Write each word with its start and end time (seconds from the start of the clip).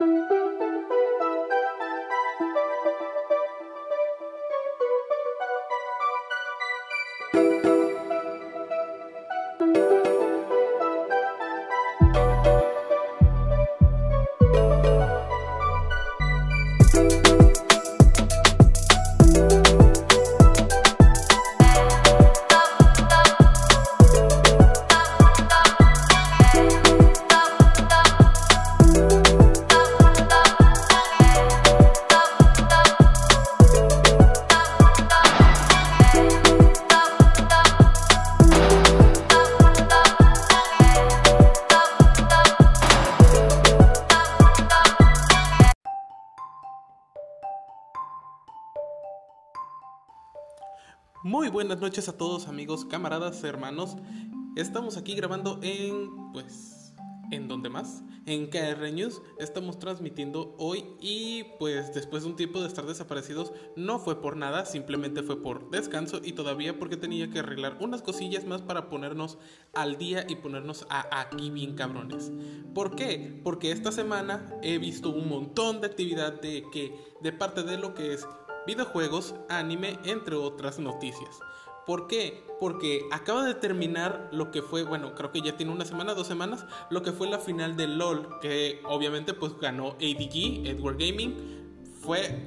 Muy 0.00 0.39
buenas 51.80 51.96
noches 51.96 52.08
a 52.10 52.18
todos 52.18 52.46
amigos, 52.46 52.84
camaradas, 52.84 53.42
hermanos. 53.42 53.96
Estamos 54.54 54.98
aquí 54.98 55.14
grabando 55.14 55.58
en, 55.62 56.30
pues, 56.30 56.92
¿en 57.30 57.48
dónde 57.48 57.70
más? 57.70 58.02
En 58.26 58.50
KR 58.50 58.92
News. 58.92 59.22
Estamos 59.38 59.78
transmitiendo 59.78 60.54
hoy 60.58 60.84
y 61.00 61.44
pues 61.58 61.94
después 61.94 62.22
de 62.22 62.28
un 62.28 62.36
tiempo 62.36 62.60
de 62.60 62.66
estar 62.66 62.84
desaparecidos, 62.84 63.54
no 63.76 63.98
fue 63.98 64.20
por 64.20 64.36
nada, 64.36 64.66
simplemente 64.66 65.22
fue 65.22 65.42
por 65.42 65.70
descanso 65.70 66.20
y 66.22 66.32
todavía 66.32 66.78
porque 66.78 66.98
tenía 66.98 67.30
que 67.30 67.38
arreglar 67.38 67.78
unas 67.80 68.02
cosillas 68.02 68.44
más 68.44 68.60
para 68.60 68.90
ponernos 68.90 69.38
al 69.72 69.96
día 69.96 70.26
y 70.28 70.36
ponernos 70.36 70.86
a 70.90 71.20
aquí 71.22 71.48
bien 71.48 71.76
cabrones. 71.76 72.30
¿Por 72.74 72.94
qué? 72.94 73.40
Porque 73.42 73.72
esta 73.72 73.90
semana 73.90 74.54
he 74.62 74.76
visto 74.76 75.08
un 75.08 75.30
montón 75.30 75.80
de 75.80 75.86
actividad 75.86 76.42
de 76.42 76.62
que 76.74 76.92
de 77.22 77.32
parte 77.32 77.62
de 77.62 77.78
lo 77.78 77.94
que 77.94 78.12
es 78.12 78.26
videojuegos, 78.66 79.34
anime, 79.48 79.98
entre 80.04 80.36
otras 80.36 80.78
noticias. 80.78 81.40
¿Por 81.90 82.06
qué? 82.06 82.44
Porque 82.60 83.08
acaba 83.10 83.44
de 83.44 83.54
terminar 83.54 84.28
lo 84.30 84.52
que 84.52 84.62
fue, 84.62 84.84
bueno, 84.84 85.12
creo 85.16 85.32
que 85.32 85.40
ya 85.40 85.56
tiene 85.56 85.72
una 85.72 85.84
semana, 85.84 86.14
dos 86.14 86.28
semanas, 86.28 86.64
lo 86.88 87.02
que 87.02 87.10
fue 87.10 87.28
la 87.28 87.40
final 87.40 87.76
de 87.76 87.88
LOL, 87.88 88.38
que 88.40 88.80
obviamente 88.84 89.34
pues 89.34 89.58
ganó 89.58 89.96
ADG, 89.96 90.68
Edward 90.68 90.98
Gaming. 90.98 91.34
Fue... 92.00 92.44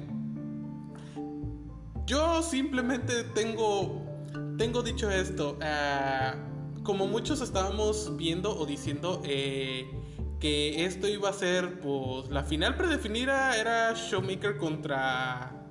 Yo 2.06 2.42
simplemente 2.42 3.22
tengo, 3.34 4.06
tengo 4.56 4.82
dicho 4.82 5.10
esto, 5.10 5.58
ah, 5.60 6.36
como 6.82 7.06
muchos 7.06 7.42
estábamos 7.42 8.16
viendo 8.16 8.58
o 8.58 8.64
diciendo 8.64 9.20
eh, 9.26 9.90
que 10.40 10.86
esto 10.86 11.06
iba 11.06 11.28
a 11.28 11.34
ser, 11.34 11.80
pues 11.80 12.30
la 12.30 12.44
final 12.44 12.78
predefinida 12.78 13.58
era 13.58 13.92
Showmaker 13.92 14.56
contra 14.56 15.63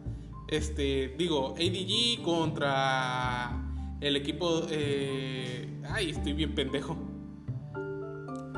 este, 0.53 1.15
digo, 1.17 1.55
ADG 1.57 2.21
contra 2.23 3.51
el 3.99 4.15
equipo. 4.15 4.63
Eh, 4.69 5.81
ay, 5.89 6.11
estoy 6.11 6.33
bien 6.33 6.53
pendejo. 6.53 6.97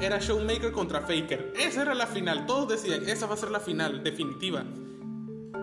Era 0.02 0.19
Showmaker 0.19 0.71
contra 0.71 1.02
Faker. 1.02 1.53
Esa 1.57 1.83
era 1.83 1.95
la 1.95 2.07
final. 2.07 2.45
Todos 2.45 2.69
decían, 2.69 3.07
esa 3.07 3.27
va 3.27 3.35
a 3.35 3.37
ser 3.37 3.52
la 3.52 3.61
final 3.61 4.03
definitiva. 4.03 4.65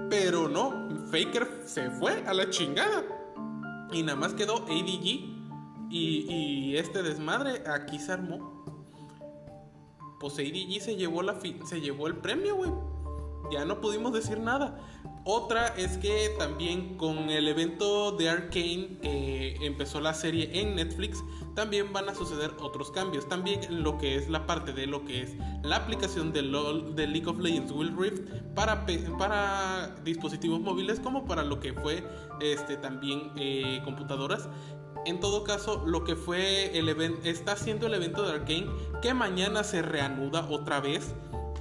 Pero 0.09 0.49
no, 0.49 0.89
Faker 1.11 1.65
se 1.67 1.91
fue 1.91 2.25
a 2.27 2.33
la 2.33 2.49
chingada. 2.49 3.05
Y 3.93 4.03
nada 4.03 4.19
más 4.19 4.33
quedó 4.33 4.65
ADG. 4.65 5.33
Y, 5.91 6.75
este 6.77 7.03
desmadre 7.03 7.63
aquí 7.67 7.99
se 7.99 8.13
armó. 8.13 8.65
Pues 10.19 10.35
ADG 10.39 10.81
se 10.81 10.97
llevó, 10.97 11.23
la 11.23 11.39
se 11.41 11.81
llevó 11.81 12.07
el 12.07 12.17
premio, 12.17 12.57
güey. 12.57 12.71
Ya 13.53 13.67
no 13.67 13.83
pudimos 13.83 14.15
decir 14.15 14.41
nada. 14.41 14.79
Otra 15.25 15.69
es 15.77 15.99
que 15.99 16.35
también 16.37 16.97
con 16.97 17.31
el 17.31 17.47
evento 17.47 18.11
de 18.11 18.29
Arkane 18.29 18.99
eh, 19.03 19.57
empezó 19.63 20.01
la 20.01 20.15
serie 20.15 20.51
en 20.61 20.75
Netflix, 20.75 21.23
también 21.55 21.93
van 21.93 22.09
a 22.09 22.15
suceder 22.15 22.51
otros 22.61 22.91
cambios. 22.91 23.29
También 23.29 23.85
lo 23.85 23.99
que 23.99 24.17
es 24.17 24.29
la 24.29 24.47
parte 24.47 24.73
de 24.73 24.89
lo 24.89 25.05
que 25.05 25.23
es 25.23 25.37
la 25.63 25.77
aplicación 25.77 26.33
de, 26.33 26.43
de 26.43 27.07
League 27.07 27.29
of 27.29 27.39
Legends 27.39 27.71
Will 27.71 27.97
Rift 27.97 28.23
para, 28.57 29.95
dispositivos 30.03 30.61
móviles 30.61 30.99
como 30.99 31.25
para 31.25 31.45
lo 31.45 31.61
que 31.61 31.73
fue 31.73 32.03
este, 32.41 32.77
también 32.77 33.31
eh, 33.37 33.81
computadoras. 33.85 34.49
En 35.05 35.21
todo 35.21 35.45
caso, 35.45 35.85
lo 35.87 36.03
que 36.03 36.17
fue 36.17 36.77
el 36.77 36.89
evento, 36.89 37.21
está 37.29 37.53
haciendo 37.53 37.87
el 37.87 37.95
evento 37.95 38.27
de 38.27 38.33
Arkane, 38.33 38.67
que 39.01 39.15
mañana 39.15 39.63
se 39.63 39.83
reanuda 39.83 40.49
otra 40.51 40.81
vez. 40.81 41.15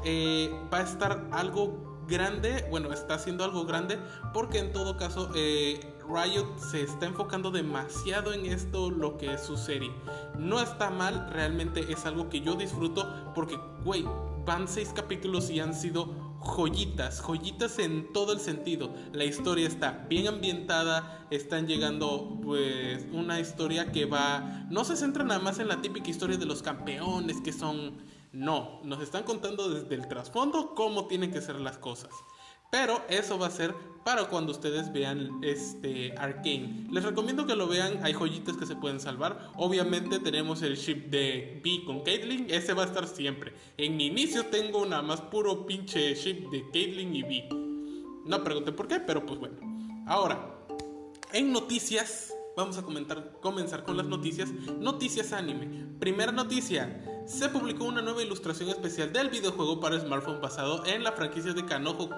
Eh, 0.03 0.49
va 0.73 0.79
a 0.79 0.83
estar 0.83 1.27
algo 1.31 1.90
grande, 2.11 2.65
bueno, 2.69 2.93
está 2.93 3.15
haciendo 3.15 3.43
algo 3.43 3.65
grande 3.65 3.97
porque 4.33 4.59
en 4.59 4.71
todo 4.71 4.97
caso 4.97 5.31
eh, 5.33 5.79
Riot 6.07 6.59
se 6.59 6.83
está 6.83 7.07
enfocando 7.07 7.49
demasiado 7.49 8.33
en 8.33 8.45
esto, 8.45 8.91
lo 8.91 9.17
que 9.17 9.33
es 9.33 9.41
su 9.41 9.57
serie. 9.57 9.91
No 10.37 10.59
está 10.59 10.89
mal, 10.91 11.29
realmente 11.31 11.91
es 11.91 12.05
algo 12.05 12.29
que 12.29 12.41
yo 12.41 12.55
disfruto 12.55 13.31
porque, 13.33 13.57
güey, 13.83 14.05
van 14.45 14.67
seis 14.67 14.91
capítulos 14.93 15.49
y 15.49 15.59
han 15.59 15.73
sido 15.73 16.31
joyitas, 16.39 17.21
joyitas 17.21 17.79
en 17.79 18.11
todo 18.11 18.33
el 18.33 18.39
sentido. 18.39 18.91
La 19.13 19.23
historia 19.23 19.67
está 19.67 20.05
bien 20.09 20.27
ambientada, 20.27 21.25
están 21.29 21.67
llegando 21.67 22.39
pues 22.43 23.05
una 23.13 23.39
historia 23.39 23.91
que 23.91 24.05
va, 24.05 24.65
no 24.69 24.83
se 24.83 24.95
centra 24.97 25.23
nada 25.23 25.39
más 25.39 25.59
en 25.59 25.67
la 25.67 25.81
típica 25.81 26.09
historia 26.09 26.37
de 26.37 26.45
los 26.45 26.61
campeones 26.61 27.39
que 27.41 27.53
son 27.53 27.93
no, 28.31 28.79
nos 28.83 29.01
están 29.01 29.23
contando 29.23 29.69
desde 29.69 29.95
el 29.95 30.07
trasfondo 30.07 30.73
cómo 30.73 31.07
tienen 31.07 31.31
que 31.31 31.41
ser 31.41 31.59
las 31.59 31.77
cosas. 31.77 32.11
Pero 32.71 33.03
eso 33.09 33.37
va 33.37 33.47
a 33.47 33.51
ser 33.51 33.75
para 34.05 34.29
cuando 34.29 34.53
ustedes 34.53 34.93
vean 34.93 35.41
este 35.43 36.13
Arcane. 36.17 36.87
Les 36.89 37.03
recomiendo 37.03 37.45
que 37.45 37.57
lo 37.57 37.67
vean, 37.67 37.99
hay 38.01 38.13
joyitas 38.13 38.55
que 38.55 38.65
se 38.65 38.77
pueden 38.77 39.01
salvar. 39.01 39.51
Obviamente 39.57 40.19
tenemos 40.19 40.61
el 40.61 40.77
ship 40.77 41.09
de 41.09 41.59
B 41.61 41.83
con 41.85 41.99
Caitlyn, 41.99 42.49
ese 42.49 42.73
va 42.73 42.83
a 42.83 42.85
estar 42.85 43.05
siempre. 43.07 43.53
En 43.75 43.97
mi 43.97 44.05
inicio 44.07 44.45
tengo 44.45 44.85
nada 44.85 45.01
más 45.01 45.19
puro 45.19 45.65
pinche 45.65 46.15
ship 46.15 46.49
de 46.49 46.63
Caitlyn 46.71 47.13
y 47.13 47.23
B. 47.23 47.49
No 48.25 48.41
pregunten 48.41 48.73
por 48.73 48.87
qué, 48.87 49.01
pero 49.01 49.25
pues 49.25 49.37
bueno. 49.37 49.57
Ahora, 50.07 50.65
en 51.33 51.51
noticias, 51.51 52.33
vamos 52.55 52.77
a 52.77 52.83
comentar, 52.83 53.39
comenzar 53.41 53.83
con 53.83 53.97
las 53.97 54.05
noticias. 54.05 54.51
Noticias 54.79 55.33
anime. 55.33 55.87
Primera 55.99 56.31
noticia 56.31 57.23
se 57.25 57.49
publicó 57.49 57.85
una 57.85 58.01
nueva 58.01 58.23
ilustración 58.23 58.69
especial 58.69 59.13
del 59.13 59.29
videojuego 59.29 59.79
para 59.79 59.99
smartphone 59.99 60.41
basado 60.41 60.85
en 60.85 61.03
la 61.03 61.11
franquicia 61.11 61.53
de 61.53 61.65
Kanojo 61.65 62.09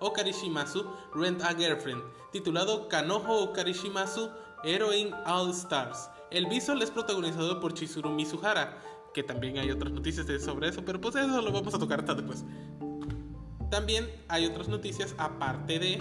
Okarishimasu 0.00 0.84
Rent 1.14 1.42
a 1.42 1.54
Girlfriend, 1.54 2.02
titulado 2.32 2.88
Kanojo 2.88 3.44
Okarishimasu 3.44 4.30
Heroine 4.64 5.14
All 5.26 5.50
Stars. 5.50 6.10
El 6.30 6.46
visual 6.46 6.82
es 6.82 6.90
protagonizado 6.90 7.60
por 7.60 7.74
Chizuru 7.74 8.10
Mizuhara, 8.10 8.80
que 9.12 9.22
también 9.22 9.58
hay 9.58 9.70
otras 9.70 9.92
noticias 9.92 10.26
sobre 10.42 10.68
eso, 10.68 10.84
pero 10.84 11.00
pues 11.00 11.14
eso 11.14 11.40
lo 11.40 11.52
vamos 11.52 11.74
a 11.74 11.78
tocar 11.78 12.00
hasta 12.00 12.14
después. 12.14 12.44
También 13.70 14.10
hay 14.28 14.46
otras 14.46 14.68
noticias 14.68 15.14
aparte 15.18 15.78
de 15.78 15.98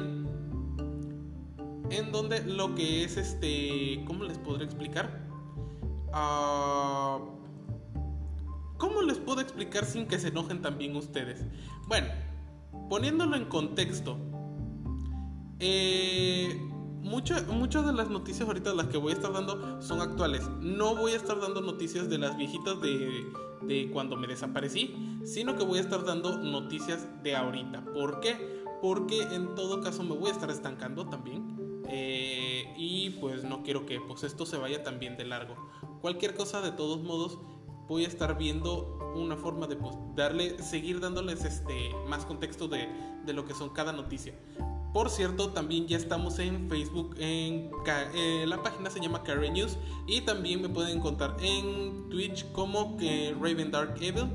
en 1.89 2.11
donde 2.11 2.43
lo 2.43 2.75
que 2.75 3.03
es 3.03 3.17
este, 3.17 4.03
¿cómo 4.05 4.23
les 4.23 4.37
podré 4.37 4.65
explicar? 4.65 5.27
Ah 6.11 7.19
¿Cómo 8.83 9.01
les 9.01 9.17
puedo 9.17 9.39
explicar 9.39 9.85
sin 9.85 10.07
que 10.07 10.19
se 10.19 10.27
enojen 10.27 10.61
también 10.61 10.93
ustedes? 10.97 11.45
Bueno, 11.87 12.07
poniéndolo 12.89 13.37
en 13.37 13.45
contexto, 13.45 14.17
eh, 15.61 16.59
muchas 17.01 17.47
de 17.85 17.93
las 17.93 18.09
noticias 18.09 18.45
ahorita 18.45 18.73
las 18.73 18.87
que 18.87 18.97
voy 18.97 19.13
a 19.13 19.15
estar 19.15 19.31
dando 19.31 19.81
son 19.81 20.01
actuales. 20.01 20.49
No 20.59 20.97
voy 20.97 21.13
a 21.13 21.15
estar 21.15 21.39
dando 21.39 21.61
noticias 21.61 22.09
de 22.09 22.17
las 22.17 22.35
viejitas 22.35 22.81
de, 22.81 23.25
de 23.61 23.89
cuando 23.89 24.17
me 24.17 24.27
desaparecí, 24.27 24.93
sino 25.23 25.55
que 25.55 25.63
voy 25.63 25.77
a 25.77 25.81
estar 25.81 26.03
dando 26.03 26.39
noticias 26.39 27.07
de 27.23 27.37
ahorita. 27.37 27.85
¿Por 27.85 28.19
qué? 28.19 28.65
Porque 28.81 29.21
en 29.21 29.55
todo 29.55 29.79
caso 29.79 30.03
me 30.03 30.13
voy 30.13 30.29
a 30.29 30.33
estar 30.33 30.49
estancando 30.49 31.05
también. 31.05 31.52
Eh, 31.95 32.73
y 32.75 33.11
pues 33.21 33.43
no 33.43 33.61
quiero 33.61 33.85
que 33.85 34.01
pues 34.01 34.23
esto 34.23 34.47
se 34.47 34.57
vaya 34.57 34.81
también 34.81 35.15
de 35.15 35.25
largo. 35.25 35.55
Cualquier 36.01 36.33
cosa 36.33 36.59
de 36.61 36.71
todos 36.71 37.03
modos 37.03 37.37
voy 37.87 38.05
a 38.05 38.07
estar 38.07 38.35
viendo 38.35 39.13
una 39.15 39.37
forma 39.37 39.67
de 39.67 39.75
pues, 39.75 39.95
darle, 40.15 40.57
seguir 40.63 40.99
dándoles 40.99 41.45
este, 41.45 41.91
más 42.07 42.25
contexto 42.25 42.67
de, 42.67 42.89
de, 43.25 43.33
lo 43.33 43.45
que 43.45 43.53
son 43.53 43.69
cada 43.69 43.93
noticia. 43.93 44.33
Por 44.91 45.11
cierto, 45.11 45.49
también 45.49 45.87
ya 45.87 45.97
estamos 45.97 46.39
en 46.39 46.67
Facebook, 46.67 47.15
en 47.19 47.69
eh, 48.15 48.45
la 48.47 48.63
página 48.63 48.89
se 48.89 48.99
llama 48.99 49.21
Carry 49.21 49.51
News 49.51 49.77
y 50.07 50.21
también 50.21 50.63
me 50.63 50.69
pueden 50.69 50.97
encontrar 50.97 51.37
en 51.41 52.09
Twitch 52.09 52.51
como 52.53 52.97
Raven 53.39 53.69
Dark 53.69 53.95
Evil. 54.01 54.29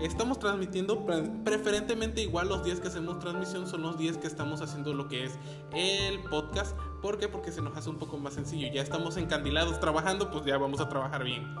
Estamos 0.00 0.38
transmitiendo 0.38 1.06
preferentemente 1.44 2.20
igual 2.20 2.48
los 2.48 2.64
días 2.64 2.80
que 2.80 2.88
hacemos 2.88 3.20
transmisión 3.20 3.66
son 3.66 3.82
los 3.82 3.96
días 3.96 4.18
que 4.18 4.26
estamos 4.26 4.60
haciendo 4.60 4.92
lo 4.92 5.08
que 5.08 5.24
es 5.24 5.38
el 5.72 6.20
podcast. 6.24 6.76
¿Por 7.00 7.18
qué? 7.18 7.28
Porque 7.28 7.52
se 7.52 7.62
nos 7.62 7.76
hace 7.76 7.90
un 7.90 7.98
poco 7.98 8.18
más 8.18 8.34
sencillo. 8.34 8.68
Ya 8.72 8.82
estamos 8.82 9.16
encandilados 9.16 9.78
trabajando, 9.78 10.30
pues 10.30 10.44
ya 10.44 10.58
vamos 10.58 10.80
a 10.80 10.88
trabajar 10.88 11.22
bien. 11.22 11.54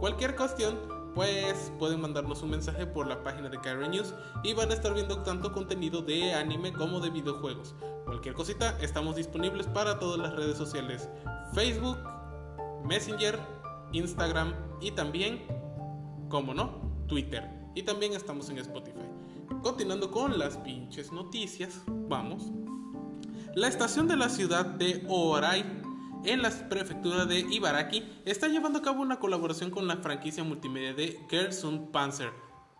Cualquier 0.00 0.34
cuestión, 0.34 0.78
pues 1.14 1.70
pueden 1.78 2.00
mandarnos 2.00 2.42
un 2.42 2.50
mensaje 2.50 2.86
por 2.86 3.06
la 3.06 3.22
página 3.22 3.50
de 3.50 3.60
Kyrie 3.60 3.88
News 3.88 4.14
y 4.42 4.54
van 4.54 4.70
a 4.70 4.74
estar 4.74 4.94
viendo 4.94 5.22
tanto 5.22 5.52
contenido 5.52 6.00
de 6.00 6.32
anime 6.32 6.72
como 6.72 7.00
de 7.00 7.10
videojuegos. 7.10 7.74
Cualquier 8.06 8.34
cosita, 8.34 8.78
estamos 8.80 9.14
disponibles 9.14 9.66
para 9.66 9.98
todas 9.98 10.18
las 10.18 10.34
redes 10.34 10.56
sociales: 10.56 11.08
Facebook, 11.52 11.98
Messenger, 12.82 13.38
Instagram 13.92 14.54
y 14.80 14.90
también, 14.92 15.44
como 16.30 16.54
no, 16.54 17.04
Twitter 17.08 17.57
y 17.78 17.84
también 17.84 18.12
estamos 18.12 18.50
en 18.50 18.58
Spotify. 18.58 19.06
Continuando 19.62 20.10
con 20.10 20.36
las 20.36 20.56
pinches 20.56 21.12
noticias, 21.12 21.80
vamos. 21.86 22.50
La 23.54 23.68
estación 23.68 24.08
de 24.08 24.16
la 24.16 24.28
ciudad 24.28 24.66
de 24.66 25.04
Orai 25.06 25.64
en 26.24 26.42
la 26.42 26.50
prefectura 26.68 27.24
de 27.24 27.38
Ibaraki 27.38 28.02
está 28.24 28.48
llevando 28.48 28.80
a 28.80 28.82
cabo 28.82 29.00
una 29.00 29.20
colaboración 29.20 29.70
con 29.70 29.86
la 29.86 29.98
franquicia 29.98 30.42
multimedia 30.42 30.92
de 30.92 31.20
Gerson 31.30 31.92
Panzer. 31.92 32.32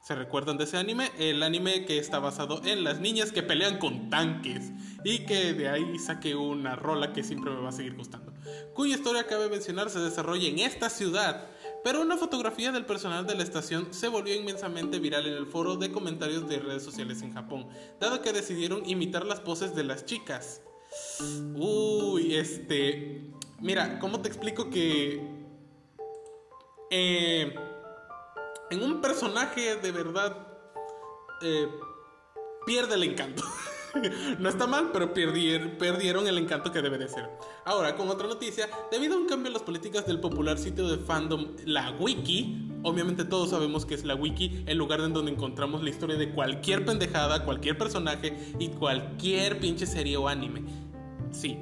¿Se 0.03 0.17
recuerdan 0.17 0.59
de 0.59 0.65
ese 0.65 0.79
anime? 0.79 1.13
El 1.17 1.45
anime 1.45 1.85
que 1.85 1.99
está 1.99 2.19
basado 2.19 2.61
en 2.65 2.83
las 2.83 2.99
niñas 2.99 3.31
que 3.31 3.45
pelean 3.45 3.79
con 3.79 4.11
tanques 4.11 4.73
y 5.05 5.27
que 5.27 5.53
de 5.53 5.69
ahí 5.69 5.97
saque 6.01 6.35
una 6.35 6.75
rola 6.75 7.13
que 7.13 7.23
siempre 7.23 7.53
me 7.53 7.61
va 7.61 7.69
a 7.69 7.73
seguir 7.73 7.95
gustando. 7.95 8.33
Cuya 8.75 8.97
historia 8.97 9.29
cabe 9.29 9.49
mencionar 9.49 9.91
se 9.91 10.01
desarrolla 10.01 10.49
en 10.49 10.59
esta 10.59 10.91
ciudad 10.91 11.51
pero 11.85 12.03
una 12.03 12.17
fotografía 12.17 12.73
del 12.73 12.85
personal 12.85 13.27
de 13.27 13.35
la 13.35 13.43
estación 13.43 13.93
se 13.93 14.09
volvió 14.09 14.35
inmensamente 14.35 14.99
viral 14.99 15.27
en 15.27 15.35
el 15.35 15.47
foro 15.47 15.77
de 15.77 15.93
comentarios 15.93 16.49
de 16.49 16.59
redes 16.59 16.83
sociales 16.83 17.23
en 17.23 17.33
Japón, 17.33 17.69
dado 18.01 18.23
que 18.23 18.33
decidieron 18.33 18.89
imitar 18.89 19.25
las 19.25 19.41
poses 19.41 19.75
de 19.75 19.85
las 19.85 20.05
chicas. 20.05 20.61
Uy, 21.55 22.35
este... 22.35 23.31
Mira, 23.61 23.99
¿cómo 23.99 24.21
te 24.21 24.29
explico 24.29 24.71
que... 24.71 25.21
Eh, 26.91 27.55
en 28.71 28.83
un 28.83 29.01
personaje 29.01 29.77
de 29.77 29.93
verdad 29.93 30.37
eh, 31.43 31.69
pierde 32.67 32.95
el 32.95 33.05
encanto. 33.05 33.43
no 34.39 34.49
está 34.49 34.67
mal, 34.67 34.91
pero 34.93 35.13
perdieron, 35.13 36.27
el 36.27 36.39
encanto 36.39 36.73
que 36.73 36.83
debe 36.83 36.99
de 36.99 37.09
ser. 37.09 37.29
Ahora, 37.65 37.97
con 37.97 38.09
otra 38.09 38.29
noticia, 38.29 38.69
debido 38.91 39.15
a 39.15 39.19
un 39.19 39.27
cambio 39.27 39.49
en 39.49 39.55
las 39.55 39.63
políticas 39.63 40.07
del 40.07 40.21
popular 40.21 40.59
sitio 40.59 40.89
de 40.89 40.99
fandom, 40.99 41.49
la 41.65 41.91
Wiki, 41.93 42.71
obviamente 42.83 43.25
todos 43.25 43.51
sabemos 43.51 43.87
que 43.87 43.95
es 43.95 44.05
la 44.05 44.15
Wiki, 44.15 44.65
el 44.67 44.79
lugar 44.79 45.01
en 45.01 45.13
donde 45.13 45.33
encontramos 45.33 45.83
la 45.83 45.91
historia 45.91 46.17
de 46.17 46.31
cualquier 46.31 46.85
pendejada, 46.85 47.45
cualquier 47.45 47.79
personaje 47.79 48.37
y 48.59 48.69
cualquier 48.69 49.61
pinche 49.61 49.87
serie 49.87 50.17
o 50.17 50.29
anime. 50.29 50.63
Sí. 51.31 51.59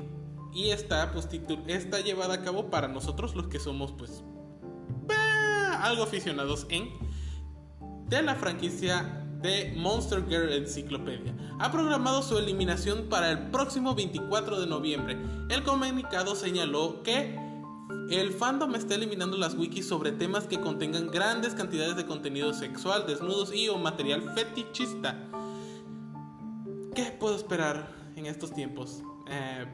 Y 0.55 0.71
está, 0.71 1.13
pues, 1.13 1.29
está 1.67 2.01
llevada 2.01 2.35
a 2.35 2.43
cabo 2.43 2.71
para 2.71 2.89
nosotros 2.89 3.35
los 3.35 3.49
que 3.49 3.59
somos, 3.59 3.93
pues, 3.93 4.25
algo 5.83 6.03
aficionados 6.03 6.67
en 6.71 6.89
de 8.09 8.23
la 8.23 8.35
franquicia 8.37 9.26
Monster 9.77 10.25
Girl 10.29 10.53
Encyclopedia. 10.53 11.35
Ha 11.59 11.71
programado 11.71 12.23
su 12.23 12.39
eliminación 12.39 13.09
para 13.09 13.31
el 13.31 13.51
próximo 13.51 13.95
24 13.95 14.61
de 14.61 14.67
noviembre. 14.67 15.17
El 15.49 15.63
comunicado 15.63 16.35
señaló 16.35 17.03
que 17.03 17.39
el 18.11 18.33
fandom 18.33 18.75
está 18.75 18.95
eliminando 18.95 19.37
las 19.37 19.55
wikis 19.55 19.87
sobre 19.87 20.13
temas 20.13 20.47
que 20.47 20.61
contengan 20.61 21.09
grandes 21.09 21.55
cantidades 21.55 21.97
de 21.97 22.07
contenido 22.07 22.53
sexual, 22.53 23.05
desnudos 23.07 23.55
y 23.55 23.69
o 23.69 23.79
material 23.79 24.23
fetichista. 24.35 25.17
¿Qué 26.95 27.05
puedo 27.19 27.37
esperar 27.37 27.95
en 28.17 28.27
estos 28.27 28.53
tiempos? 28.53 29.03
Eh, 29.29 29.67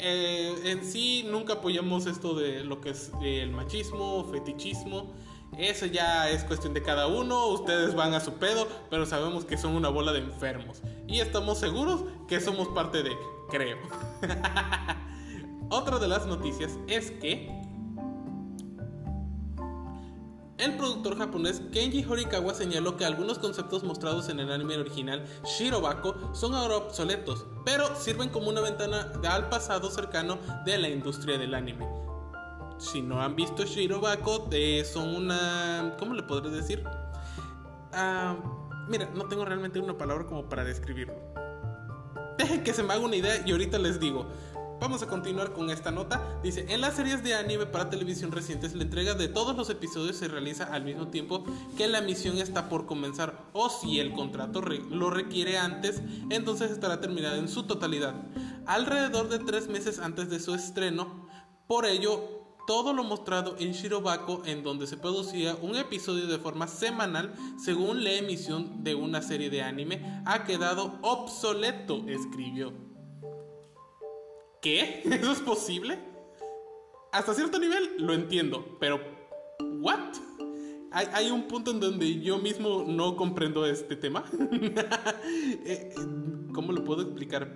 eh, 0.00 0.54
en 0.64 0.84
sí 0.84 1.24
nunca 1.28 1.54
apoyamos 1.54 2.06
esto 2.06 2.34
de 2.34 2.64
lo 2.64 2.80
que 2.80 2.90
es 2.90 3.12
el 3.22 3.50
machismo, 3.50 4.24
fetichismo. 4.30 5.12
Eso 5.58 5.86
ya 5.86 6.30
es 6.30 6.44
cuestión 6.44 6.74
de 6.74 6.82
cada 6.82 7.08
uno, 7.08 7.48
ustedes 7.48 7.94
van 7.94 8.14
a 8.14 8.20
su 8.20 8.34
pedo, 8.34 8.68
pero 8.88 9.04
sabemos 9.04 9.44
que 9.44 9.58
son 9.58 9.74
una 9.74 9.88
bola 9.88 10.12
de 10.12 10.20
enfermos. 10.20 10.80
Y 11.08 11.20
estamos 11.20 11.58
seguros 11.58 12.04
que 12.28 12.40
somos 12.40 12.68
parte 12.68 13.02
de, 13.02 13.10
creo. 13.50 13.78
Otra 15.70 15.98
de 15.98 16.08
las 16.08 16.26
noticias 16.26 16.78
es 16.86 17.10
que 17.10 17.59
el 20.60 20.76
productor 20.76 21.18
japonés 21.18 21.62
Kenji 21.72 22.04
Horikawa 22.04 22.54
señaló 22.54 22.96
que 22.96 23.04
algunos 23.04 23.38
conceptos 23.38 23.82
mostrados 23.82 24.28
en 24.28 24.40
el 24.40 24.52
anime 24.52 24.76
original 24.76 25.24
Shirobako 25.44 26.34
son 26.34 26.54
ahora 26.54 26.76
obsoletos, 26.76 27.46
pero 27.64 27.94
sirven 27.96 28.28
como 28.28 28.48
una 28.48 28.60
ventana 28.60 29.12
al 29.28 29.48
pasado 29.48 29.90
cercano 29.90 30.38
de 30.64 30.78
la 30.78 30.88
industria 30.88 31.38
del 31.38 31.54
anime 31.54 32.00
si 32.80 33.02
no 33.02 33.20
han 33.20 33.36
visto 33.36 33.64
Shirobako, 33.64 34.48
eh, 34.52 34.84
son 34.84 35.14
una. 35.14 35.94
¿Cómo 35.98 36.14
le 36.14 36.22
podré 36.22 36.50
decir? 36.50 36.82
Ah, 37.92 38.36
mira, 38.88 39.10
no 39.14 39.26
tengo 39.28 39.44
realmente 39.44 39.78
una 39.78 39.96
palabra 39.96 40.26
como 40.26 40.48
para 40.48 40.64
describirlo. 40.64 41.14
Dejen 42.38 42.64
que 42.64 42.72
se 42.72 42.82
me 42.82 42.94
haga 42.94 43.04
una 43.04 43.16
idea 43.16 43.42
y 43.44 43.52
ahorita 43.52 43.78
les 43.78 44.00
digo. 44.00 44.26
Vamos 44.80 45.02
a 45.02 45.08
continuar 45.08 45.52
con 45.52 45.68
esta 45.68 45.90
nota. 45.90 46.40
Dice, 46.42 46.64
en 46.70 46.80
las 46.80 46.96
series 46.96 47.22
de 47.22 47.34
anime 47.34 47.66
para 47.66 47.90
televisión 47.90 48.32
recientes, 48.32 48.74
la 48.74 48.82
entrega 48.82 49.12
de 49.12 49.28
todos 49.28 49.54
los 49.54 49.68
episodios 49.68 50.16
se 50.16 50.26
realiza 50.26 50.72
al 50.72 50.84
mismo 50.84 51.08
tiempo 51.08 51.44
que 51.76 51.86
la 51.86 51.98
emisión 51.98 52.38
está 52.38 52.70
por 52.70 52.86
comenzar. 52.86 53.44
O 53.52 53.68
si 53.68 54.00
el 54.00 54.14
contrato 54.14 54.62
lo 54.62 55.10
requiere 55.10 55.58
antes, 55.58 56.00
entonces 56.30 56.70
estará 56.70 56.98
terminada 56.98 57.36
en 57.36 57.48
su 57.48 57.64
totalidad. 57.64 58.14
Alrededor 58.64 59.28
de 59.28 59.40
tres 59.40 59.68
meses 59.68 59.98
antes 59.98 60.30
de 60.30 60.40
su 60.40 60.54
estreno. 60.54 61.28
Por 61.66 61.84
ello, 61.84 62.40
todo 62.66 62.94
lo 62.94 63.04
mostrado 63.04 63.56
en 63.58 63.72
Shirobako 63.72 64.44
en 64.46 64.62
donde 64.62 64.86
se 64.86 64.96
producía 64.96 65.56
un 65.60 65.76
episodio 65.76 66.26
de 66.26 66.38
forma 66.38 66.66
semanal 66.68 67.34
según 67.62 68.02
la 68.02 68.12
emisión 68.12 68.82
de 68.82 68.94
una 68.94 69.20
serie 69.20 69.50
de 69.50 69.60
anime 69.60 70.22
ha 70.24 70.44
quedado 70.44 70.98
obsoleto, 71.02 72.02
escribió. 72.08 72.89
¿Qué? 74.60 75.02
¿Eso 75.10 75.32
es 75.32 75.40
posible? 75.40 75.98
Hasta 77.12 77.34
cierto 77.34 77.58
nivel 77.58 77.96
lo 77.98 78.12
entiendo, 78.12 78.76
pero 78.78 79.00
¿what? 79.80 79.98
Hay, 80.92 81.30
un 81.30 81.46
punto 81.46 81.70
en 81.70 81.78
donde 81.78 82.20
yo 82.20 82.38
mismo 82.38 82.84
no 82.84 83.16
comprendo 83.16 83.64
este 83.66 83.96
tema. 83.96 84.24
Eh, 85.64 85.94
¿Cómo 86.52 86.72
lo 86.72 86.84
puedo 86.84 87.02
explicar? 87.02 87.54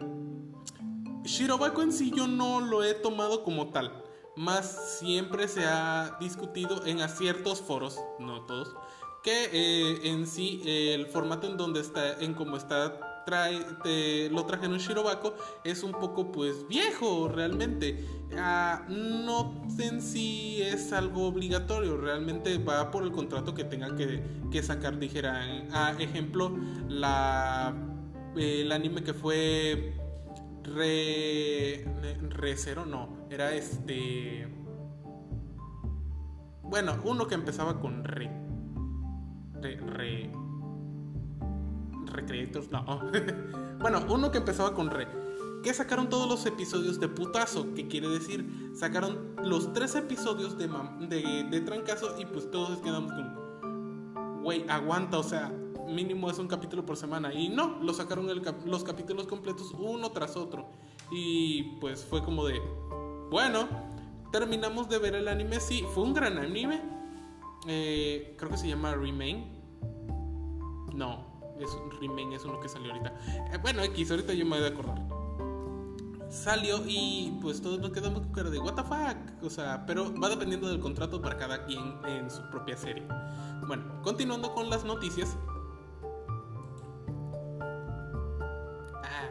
Shirobako 1.25 1.83
en 1.83 1.93
sí 1.93 2.12
yo 2.14 2.29
no 2.29 2.61
lo 2.61 2.85
he 2.85 2.95
tomado 2.95 3.43
como 3.43 3.71
tal 3.71 4.05
más 4.37 4.99
siempre 4.99 5.49
se 5.49 5.64
ha 5.64 6.17
discutido 6.21 6.85
en 6.87 7.07
ciertos 7.09 7.61
foros, 7.61 8.00
no 8.19 8.43
todos, 8.47 8.75
que 9.25 9.49
eh, 9.52 10.11
en 10.11 10.26
sí 10.26 10.62
el 10.66 11.07
formato 11.07 11.49
en 11.49 11.57
donde 11.57 11.81
está, 11.81 12.21
en 12.21 12.35
cómo 12.35 12.57
está 12.57 13.14
trae, 13.25 13.59
lo 14.31 14.45
traje 14.45 14.66
en 14.66 14.76
Shirobako 14.76 15.35
es 15.64 15.83
un 15.83 15.93
poco 15.93 16.31
pues 16.31 16.69
viejo 16.69 17.28
realmente. 17.28 18.04
Ah, 18.37 18.85
no 18.88 19.66
en 19.78 20.02
sí 20.02 20.61
es 20.62 20.93
algo 20.93 21.26
obligatorio, 21.26 21.97
realmente 21.97 22.59
va 22.59 22.90
por 22.90 23.02
el 23.02 23.12
contrato 23.12 23.54
que 23.54 23.64
tenga 23.64 23.97
que, 23.97 24.62
sacar, 24.62 24.99
dijera. 24.99 25.43
A 25.73 25.93
ejemplo, 25.99 26.54
la, 26.88 27.75
el 28.37 28.71
anime 28.73 29.02
que 29.02 29.14
fue 29.14 29.95
Re. 30.62 31.85
Re 32.28 32.57
cero, 32.57 32.85
no. 32.87 33.26
Era 33.31 33.54
este. 33.54 34.49
Bueno, 36.62 37.00
uno 37.04 37.26
que 37.26 37.35
empezaba 37.35 37.81
con 37.81 38.04
Re. 38.04 38.31
Re. 39.73 40.30
Re. 42.06 42.50
No. 42.71 43.11
bueno, 43.80 44.04
uno 44.09 44.30
que 44.30 44.38
empezaba 44.38 44.75
con 44.75 44.90
Re. 44.90 45.09
Que 45.62 45.73
sacaron 45.73 46.11
todos 46.11 46.28
los 46.28 46.44
episodios 46.47 47.00
de 47.00 47.09
putazo. 47.09 47.73
Que 47.75 47.88
quiere 47.88 48.09
decir, 48.09 48.73
sacaron 48.75 49.35
los 49.42 49.73
tres 49.73 49.94
episodios 49.94 50.59
de, 50.59 50.68
de, 51.09 51.44
de 51.50 51.61
trancazo 51.62 52.14
y 52.21 52.26
pues 52.26 52.50
todos 52.50 52.78
quedamos 52.80 53.12
con. 53.12 54.42
Güey, 54.42 54.68
aguanta, 54.68 55.18
o 55.18 55.23
sea, 55.23 55.50
mínimo 55.88 56.30
es 56.30 56.38
un 56.38 56.49
capítulo 56.49 56.85
por 56.85 56.97
semana. 56.97 57.33
Y 57.33 57.49
no, 57.49 57.78
lo 57.83 57.94
sacaron 57.94 58.28
los 58.66 58.85
capítulos 58.85 59.26
completos 59.26 59.75
uno 59.78 60.11
tras 60.12 60.37
otro. 60.37 60.68
Y 61.11 61.78
pues 61.80 62.04
fue 62.04 62.23
como 62.23 62.44
de, 62.47 62.61
bueno, 63.30 63.68
terminamos 64.30 64.88
de 64.88 64.99
ver 64.99 65.14
el 65.14 65.28
anime. 65.28 65.61
Sí, 65.61 65.85
fue 65.94 66.04
un 66.04 66.14
gran 66.14 66.38
anime. 66.38 66.83
Eh, 67.66 68.35
creo 68.38 68.50
que 68.50 68.56
se 68.56 68.68
llama 68.68 68.94
Remain. 68.94 69.54
No, 70.95 71.35
es 71.59 71.71
Remain 72.00 72.33
es 72.33 72.45
uno 72.45 72.61
que 72.61 72.69
salió 72.69 72.93
ahorita. 72.93 73.12
Eh, 73.53 73.59
bueno, 73.62 73.83
X, 73.83 74.11
ahorita 74.11 74.33
yo 74.33 74.45
me 74.45 74.59
voy 74.59 74.67
a 74.67 74.71
acordar. 74.71 74.99
Salió 76.31 76.83
y 76.87 77.38
pues 77.41 77.62
todos 77.62 77.79
nos 77.79 77.91
quedamos 77.91 78.23
con 78.23 78.33
cara 78.33 78.50
de 78.50 78.59
what 78.59 78.75
the 78.75 78.83
fuck. 78.83 79.45
O 79.45 79.50
sea, 79.50 79.85
pero 79.87 80.12
va 80.21 80.29
dependiendo 80.29 80.69
del 80.69 80.81
contrato 80.81 81.21
para 81.21 81.37
cada 81.37 81.64
quien 81.64 81.95
en 82.07 82.31
su 82.31 82.43
propia 82.50 82.76
serie. 82.76 83.07
Bueno, 83.67 83.85
continuando 84.03 84.53
con 84.53 84.69
las 84.69 84.85
noticias. 84.85 85.37
Ah, 89.03 89.29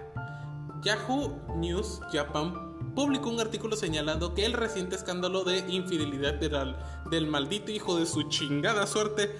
Yahoo 0.81 1.39
News 1.57 1.99
Japan 2.11 2.73
publicó 2.95 3.29
un 3.29 3.39
artículo 3.39 3.75
señalando 3.75 4.33
que 4.33 4.45
el 4.45 4.53
reciente 4.53 4.95
escándalo 4.95 5.43
de 5.43 5.59
infidelidad 5.69 6.35
del, 6.35 6.75
del 7.09 7.27
maldito 7.27 7.71
hijo 7.71 7.97
de 7.97 8.05
su 8.05 8.23
chingada 8.23 8.85
suerte 8.87 9.35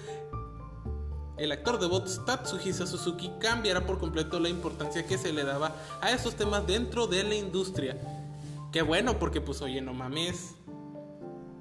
el 1.36 1.52
actor 1.52 1.80
de 1.80 1.86
voz 1.86 2.24
Tatsuhisa 2.24 2.86
Suzuki 2.86 3.30
cambiará 3.40 3.86
por 3.86 3.98
completo 3.98 4.38
la 4.38 4.48
importancia 4.48 5.06
que 5.06 5.18
se 5.18 5.32
le 5.32 5.44
daba 5.44 5.74
a 6.00 6.10
esos 6.12 6.36
temas 6.36 6.66
dentro 6.66 7.06
de 7.06 7.24
la 7.24 7.34
industria. 7.34 7.98
Qué 8.72 8.82
bueno, 8.82 9.18
porque 9.18 9.40
pues 9.40 9.60
oye, 9.62 9.80
no 9.80 9.94
mames. 9.94 10.56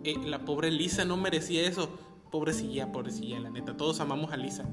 Eh, 0.03 0.18
la 0.25 0.46
pobre 0.46 0.72
Lisa 0.72 1.06
no 1.06 1.18
merecía 1.18 1.68
eso. 1.68 1.89
Pobrecilla, 2.32 2.92
pobrecilla, 2.92 3.39
la 3.39 3.51
neta. 3.51 3.77
Todos 3.77 4.00
amamos 4.00 4.32
a 4.32 4.38
Lisa. 4.38 4.65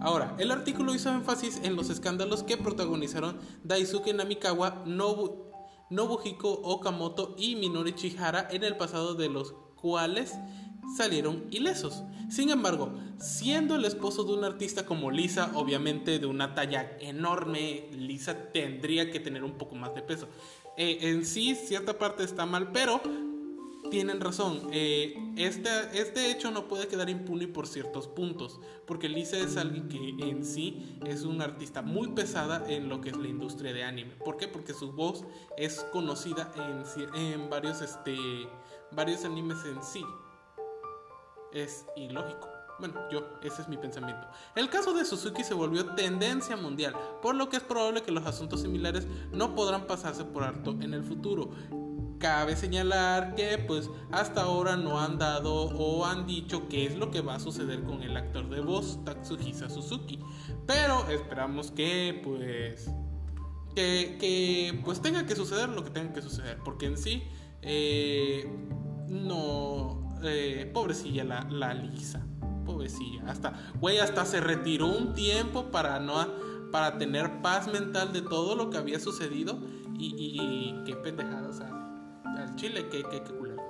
Ahora, 0.00 0.34
el 0.38 0.50
artículo 0.50 0.94
hizo 0.94 1.10
énfasis 1.10 1.60
en 1.64 1.76
los 1.76 1.90
escándalos 1.90 2.44
que 2.44 2.56
protagonizaron 2.56 3.38
Daisuke 3.64 4.14
Namikawa, 4.14 4.82
Nobu, 4.86 5.50
Nobuhiko 5.90 6.60
Okamoto 6.62 7.34
y 7.36 7.56
Minori 7.56 7.94
Chihara 7.94 8.48
en 8.50 8.62
el 8.62 8.76
pasado 8.76 9.14
de 9.14 9.28
los 9.28 9.52
cuales 9.74 10.34
salieron 10.96 11.46
ilesos. 11.50 12.02
Sin 12.30 12.50
embargo, 12.50 12.92
siendo 13.18 13.74
el 13.74 13.84
esposo 13.84 14.24
de 14.24 14.34
un 14.34 14.44
artista 14.44 14.86
como 14.86 15.10
Lisa, 15.10 15.50
obviamente 15.54 16.18
de 16.18 16.26
una 16.26 16.54
talla 16.54 16.96
enorme, 17.00 17.88
Lisa 17.92 18.52
tendría 18.52 19.10
que 19.10 19.20
tener 19.20 19.42
un 19.42 19.58
poco 19.58 19.74
más 19.74 19.94
de 19.94 20.02
peso. 20.02 20.28
Eh, 20.76 20.98
en 21.02 21.26
sí, 21.26 21.54
cierta 21.54 21.98
parte 21.98 22.22
está 22.22 22.46
mal, 22.46 22.70
pero 22.72 23.00
tienen 23.90 24.20
razón. 24.20 24.68
Eh, 24.72 25.14
este, 25.36 25.68
este, 25.94 26.30
hecho 26.30 26.52
no 26.52 26.68
puede 26.68 26.86
quedar 26.86 27.10
impune 27.10 27.48
por 27.48 27.66
ciertos 27.66 28.06
puntos, 28.06 28.60
porque 28.86 29.08
Lisa 29.08 29.36
es 29.36 29.56
alguien 29.56 29.88
que 29.88 29.98
en 30.28 30.44
sí 30.44 30.98
es 31.04 31.24
una 31.24 31.44
artista 31.44 31.82
muy 31.82 32.08
pesada 32.08 32.64
en 32.68 32.88
lo 32.88 33.00
que 33.00 33.10
es 33.10 33.16
la 33.16 33.26
industria 33.26 33.72
de 33.72 33.82
anime. 33.82 34.12
¿Por 34.24 34.36
qué? 34.36 34.46
Porque 34.46 34.72
su 34.72 34.92
voz 34.92 35.24
es 35.58 35.84
conocida 35.92 36.52
en, 36.56 37.20
en 37.20 37.50
varios, 37.50 37.82
este, 37.82 38.16
varios 38.92 39.24
animes 39.24 39.58
en 39.64 39.82
sí 39.82 40.04
es 41.52 41.86
ilógico. 41.96 42.48
Bueno, 42.80 42.94
yo, 43.10 43.28
ese 43.42 43.60
es 43.60 43.68
mi 43.68 43.76
pensamiento. 43.76 44.26
El 44.56 44.70
caso 44.70 44.94
de 44.94 45.04
Suzuki 45.04 45.44
se 45.44 45.52
volvió 45.52 45.94
tendencia 45.94 46.56
mundial, 46.56 46.94
por 47.20 47.34
lo 47.34 47.50
que 47.50 47.58
es 47.58 47.62
probable 47.62 48.02
que 48.02 48.10
los 48.10 48.26
asuntos 48.26 48.62
similares 48.62 49.06
no 49.32 49.54
podrán 49.54 49.86
pasarse 49.86 50.24
por 50.24 50.44
alto 50.44 50.70
en 50.80 50.94
el 50.94 51.04
futuro. 51.04 51.50
Cabe 52.18 52.56
señalar 52.56 53.34
que 53.34 53.58
pues 53.58 53.90
hasta 54.10 54.42
ahora 54.42 54.76
no 54.76 54.98
han 55.00 55.18
dado 55.18 55.54
o 55.54 56.06
han 56.06 56.26
dicho 56.26 56.68
qué 56.68 56.86
es 56.86 56.96
lo 56.96 57.10
que 57.10 57.20
va 57.20 57.34
a 57.34 57.40
suceder 57.40 57.82
con 57.82 58.02
el 58.02 58.16
actor 58.16 58.48
de 58.48 58.60
voz 58.60 59.02
Tatsuhisa 59.04 59.68
Suzuki. 59.68 60.18
Pero 60.66 61.08
esperamos 61.08 61.70
que 61.70 62.20
pues 62.24 62.90
que, 63.74 64.16
que 64.18 64.80
pues 64.84 65.00
tenga 65.00 65.26
que 65.26 65.36
suceder 65.36 65.68
lo 65.68 65.84
que 65.84 65.90
tenga 65.90 66.12
que 66.12 66.22
suceder. 66.22 66.58
Porque 66.64 66.86
en 66.86 66.98
sí 66.98 67.22
eh, 67.62 68.50
no 69.08 70.09
eh, 70.22 70.70
pobrecilla 70.72 71.24
la, 71.24 71.42
la, 71.50 71.74
Lisa. 71.74 72.24
Pobrecilla. 72.64 73.22
Hasta, 73.26 73.54
güey, 73.80 73.98
hasta 73.98 74.24
se 74.24 74.40
retiró 74.40 74.86
un 74.86 75.14
tiempo 75.14 75.70
para 75.70 75.98
no 75.98 76.14
para 76.70 76.98
tener 76.98 77.42
paz 77.42 77.66
mental 77.66 78.12
de 78.12 78.22
todo 78.22 78.54
lo 78.54 78.70
que 78.70 78.78
había 78.78 79.00
sucedido. 79.00 79.58
Y, 79.98 80.14
y, 80.16 80.84
qué 80.84 80.96
pendejada, 80.96 81.48
o 81.48 81.52
sea, 81.52 81.68
al 82.24 82.56
chile, 82.56 82.88
qué, 82.90 83.02
qué, 83.10 83.22
qué 83.22 83.34
culero. 83.34 83.62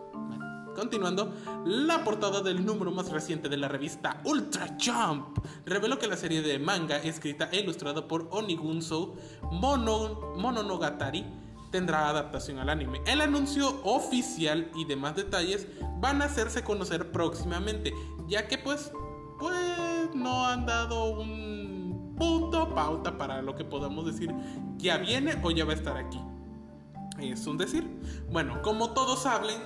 continuando, 0.76 1.32
la 1.64 2.04
portada 2.04 2.40
del 2.40 2.64
número 2.64 2.92
más 2.92 3.10
reciente 3.10 3.48
de 3.48 3.56
la 3.56 3.66
revista 3.66 4.20
Ultra 4.24 4.76
Jump 4.80 5.38
reveló 5.66 5.98
que 5.98 6.06
la 6.06 6.16
serie 6.16 6.40
de 6.40 6.60
manga 6.60 6.98
escrita 6.98 7.48
e 7.50 7.60
ilustrada 7.60 8.06
por 8.06 8.28
Onigunso 8.30 9.16
Mono, 9.50 10.34
Mononogatari 10.36 11.26
tendrá 11.70 12.08
adaptación 12.08 12.58
al 12.58 12.68
anime. 12.68 13.00
El 13.06 13.20
anuncio 13.20 13.80
oficial 13.84 14.70
y 14.74 14.84
demás 14.84 15.16
detalles 15.16 15.66
van 15.98 16.22
a 16.22 16.26
hacerse 16.26 16.62
conocer 16.62 17.10
próximamente, 17.10 17.92
ya 18.26 18.48
que 18.48 18.58
pues, 18.58 18.92
pues 19.38 20.14
no 20.14 20.46
han 20.46 20.66
dado 20.66 21.10
un 21.10 22.14
punto 22.18 22.74
pauta 22.74 23.16
para 23.16 23.40
lo 23.40 23.54
que 23.56 23.64
podamos 23.64 24.04
decir 24.04 24.34
ya 24.76 24.98
viene 24.98 25.38
o 25.42 25.50
ya 25.50 25.64
va 25.64 25.72
a 25.72 25.76
estar 25.76 25.96
aquí. 25.96 26.20
Es 27.18 27.46
un 27.46 27.58
decir. 27.58 27.86
Bueno, 28.30 28.62
como 28.62 28.90
todos 28.90 29.26
hablen, 29.26 29.60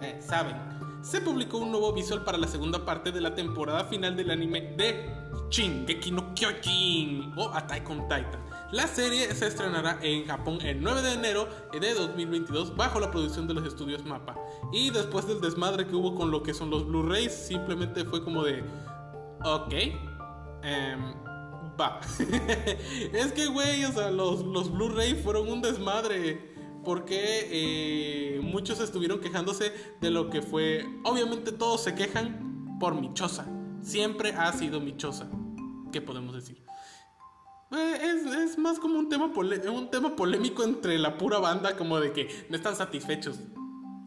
eh, 0.00 0.18
saben, 0.20 0.56
se 1.02 1.20
publicó 1.20 1.58
un 1.58 1.70
nuevo 1.70 1.92
visual 1.92 2.24
para 2.24 2.38
la 2.38 2.48
segunda 2.48 2.84
parte 2.84 3.12
de 3.12 3.20
la 3.20 3.34
temporada 3.34 3.84
final 3.84 4.16
del 4.16 4.30
anime 4.30 4.74
de 4.76 5.10
Shingeki 5.50 6.10
no 6.10 6.34
Kyojin 6.34 7.32
o 7.36 7.50
Attack 7.54 7.88
on 7.88 8.02
Titan. 8.02 8.40
La 8.70 8.86
serie 8.86 9.34
se 9.34 9.46
estrenará 9.46 9.98
en 10.02 10.26
Japón 10.26 10.58
el 10.60 10.82
9 10.82 11.00
de 11.00 11.14
enero 11.14 11.48
de 11.72 11.94
2022 11.94 12.76
bajo 12.76 13.00
la 13.00 13.10
producción 13.10 13.46
de 13.48 13.54
los 13.54 13.66
estudios 13.66 14.04
MAPA. 14.04 14.36
Y 14.72 14.90
después 14.90 15.26
del 15.26 15.40
desmadre 15.40 15.86
que 15.86 15.94
hubo 15.94 16.14
con 16.14 16.30
lo 16.30 16.42
que 16.42 16.52
son 16.52 16.68
los 16.68 16.86
Blu-rays, 16.86 17.32
simplemente 17.32 18.04
fue 18.04 18.22
como 18.22 18.44
de, 18.44 18.62
ok, 19.42 19.72
em, 20.62 21.14
va. 21.80 21.98
es 23.14 23.32
que, 23.32 23.46
güey, 23.46 23.86
o 23.86 23.92
sea, 23.92 24.10
los, 24.10 24.44
los 24.44 24.70
Blu-rays 24.70 25.22
fueron 25.22 25.48
un 25.48 25.62
desmadre 25.62 26.38
porque 26.84 27.48
eh, 27.50 28.40
muchos 28.42 28.80
estuvieron 28.80 29.20
quejándose 29.20 29.72
de 29.98 30.10
lo 30.10 30.28
que 30.28 30.42
fue. 30.42 30.84
Obviamente 31.04 31.52
todos 31.52 31.82
se 31.82 31.94
quejan 31.94 32.76
por 32.78 32.94
Michosa. 32.94 33.46
Siempre 33.80 34.32
ha 34.32 34.52
sido 34.52 34.78
Michosa. 34.78 35.30
¿Qué 35.90 36.02
podemos 36.02 36.34
decir? 36.34 36.67
Eh, 37.70 38.00
es, 38.44 38.56
más 38.56 38.78
como 38.78 38.98
un 38.98 39.08
tema, 39.08 39.26
un 39.26 39.90
tema 39.90 40.16
polémico 40.16 40.64
entre 40.64 40.98
la 40.98 41.18
pura 41.18 41.38
banda, 41.38 41.76
como 41.76 42.00
de 42.00 42.12
que 42.12 42.28
no 42.48 42.56
están 42.56 42.74
satisfechos. 42.74 43.40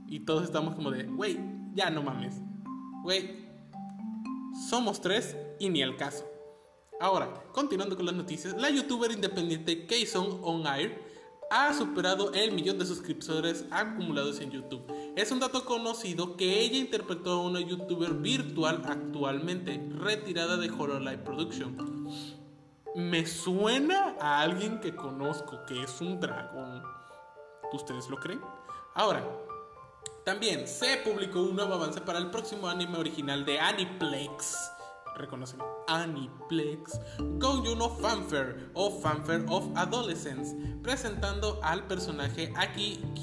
Y 0.07 0.21
todos 0.21 0.43
estamos 0.43 0.75
como 0.75 0.91
de, 0.91 1.03
güey, 1.03 1.39
ya 1.73 1.89
no 1.89 2.01
mames. 2.01 2.35
Güey, 3.03 3.45
somos 4.69 4.99
tres 4.99 5.37
y 5.59 5.69
ni 5.69 5.81
el 5.81 5.95
caso. 5.95 6.25
Ahora, 6.99 7.33
continuando 7.51 7.95
con 7.95 8.05
las 8.05 8.15
noticias, 8.15 8.55
la 8.59 8.69
youtuber 8.69 9.11
independiente 9.11 9.85
Kayson 9.85 10.39
On 10.43 10.65
Air 10.67 11.11
ha 11.49 11.73
superado 11.73 12.31
el 12.33 12.53
millón 12.53 12.79
de 12.79 12.85
suscriptores 12.85 13.65
acumulados 13.71 14.39
en 14.39 14.51
YouTube. 14.51 14.83
Es 15.15 15.31
un 15.31 15.39
dato 15.39 15.65
conocido 15.65 16.37
que 16.37 16.61
ella 16.61 16.77
interpretó 16.77 17.31
a 17.31 17.41
una 17.41 17.59
youtuber 17.59 18.13
virtual 18.13 18.83
actualmente 18.85 19.81
retirada 19.89 20.57
de 20.57 20.69
Horror 20.69 21.01
Live 21.01 21.19
Production 21.19 21.90
me 22.95 23.25
suena 23.25 24.15
a 24.19 24.41
alguien 24.41 24.79
que 24.79 24.95
conozco 24.95 25.65
que 25.65 25.83
es 25.83 26.01
un 26.01 26.19
dragón. 26.19 26.83
¿Ustedes 27.71 28.09
lo 28.09 28.17
creen? 28.17 28.41
Ahora, 28.93 29.23
también 30.25 30.67
se 30.67 30.97
publicó 30.97 31.41
un 31.41 31.55
nuevo 31.55 31.73
avance 31.73 32.01
para 32.01 32.19
el 32.19 32.29
próximo 32.29 32.67
anime 32.67 32.97
original 32.97 33.45
de 33.45 33.59
Aniplex. 33.59 34.71
Reconocen 35.15 35.59
Aniplex 35.87 36.99
con 37.39 37.65
Juno 37.65 37.89
Fanfare 37.89 38.69
o 38.73 38.91
Fanfare 38.99 39.45
of 39.49 39.65
Adolescence, 39.75 40.55
presentando 40.83 41.59
al 41.63 41.87
personaje 41.87 42.51
Aki 42.55 43.13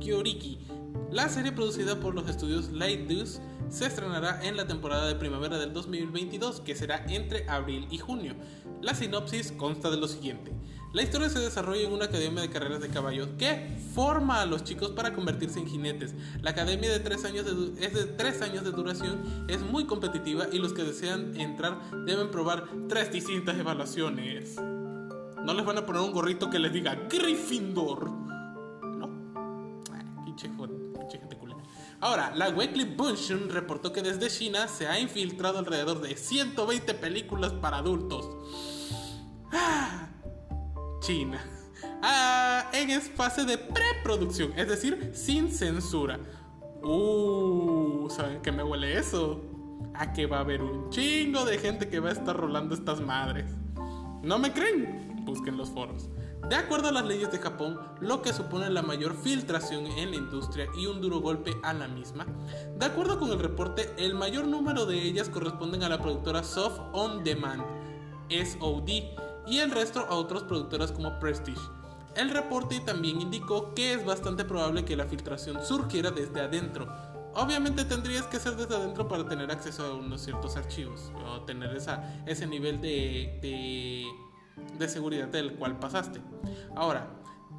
Kyoriki. 0.00 0.66
La 1.10 1.28
serie 1.28 1.52
producida 1.52 1.98
por 1.98 2.14
los 2.14 2.28
estudios 2.28 2.70
Light 2.70 3.06
Deuce 3.08 3.40
se 3.68 3.86
estrenará 3.86 4.40
en 4.42 4.56
la 4.56 4.66
temporada 4.66 5.06
de 5.06 5.14
primavera 5.14 5.58
del 5.58 5.72
2022, 5.72 6.60
que 6.60 6.74
será 6.74 7.04
entre 7.08 7.48
abril 7.48 7.86
y 7.90 7.98
junio. 7.98 8.34
La 8.82 8.94
sinopsis 8.94 9.52
consta 9.52 9.90
de 9.90 9.96
lo 9.96 10.08
siguiente. 10.08 10.52
La 10.94 11.02
historia 11.02 11.28
se 11.28 11.40
desarrolla 11.40 11.82
en 11.82 11.92
una 11.92 12.04
academia 12.04 12.40
de 12.40 12.50
carreras 12.50 12.80
de 12.80 12.88
caballos 12.88 13.28
que 13.36 13.76
forma 13.94 14.40
a 14.40 14.46
los 14.46 14.62
chicos 14.62 14.92
para 14.92 15.12
convertirse 15.12 15.58
en 15.58 15.66
jinetes. 15.66 16.14
La 16.40 16.50
academia 16.50 16.88
de 16.88 17.00
tres 17.00 17.24
años 17.24 17.46
es 17.80 17.94
de 17.94 18.04
tres 18.04 18.42
años 18.42 18.62
de 18.62 18.70
duración, 18.70 19.46
es 19.48 19.60
muy 19.60 19.86
competitiva 19.86 20.46
y 20.52 20.58
los 20.58 20.72
que 20.72 20.84
desean 20.84 21.34
entrar 21.34 21.80
deben 22.06 22.30
probar 22.30 22.66
tres 22.88 23.10
distintas 23.10 23.58
evaluaciones. 23.58 24.56
No 24.56 25.52
les 25.52 25.66
van 25.66 25.78
a 25.78 25.84
poner 25.84 26.00
un 26.00 26.12
gorrito 26.12 26.48
que 26.48 26.60
les 26.60 26.72
diga 26.72 26.94
Gryffindor. 27.10 28.10
No. 28.10 29.08
pinche, 30.24 30.48
pinche 30.48 31.18
gente 31.18 31.36
Ahora, 32.04 32.34
la 32.36 32.50
Weekly 32.50 32.84
Bunshun 32.84 33.48
reportó 33.48 33.90
que 33.90 34.02
desde 34.02 34.28
China 34.28 34.68
se 34.68 34.86
ha 34.86 35.00
infiltrado 35.00 35.58
alrededor 35.58 36.02
de 36.02 36.14
120 36.14 36.92
películas 36.92 37.54
para 37.54 37.78
adultos. 37.78 38.28
Ah, 39.50 40.10
China. 41.00 41.42
Ah, 42.02 42.68
en 42.74 43.00
fase 43.00 43.46
de 43.46 43.56
preproducción, 43.56 44.52
es 44.54 44.68
decir, 44.68 45.12
sin 45.14 45.50
censura. 45.50 46.20
Uh, 46.82 48.10
¿saben 48.10 48.42
qué 48.42 48.52
me 48.52 48.62
huele 48.62 48.98
eso? 48.98 49.40
A 49.94 50.12
que 50.12 50.26
va 50.26 50.36
a 50.36 50.40
haber 50.40 50.60
un 50.60 50.90
chingo 50.90 51.46
de 51.46 51.56
gente 51.56 51.88
que 51.88 52.00
va 52.00 52.10
a 52.10 52.12
estar 52.12 52.36
rolando 52.36 52.74
estas 52.74 53.00
madres. 53.00 53.50
¿No 54.22 54.38
me 54.38 54.52
creen? 54.52 55.24
Busquen 55.24 55.56
los 55.56 55.70
foros. 55.70 56.10
De 56.48 56.56
acuerdo 56.56 56.88
a 56.88 56.92
las 56.92 57.06
leyes 57.06 57.32
de 57.32 57.38
Japón, 57.38 57.80
lo 58.00 58.20
que 58.20 58.32
supone 58.32 58.68
la 58.68 58.82
mayor 58.82 59.16
filtración 59.16 59.86
en 59.86 60.10
la 60.10 60.16
industria 60.16 60.66
y 60.76 60.86
un 60.86 61.00
duro 61.00 61.20
golpe 61.20 61.56
a 61.62 61.72
la 61.72 61.88
misma. 61.88 62.26
De 62.76 62.84
acuerdo 62.84 63.18
con 63.18 63.30
el 63.30 63.38
reporte, 63.38 63.94
el 63.96 64.14
mayor 64.14 64.46
número 64.46 64.84
de 64.84 65.00
ellas 65.02 65.30
corresponden 65.30 65.82
a 65.82 65.88
la 65.88 66.00
productora 66.00 66.44
Soft 66.44 66.80
On 66.92 67.24
Demand, 67.24 67.62
SOD, 68.28 68.88
y 69.46 69.58
el 69.58 69.70
resto 69.70 70.00
a 70.00 70.14
otras 70.14 70.42
productoras 70.42 70.92
como 70.92 71.18
Prestige. 71.18 71.60
El 72.16 72.30
reporte 72.30 72.80
también 72.80 73.20
indicó 73.20 73.74
que 73.74 73.94
es 73.94 74.04
bastante 74.04 74.44
probable 74.44 74.84
que 74.84 74.96
la 74.96 75.06
filtración 75.06 75.64
surgiera 75.64 76.10
desde 76.10 76.40
adentro. 76.40 76.86
Obviamente 77.34 77.84
tendrías 77.84 78.26
que 78.26 78.38
ser 78.38 78.54
desde 78.54 78.76
adentro 78.76 79.08
para 79.08 79.26
tener 79.26 79.50
acceso 79.50 79.84
a 79.84 79.94
unos 79.94 80.20
ciertos 80.20 80.56
archivos 80.56 81.10
o 81.26 81.40
tener 81.40 81.74
esa, 81.76 82.22
ese 82.26 82.46
nivel 82.46 82.80
de, 82.80 83.38
de, 83.42 84.04
de 84.78 84.88
seguridad 84.88 85.28
del 85.28 85.54
cual 85.54 85.78
pasaste. 85.78 86.20
Ahora, 86.74 87.08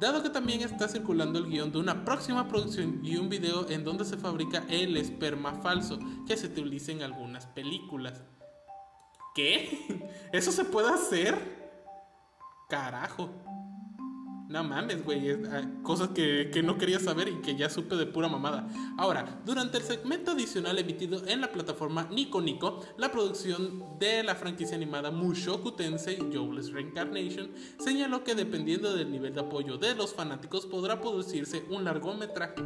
dado 0.00 0.22
que 0.22 0.30
también 0.30 0.60
está 0.62 0.88
circulando 0.88 1.38
el 1.38 1.46
guion 1.46 1.72
de 1.72 1.78
una 1.78 2.04
próxima 2.04 2.48
producción 2.48 3.00
y 3.02 3.16
un 3.16 3.28
video 3.28 3.68
en 3.68 3.84
donde 3.84 4.04
se 4.04 4.16
fabrica 4.16 4.64
el 4.68 4.96
esperma 4.96 5.54
falso 5.54 5.98
que 6.26 6.36
se 6.36 6.46
utiliza 6.46 6.92
en 6.92 7.02
algunas 7.02 7.46
películas. 7.46 8.22
¿Qué? 9.34 10.08
¿Eso 10.32 10.52
se 10.52 10.64
puede 10.64 10.88
hacer? 10.88 11.36
Carajo. 12.68 13.30
No 14.48 14.62
mames, 14.62 15.04
güey. 15.04 15.32
Ah, 15.50 15.68
cosas 15.82 16.10
que, 16.10 16.50
que, 16.52 16.62
no 16.62 16.78
quería 16.78 17.00
saber 17.00 17.28
y 17.28 17.40
que 17.42 17.56
ya 17.56 17.68
supe 17.68 17.96
de 17.96 18.06
pura 18.06 18.28
mamada. 18.28 18.68
Ahora, 18.96 19.40
durante 19.44 19.78
el 19.78 19.82
segmento 19.82 20.32
adicional 20.32 20.78
emitido 20.78 21.26
en 21.26 21.40
la 21.40 21.50
plataforma 21.50 22.08
Nico 22.12 22.40
Nico, 22.40 22.84
la 22.96 23.10
producción 23.10 23.98
de 23.98 24.22
la 24.22 24.36
franquicia 24.36 24.76
animada 24.76 25.10
Mushoku 25.10 25.72
Tensei 25.72 26.18
Jobless 26.32 26.72
Reincarnation 26.72 27.50
señaló 27.78 28.22
que 28.22 28.34
dependiendo 28.34 28.94
del 28.94 29.10
nivel 29.10 29.34
de 29.34 29.40
apoyo 29.40 29.78
de 29.78 29.94
los 29.96 30.14
fanáticos 30.14 30.66
podrá 30.66 31.00
producirse 31.00 31.64
un 31.70 31.84
largometraje. 31.84 32.62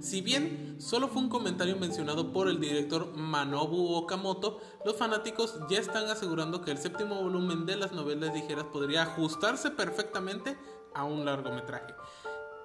Si 0.00 0.22
bien 0.22 0.76
solo 0.80 1.08
fue 1.08 1.20
un 1.20 1.28
comentario 1.28 1.76
mencionado 1.76 2.32
por 2.32 2.48
el 2.48 2.58
director 2.58 3.14
Manobu 3.14 3.94
Okamoto, 3.94 4.58
los 4.86 4.96
fanáticos 4.96 5.58
ya 5.68 5.78
están 5.78 6.08
asegurando 6.08 6.62
que 6.62 6.70
el 6.70 6.78
séptimo 6.78 7.16
volumen 7.16 7.66
de 7.66 7.76
las 7.76 7.92
novelas 7.92 8.32
ligeras 8.32 8.64
podría 8.64 9.02
ajustarse 9.02 9.70
perfectamente 9.70 10.56
a 10.94 11.04
un 11.04 11.26
largometraje. 11.26 11.94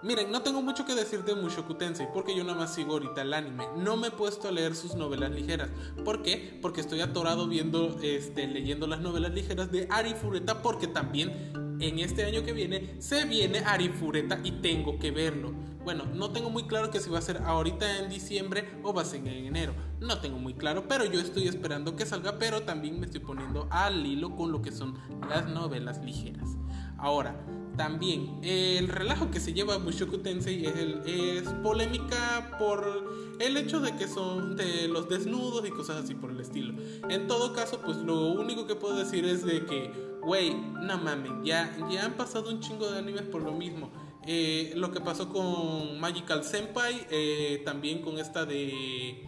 Miren, 0.01 0.31
no 0.31 0.43
tengo 0.43 0.61
mucho 0.61 0.85
que 0.85 0.95
decir 0.95 1.25
de 1.25 1.35
Mushoku 1.35 1.73
Tensei 1.73 2.07
porque 2.13 2.35
yo 2.35 2.43
nada 2.43 2.59
más 2.59 2.73
sigo 2.73 2.93
ahorita 2.93 3.21
el 3.21 3.33
anime. 3.33 3.65
No 3.75 3.97
me 3.97 4.07
he 4.07 4.11
puesto 4.11 4.47
a 4.47 4.51
leer 4.51 4.75
sus 4.75 4.95
novelas 4.95 5.31
ligeras. 5.31 5.69
¿Por 6.05 6.21
qué? 6.21 6.57
Porque 6.61 6.81
estoy 6.81 7.01
atorado 7.01 7.47
viendo, 7.47 7.97
este, 8.01 8.47
leyendo 8.47 8.87
las 8.87 9.01
novelas 9.01 9.33
ligeras 9.33 9.71
de 9.71 9.87
Ari 9.89 10.13
Fureta 10.13 10.61
porque 10.61 10.87
también 10.87 11.77
en 11.81 11.99
este 11.99 12.23
año 12.23 12.43
que 12.43 12.53
viene 12.53 12.95
se 12.99 13.25
viene 13.25 13.59
Ari 13.59 13.89
Fureta 13.89 14.39
y 14.43 14.51
tengo 14.61 14.99
que 14.99 15.11
verlo. 15.11 15.74
Bueno, 15.85 16.03
no 16.15 16.31
tengo 16.31 16.49
muy 16.49 16.63
claro 16.63 16.89
que 16.89 16.99
si 16.99 17.11
va 17.11 17.19
a 17.19 17.21
ser 17.21 17.43
ahorita 17.43 17.99
en 17.99 18.09
diciembre 18.09 18.67
o 18.81 18.91
va 18.91 19.03
a 19.03 19.05
ser 19.05 19.19
en 19.19 19.45
enero. 19.45 19.73
No 19.99 20.19
tengo 20.19 20.39
muy 20.39 20.55
claro, 20.55 20.87
pero 20.87 21.05
yo 21.05 21.19
estoy 21.19 21.47
esperando 21.47 21.95
que 21.95 22.07
salga, 22.07 22.39
pero 22.39 22.63
también 22.63 22.99
me 22.99 23.05
estoy 23.05 23.21
poniendo 23.21 23.67
al 23.69 24.03
hilo 24.03 24.35
con 24.35 24.51
lo 24.51 24.63
que 24.63 24.71
son 24.71 24.97
las 25.29 25.47
novelas 25.47 26.03
ligeras. 26.03 26.57
Ahora, 26.97 27.39
también 27.77 28.39
el 28.41 28.87
relajo 28.87 29.29
que 29.29 29.39
se 29.39 29.53
lleva 29.53 29.77
Mushoku 29.77 30.17
Tensei 30.17 30.65
es, 30.65 30.75
es, 31.05 31.49
polémica 31.61 32.55
por 32.57 33.37
el 33.39 33.55
hecho 33.55 33.79
de 33.79 33.95
que 33.95 34.07
son 34.07 34.55
de 34.55 34.87
los 34.87 35.07
desnudos 35.07 35.67
y 35.67 35.69
cosas 35.69 36.03
así 36.03 36.15
por 36.15 36.31
el 36.31 36.39
estilo. 36.39 36.73
En 37.09 37.27
todo 37.27 37.53
caso, 37.53 37.79
pues 37.85 37.97
lo 37.97 38.31
único 38.31 38.65
que 38.65 38.73
puedo 38.73 38.97
decir 38.97 39.23
es 39.23 39.45
de 39.45 39.65
que, 39.67 39.91
güey, 40.23 40.55
no 40.55 40.97
mames, 40.97 41.31
ya, 41.43 41.77
ya 41.91 42.05
han 42.05 42.13
pasado 42.13 42.49
un 42.49 42.59
chingo 42.59 42.89
de 42.89 42.97
animes 42.97 43.23
por 43.23 43.43
lo 43.43 43.51
mismo. 43.51 43.91
Eh, 44.27 44.73
lo 44.75 44.91
que 44.91 45.01
pasó 45.01 45.29
con 45.29 45.99
Magical 45.99 46.43
Senpai, 46.43 47.05
eh, 47.11 47.61
también 47.63 48.01
con 48.01 48.17
esta 48.17 48.45
de 48.45 49.27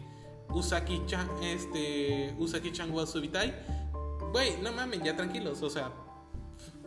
Usaki-chan, 0.49 1.29
este, 1.43 2.35
Usaki-chan 2.39 2.91
wa 2.91 3.05
Subitai. 3.05 3.53
Güey, 4.31 4.59
no 4.61 4.71
mames, 4.71 5.03
ya 5.03 5.15
tranquilos, 5.15 5.61
o 5.61 5.69
sea, 5.69 5.91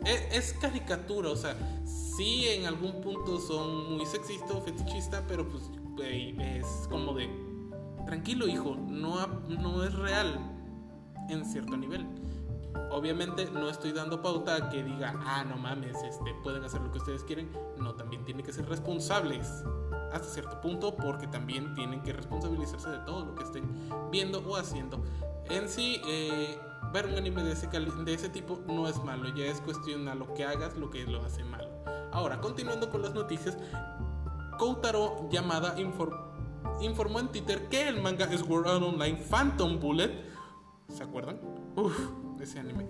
es, 0.05 0.21
es, 0.31 0.53
caricatura, 0.53 1.29
o 1.29 1.35
sea, 1.35 1.55
sí 1.85 2.47
en 2.47 2.65
algún 2.65 3.01
punto 3.01 3.39
son 3.39 3.95
muy 3.95 4.05
sexistas 4.05 4.51
o 4.51 4.61
fetichistas, 4.61 5.23
pero 5.27 5.47
pues, 5.47 5.63
güey, 5.95 6.35
es 6.39 6.65
como 6.89 7.13
de, 7.13 7.29
tranquilo 8.05 8.47
hijo, 8.47 8.75
no, 8.75 9.25
no 9.47 9.83
es 9.83 9.93
real 9.95 10.39
en 11.29 11.45
cierto 11.45 11.77
nivel. 11.77 12.05
Obviamente 12.91 13.49
no 13.51 13.69
estoy 13.69 13.91
dando 13.93 14.21
pauta 14.21 14.69
que 14.69 14.83
diga, 14.83 15.13
ah, 15.25 15.43
no 15.43 15.57
mames, 15.57 15.97
este, 16.03 16.33
pueden 16.43 16.63
hacer 16.63 16.81
lo 16.81 16.91
que 16.91 16.97
ustedes 16.97 17.23
quieren. 17.23 17.51
No, 17.77 17.95
también 17.95 18.25
tienen 18.25 18.45
que 18.45 18.53
ser 18.53 18.67
responsables 18.67 19.63
hasta 20.11 20.27
cierto 20.27 20.59
punto 20.59 20.95
porque 20.95 21.27
también 21.27 21.73
tienen 21.73 22.01
que 22.03 22.13
responsabilizarse 22.13 22.89
de 22.89 22.99
todo 22.99 23.25
lo 23.25 23.35
que 23.35 23.43
estén 23.43 23.63
viendo 24.11 24.39
o 24.39 24.57
haciendo. 24.57 25.01
En 25.49 25.69
sí, 25.69 26.01
eh, 26.07 26.59
ver 26.93 27.07
un 27.07 27.15
anime 27.15 27.43
de 27.43 27.53
ese, 27.53 27.67
de 27.67 28.13
ese 28.13 28.29
tipo 28.29 28.59
no 28.67 28.87
es 28.87 29.01
malo, 29.03 29.29
ya 29.35 29.45
es 29.45 29.61
cuestión 29.61 30.07
a 30.07 30.15
lo 30.15 30.33
que 30.33 30.45
hagas 30.45 30.75
lo 30.77 30.89
que 30.89 31.05
lo 31.05 31.23
hace 31.23 31.43
malo. 31.43 31.69
Ahora, 32.11 32.41
continuando 32.41 32.89
con 32.89 33.01
las 33.01 33.13
noticias, 33.13 33.57
Koutaro 34.57 35.29
Yamada 35.29 35.75
informó 35.79 37.19
en 37.19 37.27
Twitter 37.29 37.69
que 37.69 37.87
el 37.87 38.01
manga 38.01 38.27
Sword 38.37 38.67
Art 38.67 38.83
Online 38.83 39.17
Phantom 39.17 39.79
Bullet, 39.79 40.11
¿se 40.89 41.03
acuerdan? 41.03 41.39
Uf, 41.75 41.97
ese 42.41 42.59
anime. 42.59 42.85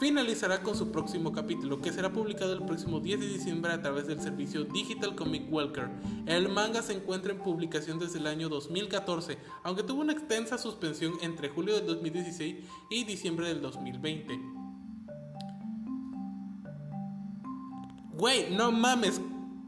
Finalizará 0.00 0.62
con 0.62 0.74
su 0.74 0.90
próximo 0.90 1.30
capítulo, 1.30 1.82
que 1.82 1.92
será 1.92 2.10
publicado 2.10 2.54
el 2.54 2.64
próximo 2.64 3.00
10 3.00 3.20
de 3.20 3.28
diciembre 3.28 3.70
a 3.70 3.82
través 3.82 4.06
del 4.06 4.18
servicio 4.18 4.64
Digital 4.64 5.14
Comic 5.14 5.52
Welker. 5.52 5.90
El 6.24 6.48
manga 6.48 6.80
se 6.80 6.94
encuentra 6.94 7.32
en 7.32 7.40
publicación 7.40 7.98
desde 7.98 8.18
el 8.18 8.26
año 8.26 8.48
2014, 8.48 9.36
aunque 9.62 9.82
tuvo 9.82 10.00
una 10.00 10.14
extensa 10.14 10.56
suspensión 10.56 11.12
entre 11.20 11.50
julio 11.50 11.74
del 11.74 11.84
2016 11.84 12.64
y 12.88 13.04
diciembre 13.04 13.48
del 13.48 13.60
2020. 13.60 14.40
Güey, 18.14 18.56
no 18.56 18.72
mames, 18.72 19.20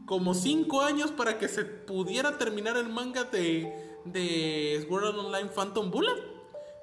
como 0.07 0.33
5 0.33 0.81
años 0.81 1.11
para 1.11 1.37
que 1.37 1.47
se 1.47 1.63
pudiera 1.63 2.39
terminar 2.39 2.75
el 2.77 2.89
manga 2.89 3.25
de, 3.25 3.71
de 4.05 4.83
Sword 4.89 5.15
Online 5.15 5.49
Phantom 5.49 5.91
Bullet. 5.91 6.23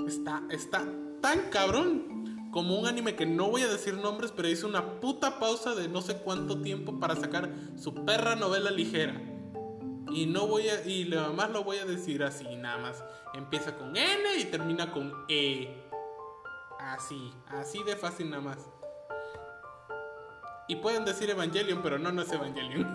Está, 0.07 0.45
está 0.51 0.87
tan 1.21 1.51
cabrón 1.51 2.10
como 2.51 2.79
un 2.79 2.87
anime 2.87 3.15
que 3.15 3.27
no 3.27 3.49
voy 3.49 3.63
a 3.63 3.69
decir 3.69 3.95
nombres, 3.95 4.33
pero 4.35 4.49
hizo 4.49 4.67
una 4.67 5.01
puta 5.01 5.39
pausa 5.39 5.75
de 5.75 5.89
no 5.89 6.01
sé 6.01 6.17
cuánto 6.17 6.61
tiempo 6.61 6.99
para 6.99 7.17
sacar 7.17 7.51
su 7.77 7.95
perra 8.05 8.35
novela 8.35 8.71
ligera. 8.71 9.21
Y 10.13 10.27
no 10.27 10.49
voy 10.49 10.69
a 10.69 10.85
y 10.87 11.05
más 11.35 11.51
lo 11.51 11.63
voy 11.63 11.79
a 11.79 11.85
decir 11.85 12.25
así 12.25 12.57
nada 12.57 12.79
más. 12.79 13.05
Empieza 13.35 13.77
con 13.77 13.97
N 13.97 14.39
y 14.39 14.45
termina 14.45 14.93
con 14.93 15.13
E. 15.29 15.85
Así, 16.81 17.33
así 17.47 17.83
de 17.85 17.95
fácil 17.95 18.31
nada 18.31 18.43
más. 18.43 18.59
Y 20.67 20.77
pueden 20.77 21.05
decir 21.05 21.29
Evangelion, 21.31 21.83
pero 21.83 21.99
no, 21.99 22.11
no 22.11 22.23
es 22.23 22.33
Evangelion. 22.33 22.95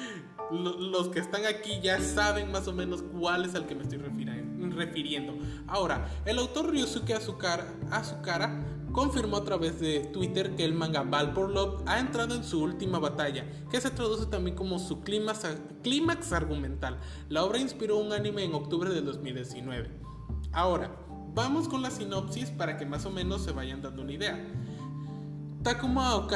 Los 0.50 1.08
que 1.08 1.20
están 1.20 1.46
aquí 1.46 1.80
ya 1.80 2.00
saben 2.00 2.50
más 2.50 2.66
o 2.66 2.72
menos 2.72 3.02
cuál 3.02 3.44
es 3.44 3.54
al 3.54 3.66
que 3.66 3.74
me 3.74 3.82
estoy 3.82 3.98
refiriendo. 3.98 5.34
Ahora, 5.66 6.08
el 6.24 6.38
autor 6.38 6.70
Ryusuke 6.70 7.14
Azukara, 7.14 7.72
Azukara 7.90 8.79
confirmó 8.92 9.38
a 9.38 9.44
través 9.44 9.80
de 9.80 10.00
Twitter 10.00 10.54
que 10.56 10.64
el 10.64 10.74
manga 10.74 11.02
Valpor 11.02 11.50
Love 11.50 11.82
ha 11.86 11.98
entrado 11.98 12.34
en 12.34 12.44
su 12.44 12.62
última 12.62 12.98
batalla, 12.98 13.46
que 13.70 13.80
se 13.80 13.90
traduce 13.90 14.26
también 14.26 14.56
como 14.56 14.78
su 14.78 15.00
clímax, 15.00 15.46
clímax 15.82 16.32
argumental. 16.32 16.98
La 17.28 17.44
obra 17.44 17.58
inspiró 17.58 17.98
un 17.98 18.12
anime 18.12 18.44
en 18.44 18.54
octubre 18.54 18.90
de 18.90 19.02
2019. 19.02 19.90
Ahora, 20.52 20.96
vamos 21.34 21.68
con 21.68 21.82
la 21.82 21.90
sinopsis 21.90 22.50
para 22.50 22.76
que 22.76 22.86
más 22.86 23.06
o 23.06 23.10
menos 23.10 23.42
se 23.42 23.52
vayan 23.52 23.82
dando 23.82 24.02
una 24.02 24.12
idea. 24.12 24.46
Takuma 25.62 26.26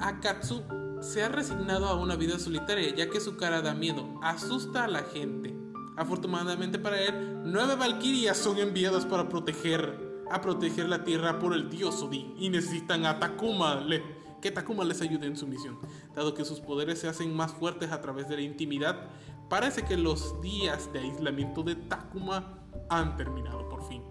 Akatsu 0.00 0.62
se 1.00 1.22
ha 1.22 1.28
resignado 1.28 1.86
a 1.86 1.94
una 1.94 2.16
vida 2.16 2.38
solitaria 2.38 2.94
ya 2.94 3.10
que 3.10 3.20
su 3.20 3.36
cara 3.36 3.62
da 3.62 3.74
miedo, 3.74 4.18
asusta 4.22 4.84
a 4.84 4.88
la 4.88 5.02
gente. 5.02 5.54
Afortunadamente 5.96 6.78
para 6.78 7.00
él, 7.00 7.42
nueve 7.44 7.76
valquirias 7.76 8.36
son 8.36 8.58
enviadas 8.58 9.06
para 9.06 9.28
proteger 9.28 10.03
a 10.34 10.40
proteger 10.40 10.88
la 10.88 11.04
tierra 11.04 11.38
por 11.38 11.54
el 11.54 11.70
dios 11.70 12.02
Odin 12.02 12.34
y 12.36 12.50
necesitan 12.50 13.06
a 13.06 13.20
Takuma 13.20 13.76
le, 13.76 14.02
que 14.42 14.50
Takuma 14.50 14.84
les 14.84 15.00
ayude 15.00 15.26
en 15.26 15.36
su 15.36 15.46
misión. 15.46 15.78
Dado 16.12 16.34
que 16.34 16.44
sus 16.44 16.58
poderes 16.58 16.98
se 16.98 17.08
hacen 17.08 17.34
más 17.34 17.52
fuertes 17.52 17.92
a 17.92 18.00
través 18.00 18.28
de 18.28 18.34
la 18.36 18.42
intimidad, 18.42 19.10
parece 19.48 19.84
que 19.84 19.96
los 19.96 20.40
días 20.42 20.92
de 20.92 20.98
aislamiento 20.98 21.62
de 21.62 21.76
Takuma 21.76 22.58
han 22.90 23.16
terminado 23.16 23.68
por 23.68 23.86
fin. 23.88 24.02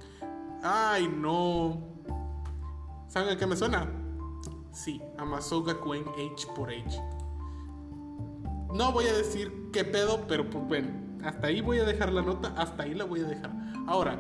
Ay, 0.63 1.09
no. 1.13 1.77
¿Saben 3.09 3.29
a 3.29 3.38
qué 3.38 3.45
me 3.45 3.57
suena? 3.57 3.91
Sí, 4.71 5.01
Amazoga 5.17 5.77
Queen 5.83 6.05
H 6.07 6.47
por 6.55 6.69
H. 6.69 7.01
No 8.73 8.93
voy 8.93 9.07
a 9.07 9.13
decir 9.13 9.69
qué 9.73 9.83
pedo, 9.83 10.25
pero 10.25 10.49
pues 10.49 10.65
bueno, 10.65 10.89
hasta 11.21 11.47
ahí 11.47 11.59
voy 11.59 11.79
a 11.79 11.83
dejar 11.83 12.13
la 12.13 12.21
nota, 12.21 12.53
hasta 12.57 12.83
ahí 12.83 12.93
la 12.93 13.03
voy 13.03 13.19
a 13.19 13.25
dejar. 13.25 13.51
Ahora, 13.88 14.17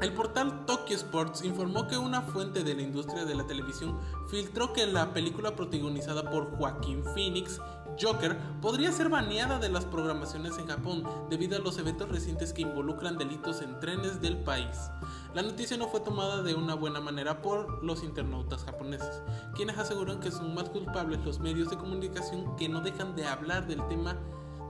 El 0.00 0.14
portal 0.14 0.64
Tokyo 0.64 0.96
Sports 0.96 1.44
informó 1.44 1.86
que 1.86 1.98
una 1.98 2.22
fuente 2.22 2.64
de 2.64 2.74
la 2.74 2.80
industria 2.80 3.26
de 3.26 3.34
la 3.34 3.46
televisión 3.46 4.00
filtró 4.30 4.72
que 4.72 4.86
la 4.86 5.12
película 5.12 5.54
protagonizada 5.54 6.30
por 6.30 6.56
Joaquín 6.56 7.04
Phoenix, 7.04 7.60
Joker, 8.00 8.38
podría 8.62 8.92
ser 8.92 9.10
baneada 9.10 9.58
de 9.58 9.68
las 9.68 9.84
programaciones 9.84 10.56
en 10.56 10.68
Japón 10.68 11.04
debido 11.28 11.58
a 11.58 11.60
los 11.60 11.76
eventos 11.76 12.08
recientes 12.08 12.54
que 12.54 12.62
involucran 12.62 13.18
delitos 13.18 13.60
en 13.60 13.78
trenes 13.78 14.22
del 14.22 14.38
país. 14.38 14.90
La 15.34 15.42
noticia 15.42 15.76
no 15.76 15.88
fue 15.88 16.00
tomada 16.00 16.42
de 16.42 16.54
una 16.54 16.74
buena 16.74 17.00
manera 17.00 17.42
por 17.42 17.84
los 17.84 18.02
internautas 18.02 18.64
japoneses, 18.64 19.22
quienes 19.54 19.76
aseguran 19.76 20.20
que 20.20 20.30
son 20.30 20.54
más 20.54 20.70
culpables 20.70 21.22
los 21.26 21.40
medios 21.40 21.68
de 21.68 21.76
comunicación 21.76 22.56
que 22.56 22.70
no 22.70 22.80
dejan 22.80 23.14
de 23.16 23.26
hablar 23.26 23.66
del 23.66 23.86
tema 23.88 24.16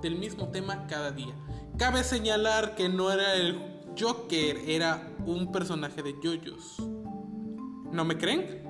del 0.02 0.16
mismo 0.16 0.48
tema 0.48 0.88
cada 0.88 1.12
día. 1.12 1.34
Cabe 1.78 2.02
señalar 2.02 2.74
que 2.74 2.88
no 2.88 3.12
era 3.12 3.36
el 3.36 3.70
Joker 3.98 4.56
era 4.66 5.09
un 5.26 5.52
personaje 5.52 6.02
de 6.02 6.14
Yoyos. 6.22 6.78
¿No 7.92 8.04
me 8.04 8.16
creen? 8.16 8.62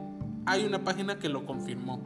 Hay 0.46 0.64
una 0.64 0.82
página 0.82 1.18
que 1.18 1.28
lo 1.28 1.46
confirmó. 1.46 2.02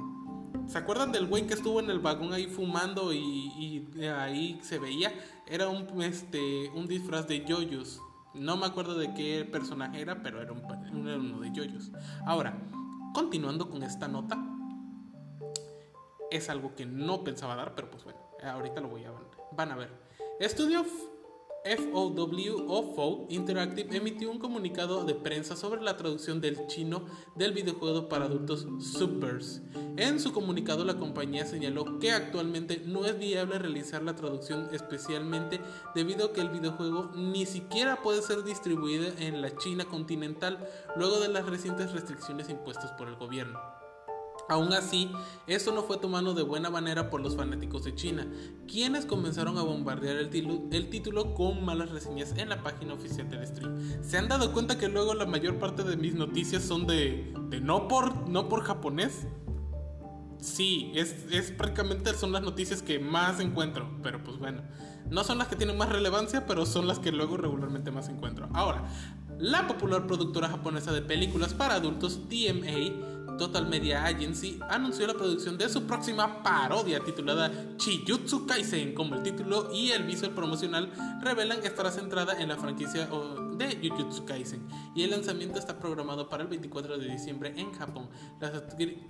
¿Se 0.66 0.78
acuerdan 0.78 1.12
del 1.12 1.26
güey 1.26 1.46
que 1.46 1.54
estuvo 1.54 1.80
en 1.80 1.90
el 1.90 1.98
vagón 1.98 2.33
ahí 2.33 2.46
fumando 2.46 3.12
y, 3.12 3.88
ahí 4.18 4.59
se 4.62 4.78
veía? 4.78 5.12
Era 5.46 5.68
un, 5.68 6.02
este, 6.02 6.70
un 6.70 6.87
disfraz 6.87 7.28
de 7.28 7.44
Yoyos. 7.44 8.00
No 8.33 8.57
me 8.57 8.66
acuerdo 8.66 8.98
de 8.98 9.14
qué 9.14 9.44
personaje 9.44 10.00
era, 10.00 10.22
pero 10.22 10.40
era, 10.40 10.52
uno 10.52 11.40
de 11.40 11.52
Yoyos. 11.52 11.92
Ahora, 12.26 12.59
continuando 13.12 13.70
con 13.70 13.83
esta 13.83 14.09
nota, 14.09 14.42
es 16.30 16.48
algo 16.48 16.74
que 16.74 16.87
no 16.87 17.22
pensaba 17.22 17.54
dar, 17.54 17.74
pero 17.74 17.90
pues 17.90 18.02
bueno, 18.02 18.18
ahorita 18.42 18.80
lo 18.80 18.88
voy 18.88 19.04
a 19.04 19.11
ver. 19.11 19.22
Van 19.52 19.70
a 19.70 19.76
ver. 19.76 19.90
Estudio 20.40 20.85
FOW 21.64 23.27
Interactive 23.31 23.96
emitió 23.96 24.31
un 24.31 24.38
comunicado 24.38 25.03
de 25.05 25.14
prensa 25.14 25.57
sobre 25.57 25.81
la 25.81 25.96
traducción 25.96 26.42
del 26.42 26.66
chino 26.66 27.07
del 27.37 27.55
videojuego 27.55 28.07
para 28.07 28.27
adultos 28.27 28.66
Supers. 28.81 29.62
En 29.96 30.20
su 30.20 30.33
comunicado 30.33 30.85
la 30.85 30.98
compañía 30.98 31.46
señaló 31.46 31.98
que 31.98 32.12
actualmente 32.12 32.83
no 32.85 33.07
es 33.07 33.18
viable 33.18 33.59
realizar 33.59 34.03
la 34.03 34.14
traducción 34.14 34.68
especialmente 34.72 35.59
debido 35.94 36.27
a 36.27 36.33
que 36.35 36.42
el 36.42 36.50
videojuego 36.50 37.12
ni 37.14 37.46
siquiera 37.46 38.03
puede 38.03 38.20
ser 38.20 38.44
distribuido 38.44 39.07
en 39.18 39.40
la 39.40 39.57
China 39.57 39.87
continental 39.87 40.68
luego 40.96 41.18
de 41.18 41.29
las 41.29 41.46
recientes 41.46 41.92
restricciones 41.92 42.50
impuestas 42.50 42.92
por 42.92 43.09
el 43.09 43.16
gobierno. 43.16 43.84
Aún 44.48 44.72
así, 44.72 45.11
esto 45.46 45.72
no 45.72 45.83
fue 45.83 45.96
tomado 45.96 46.35
de 46.35 46.42
buena 46.42 46.68
manera 46.70 47.09
por 47.11 47.20
los 47.20 47.37
fanáticos 47.37 47.85
de 47.85 47.94
China, 47.94 48.26
quienes 48.68 49.07
comenzaron 49.07 49.57
a 49.59 49.62
bombardear 49.62 50.16
el, 50.16 50.30
título 50.90 51.35
con 51.35 51.64
malas 51.64 51.90
reseñas 51.90 52.35
en 52.37 52.50
la 52.50 52.62
página 52.62 52.94
oficial 52.94 53.28
del 53.30 53.46
stream. 53.46 54.02
¿Se 54.02 54.18
han 54.18 54.28
dado 54.28 54.52
cuenta 54.52 54.78
que 54.78 54.88
luego 54.88 55.14
la 55.14 55.26
mayor 55.26 55.59
parte 55.59 55.83
de 55.83 55.96
mis 55.96 56.14
noticias 56.14 56.62
son 56.62 56.87
de, 56.87 57.33
no, 57.62 57.88
por, 57.88 58.28
no 58.28 58.48
por 58.48 58.64
japonés? 58.64 59.26
Sí, 60.40 60.92
es, 60.94 61.24
es, 61.30 61.50
prácticamente 61.52 62.12
son 62.12 62.33
las 62.33 62.42
noticias 62.42 62.83
que 62.83 62.98
más 62.98 63.40
encuentro, 63.40 63.88
pero 64.02 64.22
pues 64.22 64.37
bueno, 64.37 64.62
no 65.09 65.24
son 65.24 65.38
las 65.38 65.48
que 65.48 65.57
tienen 65.57 65.78
más 65.78 65.88
relevancia, 65.88 66.46
pero 66.46 66.66
son 66.66 66.87
las 66.87 66.98
que 66.98 67.12
luego 67.12 67.38
regularmente 67.38 67.90
más 67.90 68.11
encuentro. 68.11 68.50
Ahora, 68.52 68.85
la 69.38 69.66
popular 69.66 70.07
productora 70.07 70.48
japonesa 70.48 70.92
de 70.92 71.00
películas 71.00 71.54
para 71.54 71.76
adultos, 71.76 72.28
TMA, 72.28 73.13
Total 73.37 73.66
Media 73.66 74.05
Agency 74.05 74.59
anunció 74.68 75.07
la 75.07 75.14
producción 75.14 75.59
de 75.59 75.68
su 75.68 75.87
próxima 75.87 76.42
parodia 76.42 77.01
titulada 77.01 77.51
Chiyutsu 77.77 78.47
Kaisen, 78.47 78.94
como 78.94 79.16
el 79.16 79.23
título 79.23 79.70
y 79.73 79.90
el 79.90 80.05
visual 80.05 80.33
promocional 80.33 80.92
revelan 81.20 81.64
estará 81.64 81.90
centrada 81.90 82.40
en 82.40 82.49
la 82.49 82.57
franquicia 82.57 83.09
de 83.57 83.88
Jujutsu 83.88 84.25
Kaisen 84.25 84.66
y 84.94 85.03
el 85.03 85.11
lanzamiento 85.11 85.59
está 85.59 85.79
programado 85.79 86.29
para 86.29 86.42
el 86.42 86.49
24 86.49 86.99
de 86.99 87.09
diciembre 87.09 87.55
en 87.57 87.73
Japón. 87.73 88.09
Las, 88.40 88.53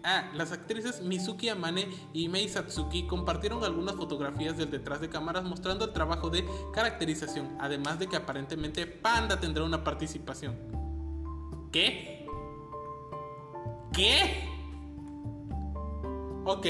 ah, 0.05 0.31
las 0.35 0.53
actrices 0.53 1.03
Mizuki 1.03 1.49
Amane 1.49 1.89
y 2.13 2.29
Mei 2.29 2.49
Satsuki 2.49 3.07
compartieron 3.07 3.65
algunas 3.65 3.97
fotografías 3.97 4.57
del 4.57 4.71
detrás 4.71 5.01
de 5.01 5.09
cámaras 5.09 5.45
mostrando 5.45 5.85
el 5.85 5.93
trabajo 5.93 6.31
de 6.31 6.45
caracterización, 6.73 7.57
además 7.61 7.99
de 7.99 8.07
que 8.07 8.17
aparentemente 8.17 8.87
Panda 8.87 9.41
tendrá 9.41 9.65
una 9.65 9.85
participación. 9.85 10.57
¿Qué? 11.73 12.24
¿Qué? 13.95 14.49
Ok. 16.45 16.67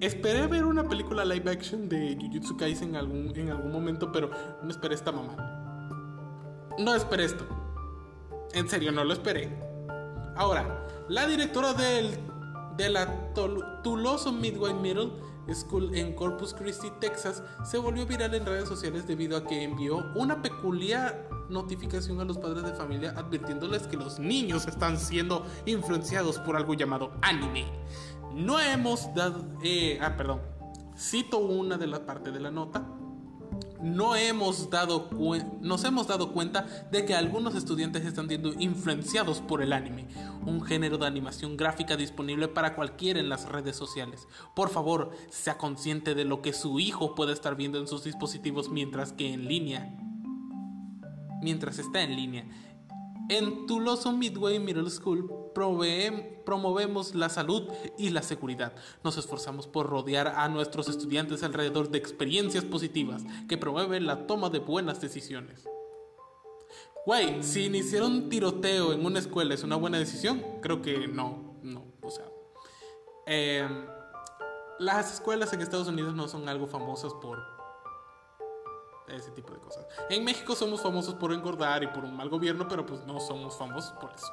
Esperé 0.00 0.46
ver 0.46 0.64
una 0.64 0.88
película 0.88 1.24
live 1.24 1.50
action 1.50 1.88
de 1.88 2.16
Jujutsu 2.20 2.56
Kaisen 2.56 2.90
en 2.90 2.96
algún, 2.96 3.36
en 3.36 3.50
algún 3.50 3.72
momento, 3.72 4.12
pero 4.12 4.30
no 4.62 4.70
esperé 4.70 4.94
esta 4.94 5.10
mamá. 5.10 5.36
No 6.78 6.94
esperé 6.94 7.24
esto. 7.24 7.44
En 8.52 8.68
serio, 8.68 8.92
no 8.92 9.02
lo 9.02 9.12
esperé. 9.12 9.52
Ahora, 10.36 10.86
la 11.08 11.26
directora 11.26 11.74
del, 11.74 12.16
de 12.76 12.90
la 12.90 13.32
Tuloso 13.82 14.30
Midway 14.30 14.74
Middle 14.74 15.10
School 15.52 15.94
en 15.96 16.14
Corpus 16.14 16.54
Christi, 16.54 16.92
Texas, 17.00 17.42
se 17.64 17.78
volvió 17.78 18.06
viral 18.06 18.34
en 18.34 18.46
redes 18.46 18.68
sociales 18.68 19.08
debido 19.08 19.36
a 19.36 19.44
que 19.44 19.64
envió 19.64 20.04
una 20.14 20.40
peculiar 20.40 21.28
notificación 21.48 22.20
a 22.20 22.24
los 22.24 22.38
padres 22.38 22.64
de 22.64 22.72
familia 22.72 23.14
advirtiéndoles 23.16 23.86
que 23.86 23.96
los 23.96 24.18
niños 24.18 24.66
están 24.66 24.98
siendo 24.98 25.46
influenciados 25.66 26.38
por 26.38 26.56
algo 26.56 26.74
llamado 26.74 27.12
anime. 27.22 27.66
No 28.34 28.60
hemos 28.60 29.12
dado... 29.14 29.44
Eh, 29.62 29.98
ah, 30.00 30.16
perdón. 30.16 30.40
Cito 30.96 31.38
una 31.38 31.78
de 31.78 31.86
las 31.86 32.00
partes 32.00 32.32
de 32.32 32.40
la 32.40 32.50
nota. 32.50 32.86
No 33.80 34.16
hemos 34.16 34.70
dado 34.70 35.08
nos 35.60 35.84
hemos 35.84 36.08
dado 36.08 36.32
cuenta 36.32 36.66
de 36.90 37.04
que 37.04 37.14
algunos 37.14 37.54
estudiantes 37.54 38.04
están 38.04 38.28
siendo 38.28 38.52
influenciados 38.58 39.40
por 39.40 39.62
el 39.62 39.72
anime, 39.72 40.08
un 40.44 40.62
género 40.62 40.98
de 40.98 41.06
animación 41.06 41.56
gráfica 41.56 41.96
disponible 41.96 42.48
para 42.48 42.74
cualquiera 42.74 43.20
en 43.20 43.28
las 43.28 43.48
redes 43.48 43.76
sociales. 43.76 44.26
Por 44.54 44.68
favor, 44.68 45.10
sea 45.30 45.58
consciente 45.58 46.14
de 46.14 46.24
lo 46.24 46.42
que 46.42 46.52
su 46.52 46.80
hijo 46.80 47.14
puede 47.14 47.32
estar 47.32 47.54
viendo 47.56 47.78
en 47.78 47.86
sus 47.86 48.02
dispositivos 48.02 48.68
mientras 48.68 49.12
que 49.12 49.32
en 49.32 49.46
línea 49.46 49.96
mientras 51.42 51.78
está 51.78 52.02
en 52.02 52.16
línea. 52.16 52.46
En 53.28 53.66
Tuloso 53.66 54.12
Midway 54.12 54.58
Middle 54.58 54.88
School 54.88 55.30
promovemos 55.54 57.14
la 57.14 57.28
salud 57.28 57.68
y 57.98 58.08
la 58.08 58.22
seguridad. 58.22 58.74
Nos 59.04 59.18
esforzamos 59.18 59.66
por 59.66 59.86
rodear 59.86 60.28
a 60.28 60.48
nuestros 60.48 60.88
estudiantes 60.88 61.42
alrededor 61.42 61.90
de 61.90 61.98
experiencias 61.98 62.64
positivas 62.64 63.24
que 63.46 63.58
promueven 63.58 64.06
la 64.06 64.26
toma 64.26 64.48
de 64.48 64.60
buenas 64.60 65.02
decisiones. 65.02 65.68
Güey, 67.04 67.42
si 67.42 67.66
iniciar 67.66 68.02
un 68.02 68.30
tiroteo 68.30 68.94
en 68.94 69.04
una 69.04 69.18
escuela 69.18 69.52
es 69.52 69.62
una 69.62 69.76
buena 69.76 69.98
decisión, 69.98 70.42
creo 70.62 70.80
que 70.80 71.06
no, 71.06 71.58
no, 71.62 71.84
o 72.00 72.10
sea. 72.10 72.24
Em, 73.26 73.84
las 74.78 75.14
escuelas 75.14 75.52
en 75.52 75.60
Estados 75.60 75.88
Unidos 75.88 76.14
no 76.14 76.28
son 76.28 76.48
algo 76.48 76.66
famosas 76.66 77.12
por 77.14 77.57
ese 79.16 79.30
tipo 79.30 79.52
de 79.52 79.60
cosas. 79.60 79.86
En 80.10 80.24
México 80.24 80.54
somos 80.54 80.80
famosos 80.80 81.14
por 81.14 81.32
engordar 81.32 81.82
y 81.82 81.88
por 81.88 82.04
un 82.04 82.16
mal 82.16 82.28
gobierno, 82.28 82.66
pero 82.68 82.86
pues 82.86 83.04
no 83.06 83.20
somos 83.20 83.56
famosos 83.56 83.92
por 83.92 84.12
eso. 84.12 84.32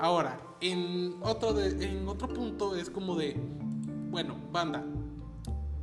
Ahora, 0.00 0.38
en 0.60 1.16
otro, 1.22 1.58
en 1.58 2.08
otro 2.08 2.28
punto 2.28 2.76
es 2.76 2.90
como 2.90 3.16
de, 3.16 3.36
bueno, 4.10 4.36
banda, 4.50 4.84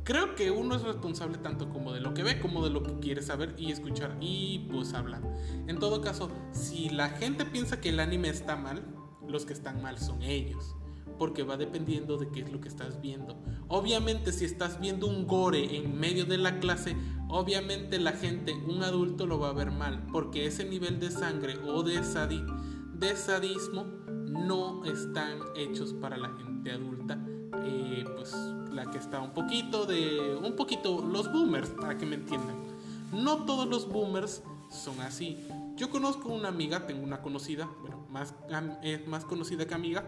creo 0.04 0.34
que 0.34 0.50
uno 0.50 0.74
es 0.74 0.82
responsable 0.82 1.38
tanto 1.38 1.68
como 1.68 1.92
de 1.92 2.00
lo 2.00 2.14
que 2.14 2.22
ve 2.22 2.40
como 2.40 2.64
de 2.64 2.70
lo 2.70 2.82
que 2.82 2.98
quiere 2.98 3.22
saber 3.22 3.54
y 3.58 3.70
escuchar 3.72 4.16
y 4.20 4.68
pues 4.70 4.94
hablar. 4.94 5.22
En 5.66 5.78
todo 5.78 6.00
caso, 6.00 6.30
si 6.52 6.90
la 6.90 7.10
gente 7.10 7.44
piensa 7.44 7.80
que 7.80 7.90
el 7.90 8.00
anime 8.00 8.28
está 8.28 8.56
mal, 8.56 8.82
los 9.26 9.46
que 9.46 9.52
están 9.52 9.80
mal 9.82 9.98
son 9.98 10.22
ellos 10.22 10.74
porque 11.20 11.42
va 11.42 11.58
dependiendo 11.58 12.16
de 12.16 12.30
qué 12.30 12.40
es 12.40 12.50
lo 12.50 12.62
que 12.62 12.68
estás 12.68 13.02
viendo. 13.02 13.36
Obviamente 13.68 14.32
si 14.32 14.46
estás 14.46 14.80
viendo 14.80 15.06
un 15.06 15.26
gore 15.26 15.76
en 15.76 16.00
medio 16.00 16.24
de 16.24 16.38
la 16.38 16.60
clase, 16.60 16.96
obviamente 17.28 17.98
la 17.98 18.12
gente, 18.12 18.54
un 18.54 18.82
adulto 18.82 19.26
lo 19.26 19.38
va 19.38 19.50
a 19.50 19.52
ver 19.52 19.70
mal, 19.70 20.06
porque 20.10 20.46
ese 20.46 20.64
nivel 20.64 20.98
de 20.98 21.10
sangre 21.10 21.58
o 21.66 21.82
de, 21.82 22.00
de 22.94 23.16
sadismo 23.16 23.84
no 24.30 24.82
están 24.86 25.40
hechos 25.56 25.92
para 25.92 26.16
la 26.16 26.30
gente 26.38 26.70
adulta. 26.70 27.22
Eh, 27.66 28.02
pues 28.16 28.34
la 28.72 28.90
que 28.90 28.96
está 28.96 29.20
un 29.20 29.34
poquito 29.34 29.84
de... 29.84 30.38
un 30.42 30.56
poquito 30.56 31.04
los 31.06 31.30
boomers, 31.30 31.68
para 31.68 31.98
que 31.98 32.06
me 32.06 32.14
entiendan. 32.14 32.56
No 33.12 33.44
todos 33.44 33.68
los 33.68 33.86
boomers 33.90 34.42
son 34.70 34.98
así. 35.02 35.36
Yo 35.76 35.90
conozco 35.90 36.30
una 36.30 36.48
amiga, 36.48 36.86
tengo 36.86 37.02
una 37.02 37.20
conocida, 37.20 37.68
bueno, 37.82 38.06
más, 38.08 38.34
es 38.82 39.06
más 39.06 39.26
conocida 39.26 39.66
que 39.66 39.74
amiga, 39.74 40.04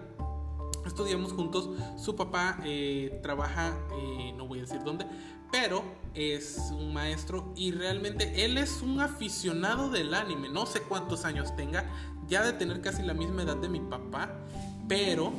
estudiamos 0.87 1.32
juntos. 1.32 1.70
Su 1.96 2.16
papá 2.16 2.58
eh, 2.64 3.20
trabaja, 3.22 3.76
eh, 3.98 4.32
no 4.37 4.46
voy 4.46 4.58
a 4.58 4.62
decir 4.62 4.82
dónde, 4.85 5.06
pero 5.50 5.82
es 6.14 6.72
un 6.72 6.92
maestro 6.92 7.52
y 7.56 7.72
realmente 7.72 8.44
él 8.44 8.58
es 8.58 8.82
un 8.82 9.00
aficionado 9.00 9.90
del 9.90 10.14
anime. 10.14 10.48
No 10.48 10.66
sé 10.66 10.80
cuántos 10.82 11.24
años 11.24 11.54
tenga, 11.56 11.85
ya 12.28 12.42
de 12.44 12.52
tener 12.52 12.80
casi 12.80 13.02
la 13.02 13.14
misma 13.14 13.42
edad 13.42 13.56
de 13.56 13.68
mi 13.68 13.80
papá, 13.80 14.30
pero 14.88 15.32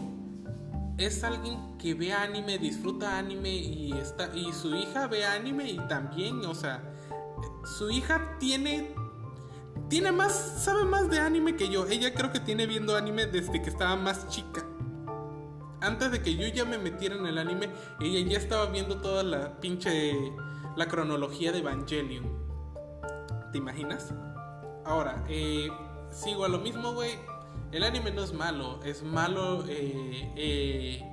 es 0.98 1.24
alguien 1.24 1.78
que 1.78 1.94
ve 1.94 2.14
anime, 2.14 2.58
disfruta 2.58 3.18
anime 3.18 3.50
y 3.50 3.94
está 3.94 4.36
y 4.36 4.54
su 4.54 4.76
hija 4.76 5.08
ve 5.08 5.26
anime 5.26 5.70
y 5.70 5.78
también, 5.88 6.46
o 6.46 6.54
sea, 6.54 6.84
su 7.78 7.90
hija 7.90 8.38
tiene 8.40 8.94
tiene 9.90 10.12
más, 10.12 10.64
sabe 10.64 10.86
más 10.86 11.10
de 11.10 11.20
anime 11.20 11.56
que 11.56 11.70
yo. 11.70 11.88
Ella 11.88 12.14
creo 12.14 12.32
que 12.32 12.40
tiene 12.40 12.66
viendo 12.66 12.96
anime 12.96 13.26
desde 13.26 13.62
que 13.62 13.70
estaba 13.70 13.96
más 13.96 14.28
chica. 14.28 14.66
Antes 15.84 16.12
de 16.12 16.22
que 16.22 16.36
yo 16.38 16.48
ya 16.48 16.64
me 16.64 16.78
metiera 16.78 17.16
en 17.16 17.26
el 17.26 17.38
anime, 17.38 17.70
ella 18.00 18.26
ya 18.26 18.38
estaba 18.38 18.68
viendo 18.68 19.02
toda 19.02 19.22
la 19.22 19.60
pinche 19.60 20.14
la 20.78 20.88
cronología 20.88 21.52
de 21.52 21.60
Evangelion. 21.60 22.24
¿Te 23.52 23.58
imaginas? 23.58 24.14
Ahora, 24.86 25.26
eh, 25.28 25.68
sigo 26.10 26.46
a 26.46 26.48
lo 26.48 26.60
mismo, 26.60 26.94
güey. 26.94 27.12
El 27.74 27.84
anime 27.84 28.12
no 28.12 28.24
es 28.24 28.32
malo, 28.32 28.82
es 28.86 29.04
malo 29.04 29.66
eh, 29.68 31.04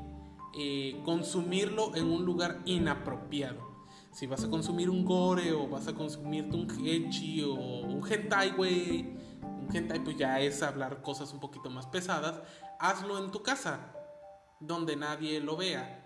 eh, 0.54 1.02
consumirlo 1.04 1.96
en 1.96 2.06
un 2.06 2.24
lugar 2.24 2.61
inapropiado 2.64 3.70
si 4.12 4.26
vas 4.26 4.44
a 4.44 4.50
consumir 4.50 4.90
un 4.90 5.04
gore 5.04 5.52
o 5.52 5.68
vas 5.68 5.87
a 5.88 5.94
consumirte 5.94 6.56
un 6.56 6.68
hechi 6.85 7.42
o 7.42 7.54
un 7.54 8.02
hentai, 8.09 8.50
güey, 8.50 9.16
un 9.42 9.68
hentai 9.72 10.02
pues 10.02 10.16
ya 10.16 10.40
es 10.40 10.62
hablar 10.62 11.00
cosas 11.00 11.33
un 11.33 11.40
poquito 11.40 11.70
más 11.70 11.87
pesadas, 11.87 12.40
hazlo 12.80 13.18
en 13.18 13.30
tu 13.30 13.42
casa, 13.42 13.92
donde 14.61 14.96
nadie 14.96 15.40
lo 15.40 15.57
vea. 15.57 15.96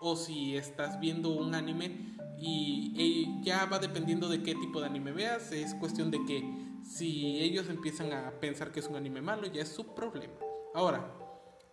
O 0.00 0.16
si 0.16 0.56
estás 0.56 1.00
viendo 1.00 1.30
un 1.30 1.54
anime 1.54 2.16
y, 2.38 3.42
ya 3.42 3.66
va 3.66 3.78
dependiendo 3.78 4.28
de 4.28 4.42
qué 4.42 4.54
tipo 4.54 4.80
de 4.80 4.86
anime 4.86 5.12
veas, 5.12 5.52
es 5.52 5.74
cuestión 5.74 6.10
de 6.10 6.24
que 6.24 6.44
si 6.82 7.40
ellos 7.40 7.68
empiezan 7.68 8.12
a 8.12 8.30
pensar 8.40 8.72
que 8.72 8.80
es 8.80 8.86
un 8.86 8.96
anime 8.96 9.22
malo, 9.22 9.46
ya 9.46 9.62
es 9.62 9.68
su 9.68 9.94
problema. 9.94 10.34
Ahora, 10.74 11.12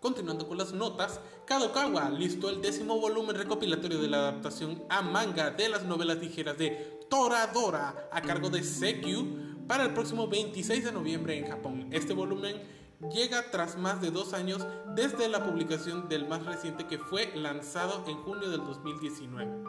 Continuando 0.03 0.49
con 0.49 0.57
las 0.57 0.73
notas, 0.73 1.21
Kadokawa 1.45 2.09
listó 2.09 2.49
el 2.49 2.61
décimo 2.61 2.99
volumen 2.99 3.37
recopilatorio 3.37 4.01
de 4.01 4.09
la 4.09 4.17
adaptación 4.17 4.83
a 4.89 5.01
manga 5.01 5.51
de 5.51 5.69
las 5.69 5.85
novelas 5.85 6.17
ligeras 6.17 6.57
de 6.57 6.99
Toradora 7.09 8.09
a 8.11 8.21
cargo 8.21 8.49
de 8.49 8.63
Sekyu 8.63 9.65
para 9.65 9.85
el 9.85 9.93
próximo 9.93 10.27
26 10.27 10.83
de 10.83 10.91
noviembre 10.91 11.37
en 11.37 11.47
Japón. 11.47 11.87
Este 11.91 12.13
volumen 12.13 12.61
llega 13.11 13.51
tras 13.51 13.77
más 13.77 14.01
de 14.01 14.11
dos 14.11 14.33
años 14.33 14.65
desde 14.95 15.27
la 15.29 15.43
publicación 15.43 16.07
del 16.09 16.27
más 16.27 16.45
reciente 16.45 16.87
que 16.87 16.97
fue 16.97 17.35
lanzado 17.35 18.03
en 18.07 18.17
junio 18.23 18.49
del 18.49 18.63
2019. 18.63 19.63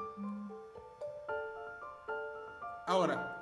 Ahora, 2.87 3.41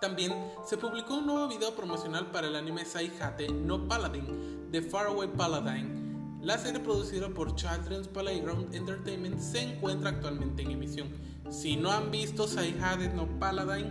también 0.00 0.34
se 0.64 0.76
publicó 0.76 1.14
un 1.14 1.26
nuevo 1.26 1.48
video 1.48 1.74
promocional 1.74 2.30
para 2.30 2.48
el 2.48 2.56
anime 2.56 2.84
Saihate 2.84 3.48
no 3.48 3.86
Paladin 3.86 4.70
de 4.70 4.82
Faraway 4.82 5.28
Paladin 5.28 6.06
la 6.46 6.58
serie 6.58 6.78
producida 6.78 7.28
por 7.28 7.56
Children's 7.56 8.06
Playground 8.06 8.72
Entertainment 8.72 9.40
se 9.40 9.62
encuentra 9.62 10.10
actualmente 10.10 10.62
en 10.62 10.70
emisión. 10.70 11.08
Si 11.50 11.76
no 11.76 11.90
han 11.90 12.12
visto 12.12 12.46
Saihade 12.46 13.08
no 13.08 13.26
Paladin, 13.40 13.90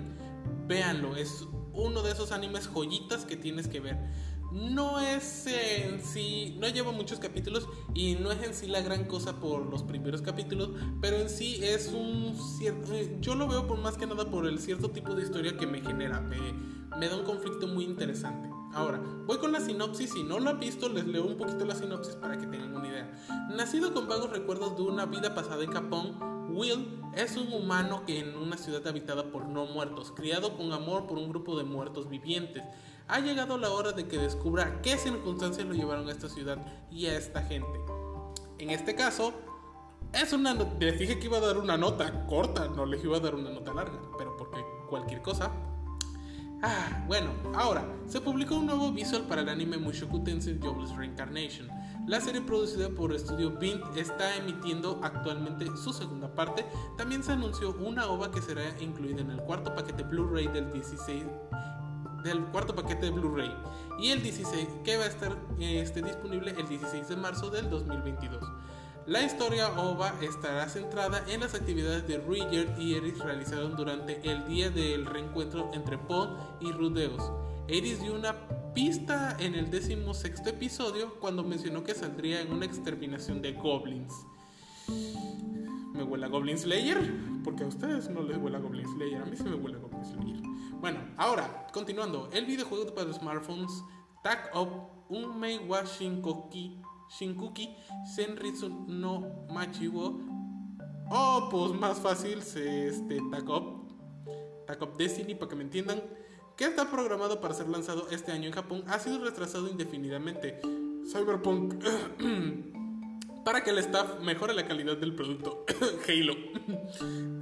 véanlo. 0.66 1.18
Es 1.18 1.44
uno 1.74 2.02
de 2.02 2.14
esos 2.14 2.32
animes 2.32 2.70
joyitas 2.70 3.26
que 3.26 3.36
tienes 3.36 3.68
que 3.68 3.82
ver. 3.82 3.98
No 4.52 5.00
es 5.00 5.48
en 5.48 6.02
sí, 6.02 6.56
no 6.60 6.68
lleva 6.70 6.92
muchos 6.92 7.20
capítulos 7.20 7.68
y 7.94 8.16
no 8.16 8.32
es 8.32 8.42
en 8.44 8.54
sí 8.54 8.68
la 8.68 8.82
gran 8.82 9.06
cosa 9.06 9.40
por 9.40 9.66
los 9.66 9.84
primeros 9.84 10.22
capítulos, 10.22 10.70
pero 11.02 11.18
en 11.18 11.30
sí 11.30 11.60
es 11.62 11.92
un 11.94 12.36
cierto, 12.58 12.94
eh, 12.94 13.18
yo 13.20 13.36
lo 13.36 13.48
veo 13.48 13.68
por 13.68 13.80
más 13.80 13.98
que 13.98 14.08
nada 14.08 14.30
por 14.30 14.48
el 14.48 14.60
cierto 14.60 14.90
tipo 14.92 15.14
de 15.14 15.24
historia 15.24 15.58
que 15.58 15.68
me 15.68 15.82
genera, 15.82 16.22
me, 16.22 16.38
me 16.98 17.10
da 17.10 17.18
un 17.18 17.26
conflicto 17.26 17.68
muy 17.68 17.84
interesante. 17.84 18.50
Ahora, 18.74 19.02
voy 19.26 19.38
con 19.38 19.54
la 19.54 19.62
sinopsis. 19.62 20.12
Si 20.12 20.24
no 20.24 20.38
lo 20.38 20.50
han 20.50 20.60
visto, 20.60 20.90
les 20.90 21.08
leo 21.08 21.26
un 21.26 21.38
poquito 21.38 21.64
la 21.64 21.76
sinopsis 21.76 22.16
para 22.16 22.38
que 22.38 22.46
tengan 22.46 22.76
una 22.76 22.88
idea. 22.90 23.10
Nacido 23.56 23.94
con 23.94 24.08
vagos 24.08 24.32
recuerdos 24.32 24.76
de 24.76 24.84
una 24.84 25.06
vida 25.06 25.34
pasada 25.34 25.64
en 25.64 25.72
Japón, 25.72 26.18
Will 26.50 27.02
es 27.16 27.38
un 27.38 27.52
humano 27.54 28.04
que 28.06 28.20
en 28.20 28.36
una 28.36 28.58
ciudad 28.58 28.86
habitada 28.86 29.32
por 29.32 29.48
no 29.48 29.66
muertos, 29.66 30.12
criado 30.12 30.58
con 30.58 30.74
amor 30.74 31.08
por 31.08 31.18
un 31.18 31.30
grupo 31.30 31.58
de 31.58 31.64
muertos 31.64 32.10
vivientes. 32.10 32.64
Ha 33.08 33.20
llegado 33.20 33.58
la 33.58 33.72
hora 33.72 33.92
de 33.92 34.08
que 34.08 34.18
descubra 34.18 34.82
qué 34.82 34.98
circunstancias 34.98 35.66
lo 35.68 35.74
llevaron 35.74 36.08
a 36.08 36.12
esta 36.12 36.30
ciudad 36.30 36.58
y 36.92 37.06
a 37.06 37.18
esta 37.18 37.42
gente. 37.44 37.80
En 38.58 38.70
este 38.72 38.96
caso, 38.96 39.34
es 40.14 40.34
una. 40.34 40.54
Les 40.80 40.98
dije 40.98 41.20
que 41.20 41.26
iba 41.26 41.38
a 41.38 41.42
dar 41.42 41.58
una 41.58 41.78
nota 41.78 42.26
corta, 42.26 42.68
no 42.68 42.86
les 42.86 43.04
iba 43.04 43.18
a 43.18 43.20
dar 43.20 43.36
una 43.36 43.52
nota 43.52 43.74
larga, 43.74 44.00
pero 44.18 44.36
porque 44.38 44.64
cualquier 44.90 45.22
cosa 45.22 45.52
Ah, 46.68 47.04
bueno, 47.06 47.30
ahora, 47.54 47.86
se 48.08 48.22
publicó 48.22 48.56
un 48.56 48.66
nuevo 48.66 48.92
visual 48.92 49.24
para 49.28 49.42
el 49.42 49.50
anime 49.50 49.78
Mushoku 49.78 50.24
Tensei 50.24 50.58
Jobless 50.60 50.96
Reincarnation. 50.96 51.68
La 52.08 52.20
serie 52.20 52.42
producida 52.42 52.90
por 52.90 53.18
Studio 53.20 53.52
Bint 53.52 53.84
está 53.96 54.36
emitiendo 54.36 55.00
actualmente 55.04 55.68
su 55.78 55.94
segunda 55.94 56.34
parte. 56.34 56.66
También 56.98 57.24
se 57.24 57.34
anunció 57.34 57.76
una 57.76 58.08
OVA 58.08 58.32
que 58.32 58.42
será 58.42 58.64
incluida 58.80 59.22
en 59.22 59.30
el 59.30 59.42
cuarto 59.42 59.76
paquete 59.76 60.04
Blu-ray 60.04 60.48
del 60.48 60.72
16 60.74 61.24
del 62.26 62.44
cuarto 62.46 62.76
paquete 62.76 63.06
de 63.06 63.12
Blu-ray 63.12 63.56
y 64.00 64.10
el 64.10 64.22
16 64.22 64.68
que 64.84 64.98
va 64.98 65.06
a 65.06 65.08
estar 65.08 65.38
este, 65.60 66.02
disponible 66.02 66.54
el 66.58 66.68
16 66.68 67.08
de 67.08 67.16
marzo 67.16 67.50
del 67.50 67.70
2022. 67.70 68.44
La 69.06 69.22
historia 69.22 69.70
OVA 69.80 70.16
estará 70.22 70.68
centrada 70.68 71.24
en 71.30 71.42
las 71.42 71.54
actividades 71.54 72.08
de 72.08 72.18
Roger 72.18 72.76
y 72.80 72.96
Eris 72.96 73.20
realizaron 73.20 73.76
durante 73.76 74.20
el 74.30 74.48
día 74.48 74.72
del 74.72 75.06
reencuentro 75.06 75.70
entre 75.74 76.00
Paul 76.00 76.36
y 76.60 76.72
Rudeus. 76.72 77.22
Eris 77.68 78.02
dio 78.02 78.16
una 78.16 78.34
pista 78.74 79.38
en 79.40 79.54
el 79.54 79.70
décimo 79.70 80.16
sexto 80.16 80.50
episodio 80.50 81.20
cuando 81.20 81.44
mencionó 81.44 81.84
que 81.84 81.94
saldría 81.94 82.42
en 82.42 82.52
una 82.52 82.66
exterminación 82.66 83.44
de 83.44 83.54
goblins. 83.54 84.14
¿Me 85.94 86.04
huele 86.04 86.26
a 86.26 86.30
Goblin 86.30 86.58
Slayer? 86.58 86.98
Porque 87.44 87.64
a 87.64 87.68
ustedes 87.68 88.10
no 88.10 88.24
les 88.24 88.38
huele 88.38 88.58
a 88.58 88.60
Goblin 88.60 88.88
Slayer, 88.88 89.22
a 89.22 89.26
mí 89.26 89.38
sí 89.38 89.44
me 89.44 89.56
huele 89.56 89.78
a 89.78 89.82
Goblin 89.82 90.06
Slayer. 90.06 90.55
Bueno, 90.80 91.00
ahora, 91.18 91.68
continuando, 91.74 92.30
el 92.32 92.46
videojuego 92.46 92.94
para 92.94 93.12
smartphones 93.12 93.72
Tag 94.24 94.52
Up 94.56 94.70
un 95.10 95.40
Meiwa 95.40 95.84
Shinkoki 95.84 96.82
Shinkuki 97.10 97.76
Senritsu 98.16 98.70
no 98.88 99.46
Machiwo. 99.50 100.20
Oh, 101.10 101.48
pues 101.52 101.80
más 101.80 102.00
fácil, 102.00 102.40
este 102.40 103.20
Takop. 103.32 103.92
Takop 104.66 104.98
Destiny, 104.98 105.36
para 105.36 105.50
que 105.50 105.56
me 105.56 105.64
entiendan. 105.64 106.02
Que 106.58 106.66
está 106.66 106.90
programado 106.90 107.42
para 107.42 107.54
ser 107.54 107.68
lanzado 107.68 108.08
este 108.12 108.32
año 108.32 108.48
en 108.48 108.54
Japón, 108.54 108.84
ha 108.88 108.98
sido 108.98 109.24
retrasado 109.24 109.70
indefinidamente. 109.70 110.60
Cyberpunk. 111.12 111.76
para 113.46 113.64
que 113.64 113.70
el 113.70 113.78
staff 113.78 114.20
mejore 114.20 114.54
la 114.54 114.68
calidad 114.68 114.98
del 114.98 115.16
producto. 115.16 115.66
Halo. 116.10 116.36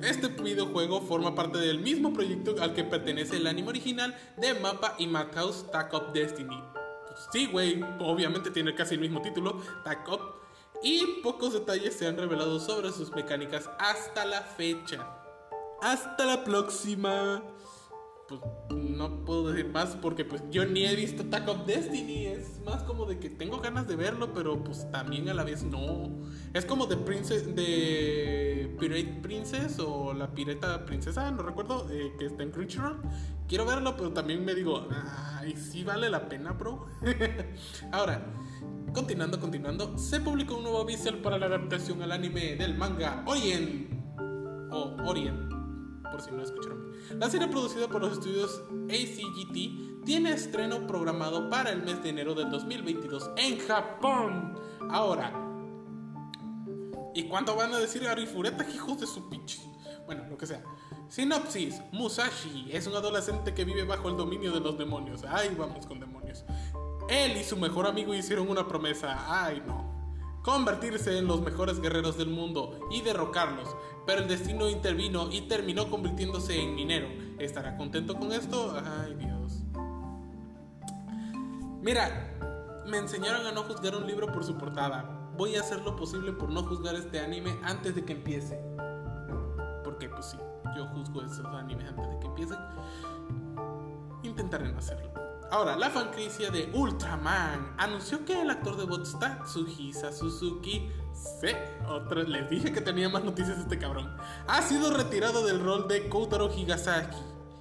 Este 0.04 0.28
videojuego 0.28 1.02
forma 1.02 1.34
parte 1.34 1.58
del 1.58 1.80
mismo 1.80 2.13
proyecto 2.13 2.56
al 2.62 2.76
que 2.76 2.84
pertenece 2.84 3.38
el 3.38 3.48
anime 3.48 3.70
original 3.70 4.16
de 4.38 4.54
Mapa 4.54 4.94
y 5.00 5.08
Macau's 5.08 5.72
Takop 5.72 6.13
Destiny 6.13 6.62
sí, 7.32 7.48
güey, 7.48 7.82
obviamente 8.00 8.52
tiene 8.52 8.76
casi 8.76 8.96
el 8.96 9.02
mismo 9.02 9.22
título, 9.22 9.62
Tac 9.84 10.08
Up, 10.10 10.22
y 10.82 11.22
pocos 11.22 11.54
detalles 11.54 11.96
se 11.96 12.08
han 12.08 12.18
revelado 12.18 12.60
sobre 12.60 12.92
sus 12.92 13.12
mecánicas 13.12 13.70
hasta 13.80 14.26
la 14.26 14.42
fecha. 14.42 15.08
Hasta 15.82 16.26
la 16.26 16.44
próxima. 16.44 17.42
Pues 18.27 18.39
no 18.69 19.25
puedo 19.25 19.51
decir 19.51 19.69
más 19.71 19.97
porque 20.01 20.23
pues 20.23 20.41
yo 20.49 20.65
ni 20.65 20.86
he 20.86 20.95
visto 20.95 21.23
Attack 21.23 21.47
of 21.49 21.65
Destiny. 21.65 22.27
Es 22.27 22.62
más 22.65 22.83
como 22.83 23.05
de 23.05 23.19
que 23.19 23.29
tengo 23.29 23.59
ganas 23.59 23.88
de 23.88 23.95
verlo, 23.95 24.33
pero 24.33 24.63
pues 24.63 24.89
también 24.91 25.27
a 25.29 25.33
la 25.33 25.43
vez 25.43 25.63
no. 25.63 26.09
Es 26.53 26.65
como 26.65 26.86
de 26.86 26.97
Princess, 26.97 27.53
de 27.55 28.75
Pirate 28.79 29.19
Princess 29.21 29.79
o 29.79 30.13
la 30.13 30.33
Pireta 30.33 30.86
Princesa, 30.86 31.29
no 31.31 31.43
recuerdo, 31.43 31.88
eh, 31.91 32.13
que 32.17 32.27
está 32.27 32.43
en 32.43 32.51
Crunchyroll. 32.51 33.01
Quiero 33.47 33.65
verlo, 33.65 33.95
pero 33.97 34.12
también 34.13 34.43
me 34.45 34.55
digo, 34.55 34.88
ay, 35.39 35.55
sí 35.57 35.83
vale 35.83 36.09
la 36.09 36.29
pena, 36.29 36.51
bro. 36.51 36.88
Ahora, 37.91 38.25
continuando, 38.93 39.39
continuando, 39.39 39.97
se 39.97 40.21
publicó 40.21 40.55
un 40.57 40.63
nuevo 40.63 40.86
visual 40.86 41.17
para 41.17 41.38
la 41.38 41.47
adaptación 41.47 42.01
al 42.01 42.12
anime 42.12 42.55
del 42.55 42.77
manga 42.77 43.23
Orient. 43.27 43.91
O 44.71 44.95
Orient, 45.05 45.53
si 46.21 46.32
no 46.32 46.43
escucharon. 46.43 46.91
La 47.19 47.30
serie 47.30 47.47
producida 47.47 47.88
por 47.88 48.02
los 48.02 48.13
estudios 48.13 48.62
ACGT 48.89 50.04
tiene 50.06 50.32
estreno 50.32 50.86
programado 50.88 51.49
para 51.49 51.71
el 51.71 51.84
mes 51.84 52.02
de 52.04 52.10
enero 52.10 52.34
del 52.36 52.49
2022 52.49 53.32
en 53.38 53.60
Japón. 53.60 54.60
Ahora, 54.89 55.32
¿y 57.13 57.23
cuánto 57.23 57.56
van 57.56 57.73
a 57.73 57.78
decir 57.78 58.08
Arifureta, 58.08 58.67
hijos 58.69 58.99
de 58.99 59.08
su 59.08 59.30
pinche? 59.30 59.62
Bueno, 60.06 60.26
lo 60.30 60.38
que 60.38 60.45
sea. 60.45 60.63
Sinopsis: 61.08 61.82
Musashi 61.91 62.69
es 62.71 62.88
un 62.88 62.95
adolescente 62.95 63.54
que 63.54 63.65
vive 63.65 63.84
bajo 63.84 64.10
el 64.10 64.17
dominio 64.17 64.52
de 64.52 64.60
los 64.60 64.78
demonios. 64.78 65.23
Ay, 65.28 65.56
vamos 65.58 65.86
con 65.86 65.99
demonios. 65.99 66.43
Él 67.10 67.38
y 67.38 67.43
su 67.43 67.58
mejor 67.58 67.88
amigo 67.88 68.13
hicieron 68.13 68.49
una 68.49 68.67
promesa. 68.67 69.26
Ay, 69.28 69.62
no 69.65 69.93
convertirse 70.43 71.17
en 71.17 71.26
los 71.26 71.41
mejores 71.41 71.80
guerreros 71.80 72.17
del 72.17 72.30
mundo 72.30 72.78
y 72.91 73.02
derrocarlos, 73.02 73.76
pero 74.06 74.22
el 74.22 74.28
destino 74.28 74.70
intervino 74.70 75.32
y 75.32 75.42
terminó 75.42 75.89
convirtiéndose 75.89 76.62
en 76.62 76.76
minero. 76.76 77.08
¿Estará 77.39 77.78
contento 77.78 78.16
con 78.18 78.32
esto? 78.32 78.76
Ay 79.02 79.16
Dios. 79.16 79.63
Mira, 81.82 82.38
me 82.88 82.98
enseñaron 82.98 83.46
a 83.46 83.52
no 83.52 83.63
juzgar 83.63 83.96
un 83.96 84.08
libro 84.08 84.32
por 84.32 84.44
su 84.44 84.58
portada. 84.58 85.32
Voy 85.38 85.56
a 85.56 85.62
hacer 85.62 85.82
lo 85.82 85.96
posible 85.96 86.32
por 86.32 86.50
no 86.50 86.63
juzgar 86.63 86.96
este 86.96 87.20
anime 87.20 87.58
antes 87.63 87.96
de 87.96 88.06
que 88.06 88.13
empiece. 88.13 88.60
Porque 89.84 90.10
pues 90.10 90.28
sí, 90.28 90.38
yo 90.76 90.86
juzgo 90.88 91.22
esos 91.22 91.46
animes 91.46 91.89
antes 91.89 92.10
de 92.10 92.20
que 92.20 92.28
empiecen. 92.28 92.58
Intentaré 94.24 94.72
no 94.72 94.78
hacerlo. 94.78 95.12
Ahora, 95.54 95.76
la 95.76 95.92
franquicia 95.92 96.50
de 96.50 96.72
Ultraman 96.74 97.76
anunció 97.78 98.26
que 98.26 98.42
el 98.42 98.50
actor 98.50 98.76
de 98.76 98.86
voz 98.86 99.20
Tatsuhisa 99.20 100.12
Suzuki 100.12 100.89
se, 101.13 101.56
les 102.26 102.50
dije 102.50 102.74
que 102.74 102.82
tenía 102.82 103.08
más 103.08 103.24
noticias 103.24 103.60
este 103.60 103.78
cabrón, 103.78 104.18
ha 104.48 104.63
sido 104.63 104.92
retirado 104.92 105.46
del 105.46 105.63
rol 105.63 105.88
de 105.88 106.10
Koutaro 106.10 106.52
Higasaki, 106.52 107.18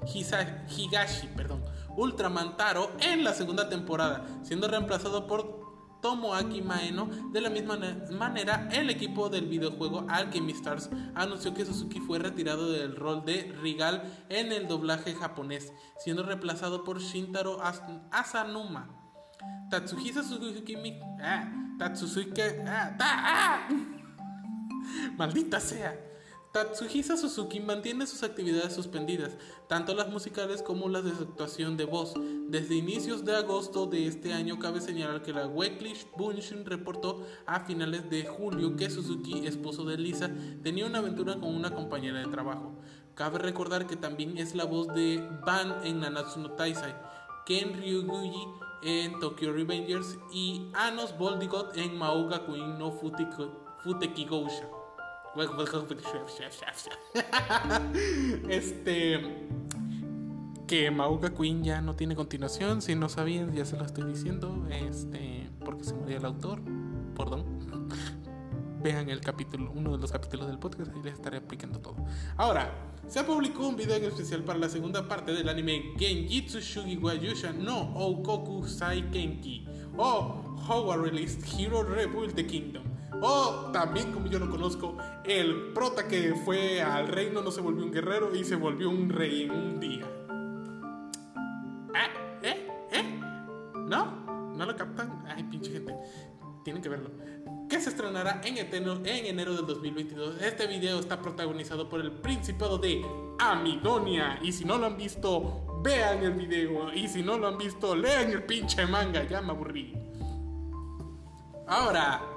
Higashi, 0.06 1.26
perdón, 1.36 1.62
Ultraman 1.94 2.56
Taro 2.56 2.92
en 2.98 3.24
la 3.24 3.34
segunda 3.34 3.68
temporada, 3.68 4.24
siendo 4.42 4.68
reemplazado 4.68 5.26
por 5.26 5.61
Tomoaki 6.02 6.60
Maeno. 6.60 7.08
De 7.32 7.40
la 7.40 7.48
misma 7.48 7.78
manera, 8.10 8.68
el 8.72 8.90
equipo 8.90 9.30
del 9.30 9.46
videojuego 9.46 10.04
Alchemy 10.08 10.52
Stars 10.52 10.90
anunció 11.14 11.54
que 11.54 11.64
Suzuki 11.64 12.00
fue 12.00 12.18
retirado 12.18 12.70
del 12.70 12.96
rol 12.96 13.24
de 13.24 13.54
Rigal 13.62 14.02
en 14.28 14.52
el 14.52 14.68
doblaje 14.68 15.14
japonés, 15.14 15.72
siendo 15.98 16.24
reemplazado 16.24 16.84
por 16.84 17.00
Shintaro 17.00 17.58
Asanuma. 18.10 18.90
Tatsuhisa 19.70 20.22
Suzuki. 20.22 20.76
Ah, 21.22 21.50
Tatsuhisa. 21.78 22.42
Ah, 22.66 22.96
ah. 23.00 23.68
Maldita 25.16 25.60
sea. 25.60 26.11
Tatsuhisa 26.52 27.16
Suzuki 27.16 27.60
mantiene 27.60 28.06
sus 28.06 28.22
actividades 28.22 28.74
suspendidas, 28.74 29.38
tanto 29.68 29.94
las 29.94 30.10
musicales 30.10 30.60
como 30.60 30.90
las 30.90 31.02
de 31.02 31.12
actuación 31.12 31.78
de 31.78 31.86
voz. 31.86 32.12
Desde 32.48 32.74
inicios 32.74 33.24
de 33.24 33.34
agosto 33.34 33.86
de 33.86 34.06
este 34.06 34.34
año 34.34 34.58
cabe 34.58 34.82
señalar 34.82 35.22
que 35.22 35.32
la 35.32 35.46
Weekly 35.46 35.94
Bunshin 36.14 36.66
reportó 36.66 37.26
a 37.46 37.60
finales 37.60 38.10
de 38.10 38.26
julio 38.26 38.76
que 38.76 38.90
Suzuki, 38.90 39.46
esposo 39.46 39.86
de 39.86 39.96
Lisa, 39.96 40.30
tenía 40.62 40.84
una 40.84 40.98
aventura 40.98 41.36
con 41.36 41.54
una 41.54 41.74
compañera 41.74 42.18
de 42.18 42.26
trabajo. 42.26 42.74
Cabe 43.14 43.38
recordar 43.38 43.86
que 43.86 43.96
también 43.96 44.36
es 44.36 44.54
la 44.54 44.64
voz 44.64 44.88
de 44.88 45.26
Ban 45.46 45.86
en 45.86 46.00
Nanatsu 46.00 46.38
no 46.40 46.50
Taisai, 46.50 46.94
Ken 47.46 47.72
Ryuguchi 47.72 48.46
en 48.82 49.18
Tokyo 49.20 49.54
Revengers 49.54 50.18
y 50.30 50.66
Anos 50.74 51.16
Boldigot 51.16 51.78
en 51.78 51.96
Mauga 51.96 52.44
Queen 52.44 52.78
no 52.78 52.92
Futekigousha. 52.92 54.81
este. 58.48 59.18
Que 60.66 60.90
Mauga 60.90 61.30
Queen 61.30 61.64
ya 61.64 61.80
no 61.80 61.94
tiene 61.94 62.14
continuación. 62.14 62.82
Si 62.82 62.94
no 62.94 63.08
sabían, 63.08 63.52
ya 63.54 63.64
se 63.64 63.76
lo 63.76 63.84
estoy 63.84 64.04
diciendo. 64.04 64.66
Este. 64.70 65.48
Porque 65.64 65.84
se 65.84 65.94
murió 65.94 66.18
el 66.18 66.24
autor. 66.26 66.60
Perdón. 67.16 67.44
Vean 68.82 69.08
el 69.08 69.20
capítulo, 69.20 69.70
uno 69.74 69.92
de 69.92 69.98
los 69.98 70.10
capítulos 70.10 70.48
del 70.48 70.58
podcast 70.58 70.90
y 70.96 71.02
les 71.02 71.14
estaré 71.14 71.36
explicando 71.38 71.78
todo. 71.78 71.94
Ahora, 72.36 72.74
se 73.06 73.22
publicó 73.22 73.68
un 73.68 73.76
video 73.76 73.96
en 73.96 74.04
especial 74.04 74.42
para 74.42 74.58
la 74.58 74.68
segunda 74.68 75.06
parte 75.06 75.32
del 75.32 75.48
anime 75.48 75.94
Genjitsu 75.98 76.58
Shugi 76.58 76.96
Wayusha 76.96 77.52
no 77.52 77.92
Oukoku 77.94 78.66
Sai 78.66 79.02
Kenki 79.12 79.68
o 79.96 80.56
How 80.68 80.90
a 80.90 80.96
Released 80.96 81.44
Hero 81.56 81.84
Rebuild 81.84 82.34
the 82.34 82.44
Kingdom 82.44 82.82
o 83.20 83.70
también, 83.72 84.12
como 84.12 84.26
yo 84.26 84.38
lo 84.38 84.50
conozco, 84.50 84.96
el 85.24 85.72
prota 85.72 86.08
que 86.08 86.34
fue 86.44 86.80
al 86.80 87.08
reino 87.08 87.42
no 87.42 87.50
se 87.50 87.60
volvió 87.60 87.84
un 87.84 87.92
guerrero 87.92 88.34
y 88.34 88.44
se 88.44 88.56
volvió 88.56 88.90
un 88.90 89.08
rey 89.08 89.42
en 89.42 89.50
un 89.50 89.80
día. 89.80 90.06
¿Eh? 91.94 92.42
¿Eh? 92.42 92.68
¿Eh? 92.92 93.20
¿No? 93.74 94.52
¿No 94.56 94.66
lo 94.66 94.76
captan? 94.76 95.24
Ay, 95.26 95.44
pinche 95.44 95.70
gente. 95.72 95.94
Tienen 96.64 96.82
que 96.82 96.88
verlo. 96.88 97.10
Que 97.68 97.80
se 97.80 97.90
estrenará 97.90 98.40
en, 98.44 98.58
en 98.58 99.26
enero 99.26 99.54
del 99.54 99.66
2022. 99.66 100.40
Este 100.42 100.66
video 100.66 101.00
está 101.00 101.20
protagonizado 101.20 101.88
por 101.88 102.00
el 102.00 102.12
Principado 102.12 102.78
de 102.78 103.04
Amidonia. 103.38 104.38
Y 104.42 104.52
si 104.52 104.64
no 104.64 104.78
lo 104.78 104.86
han 104.86 104.96
visto, 104.96 105.80
vean 105.82 106.22
el 106.22 106.32
video. 106.32 106.92
Y 106.92 107.08
si 107.08 107.22
no 107.22 107.38
lo 107.38 107.48
han 107.48 107.58
visto, 107.58 107.96
lean 107.96 108.30
el 108.30 108.44
pinche 108.44 108.86
manga. 108.86 109.24
Ya 109.24 109.40
me 109.40 109.50
aburrí. 109.50 109.94
Ahora, 111.66 112.31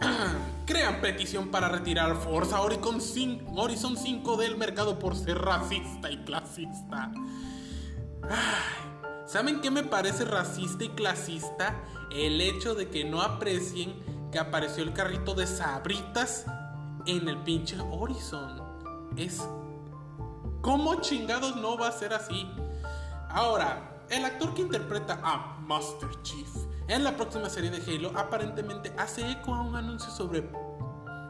crean 0.66 1.00
petición 1.00 1.50
para 1.50 1.68
retirar 1.68 2.16
Forza 2.16 2.60
Horizon 2.60 3.00
5, 3.96 4.36
del 4.36 4.56
mercado 4.56 4.98
por 4.98 5.16
ser 5.16 5.38
racista 5.38 6.10
y 6.10 6.18
clasista. 6.18 7.12
¿Saben 9.26 9.60
qué 9.60 9.70
me 9.70 9.82
parece 9.82 10.24
racista 10.24 10.84
y 10.84 10.88
clasista? 10.90 11.76
El 12.10 12.40
hecho 12.40 12.74
de 12.74 12.88
que 12.88 13.04
no 13.04 13.22
aprecien 13.22 13.94
que 14.32 14.38
apareció 14.38 14.82
el 14.82 14.92
carrito 14.92 15.34
de 15.34 15.46
sabritas 15.46 16.46
en 17.06 17.28
el 17.28 17.38
pinche 17.38 17.78
Horizon. 17.80 18.60
Es... 19.16 19.42
¿Cómo 20.62 20.96
chingados 21.00 21.56
no 21.56 21.78
va 21.78 21.88
a 21.88 21.92
ser 21.92 22.12
así? 22.12 22.46
Ahora, 23.30 24.02
el 24.10 24.24
actor 24.24 24.52
que 24.52 24.60
interpreta 24.60 25.18
a 25.22 25.58
Master 25.60 26.10
Chief 26.22 26.48
en 26.90 27.04
la 27.04 27.16
próxima 27.16 27.48
serie 27.48 27.70
de 27.70 27.78
Halo 27.78 28.12
aparentemente 28.18 28.92
hace 28.98 29.30
eco 29.30 29.54
a 29.54 29.62
un 29.62 29.76
anuncio 29.76 30.10
sobre 30.10 30.50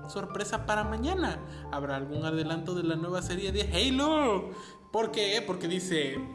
sorpresa 0.09 0.64
para 0.64 0.85
mañana. 0.85 1.38
¿Habrá 1.70 1.96
algún 1.96 2.25
adelanto 2.25 2.75
de 2.75 2.83
la 2.83 2.96
nueva 2.96 3.20
serie 3.20 3.53
de 3.53 3.62
Halo? 3.62 4.51
¿Por 4.90 5.12
qué? 5.12 5.42
Porque 5.46 5.68
dice... 5.68 6.18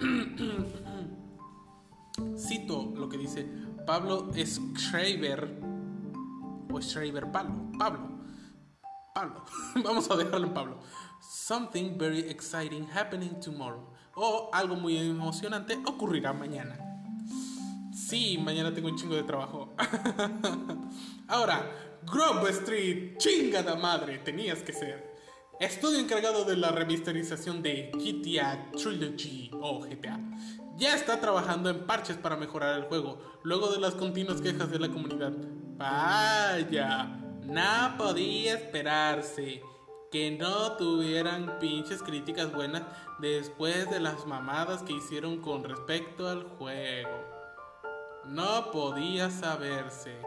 Cito 2.38 2.94
lo 2.96 3.10
que 3.10 3.18
dice 3.18 3.46
Pablo 3.86 4.32
Schreiber. 4.34 5.60
O 6.72 6.82
Schreiber 6.82 7.32
Pablo. 7.32 7.72
Pablo. 7.78 8.10
Pablo. 9.14 9.44
Vamos 9.84 10.10
a 10.12 10.16
dejarlo 10.16 10.48
en 10.48 10.54
Pablo. 10.54 10.80
Something 11.20 11.98
very 11.98 12.20
exciting 12.30 12.88
happening 12.96 13.40
tomorrow. 13.40 13.90
O 14.16 14.50
algo 14.54 14.76
muy 14.76 14.98
emocionante 14.98 15.78
ocurrirá 15.86 16.32
mañana. 16.32 16.95
Sí, 18.08 18.38
mañana 18.38 18.72
tengo 18.72 18.88
un 18.88 18.96
chingo 18.96 19.16
de 19.16 19.24
trabajo. 19.24 19.74
Ahora, 21.28 22.00
Grove 22.04 22.52
Street, 22.52 23.18
chingada 23.18 23.76
madre, 23.78 24.20
tenías 24.20 24.62
que 24.62 24.74
ser. 24.74 25.16
Estudio 25.60 25.98
encargado 25.98 26.46
de 26.46 26.56
la 26.56 26.70
remasterización 26.70 27.64
de 27.64 27.90
GTA 27.96 28.70
Trilogy 28.74 29.50
o 29.60 29.80
GTA. 29.80 30.20
Ya 30.78 30.94
está 30.94 31.20
trabajando 31.20 31.72
en 31.72 31.88
parches 31.88 32.18
para 32.18 32.36
mejorar 32.36 32.78
el 32.78 32.84
juego, 32.84 33.40
luego 33.42 33.72
de 33.72 33.80
las 33.80 33.96
continuas 33.96 34.40
quejas 34.40 34.70
de 34.70 34.78
la 34.78 34.90
comunidad. 34.90 35.34
Vaya, 35.76 37.06
no 37.42 37.98
podía 37.98 38.54
esperarse 38.54 39.64
que 40.12 40.30
no 40.30 40.74
tuvieran 40.74 41.58
pinches 41.60 42.04
críticas 42.04 42.54
buenas 42.54 42.84
después 43.18 43.90
de 43.90 44.00
las 44.00 44.28
mamadas 44.28 44.84
que 44.84 44.94
hicieron 44.94 45.42
con 45.42 45.64
respecto 45.64 46.30
al 46.30 46.44
juego. 46.44 47.35
No 48.28 48.72
podía 48.72 49.30
saberse. 49.30 50.18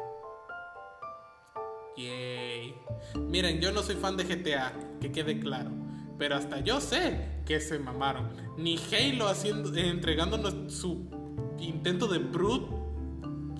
Yay. 1.97 2.75
Miren, 3.17 3.61
yo 3.61 3.73
no 3.73 3.83
soy 3.83 3.97
fan 3.97 4.17
de 4.17 4.25
GTA, 4.25 4.73
que 5.01 5.11
quede 5.11 5.41
claro. 5.41 5.71
Pero 6.19 6.37
hasta 6.37 6.61
yo 6.61 6.81
sé 6.81 7.43
que 7.45 7.61
se 7.61 7.79
mamaron. 7.79 8.31
Ni 8.57 8.77
Halo 8.77 9.29
haciendo, 9.29 9.75
entregándonos 9.77 10.73
su 10.73 11.09
intento 11.59 12.07
de 12.07 12.19
brute 12.19 12.79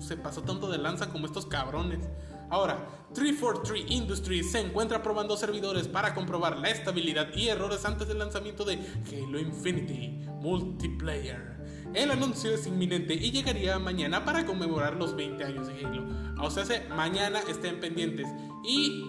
se 0.01 0.17
pasó 0.17 0.41
tanto 0.41 0.69
de 0.69 0.77
lanza 0.77 1.09
como 1.09 1.25
estos 1.25 1.45
cabrones. 1.45 2.07
Ahora, 2.49 2.87
343 3.13 3.91
Industries 3.91 4.51
se 4.51 4.59
encuentra 4.59 5.03
probando 5.03 5.37
servidores 5.37 5.87
para 5.87 6.15
comprobar 6.15 6.57
la 6.57 6.69
estabilidad 6.69 7.27
y 7.35 7.49
errores 7.49 7.85
antes 7.85 8.07
del 8.07 8.19
lanzamiento 8.19 8.65
de 8.65 8.79
Halo 9.11 9.39
Infinity 9.39 10.25
Multiplayer. 10.41 11.58
El 11.93 12.11
anuncio 12.11 12.51
es 12.53 12.67
inminente 12.67 13.15
y 13.15 13.31
llegaría 13.31 13.79
mañana 13.79 14.23
para 14.23 14.45
conmemorar 14.45 14.95
los 14.95 15.15
20 15.15 15.43
años 15.43 15.67
de 15.67 15.85
Halo. 15.85 16.05
O 16.41 16.49
sea, 16.51 16.87
mañana 16.95 17.39
estén 17.49 17.79
pendientes 17.79 18.27
y 18.63 19.03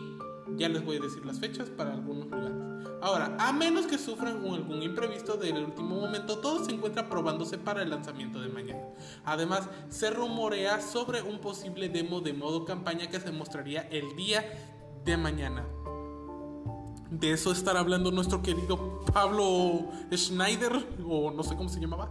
ya 0.57 0.69
les 0.69 0.85
voy 0.85 0.97
a 0.97 1.01
decir 1.01 1.25
las 1.27 1.39
fechas 1.39 1.69
para 1.69 1.93
algunos 1.93 2.27
lugares. 2.27 2.57
Ahora, 3.03 3.37
a 3.39 3.53
menos 3.53 3.87
que 3.87 3.99
sufran 3.99 4.45
algún 4.45 4.83
imprevisto 4.83 5.37
del 5.37 5.65
último 5.65 6.01
momento, 6.01 6.39
todo 6.39 6.65
se 6.65 6.73
encuentra 6.73 7.09
probándose 7.09 7.59
para 7.59 7.83
el 7.83 7.91
lanzamiento 7.91 8.41
de 8.41 8.49
mañana. 8.49 8.83
Además, 9.25 9.69
se 9.89 10.11
rumorea 10.11 10.81
sobre 10.81 11.23
un 11.23 11.39
posible 11.39 11.89
demo 11.89 12.21
de 12.21 12.33
modo 12.33 12.65
campaña 12.65 13.09
que 13.09 13.21
se 13.21 13.31
mostraría 13.31 13.83
el 13.91 14.17
día 14.17 14.45
de 15.05 15.17
mañana. 15.17 15.67
De 17.11 17.33
eso 17.33 17.51
estará 17.51 17.81
hablando 17.81 18.13
nuestro 18.13 18.41
querido 18.41 19.05
Pablo 19.13 19.89
Schneider, 20.15 20.87
o 21.05 21.33
no 21.33 21.43
sé 21.43 21.57
cómo 21.57 21.69
se 21.69 21.81
llamaba. 21.81 22.11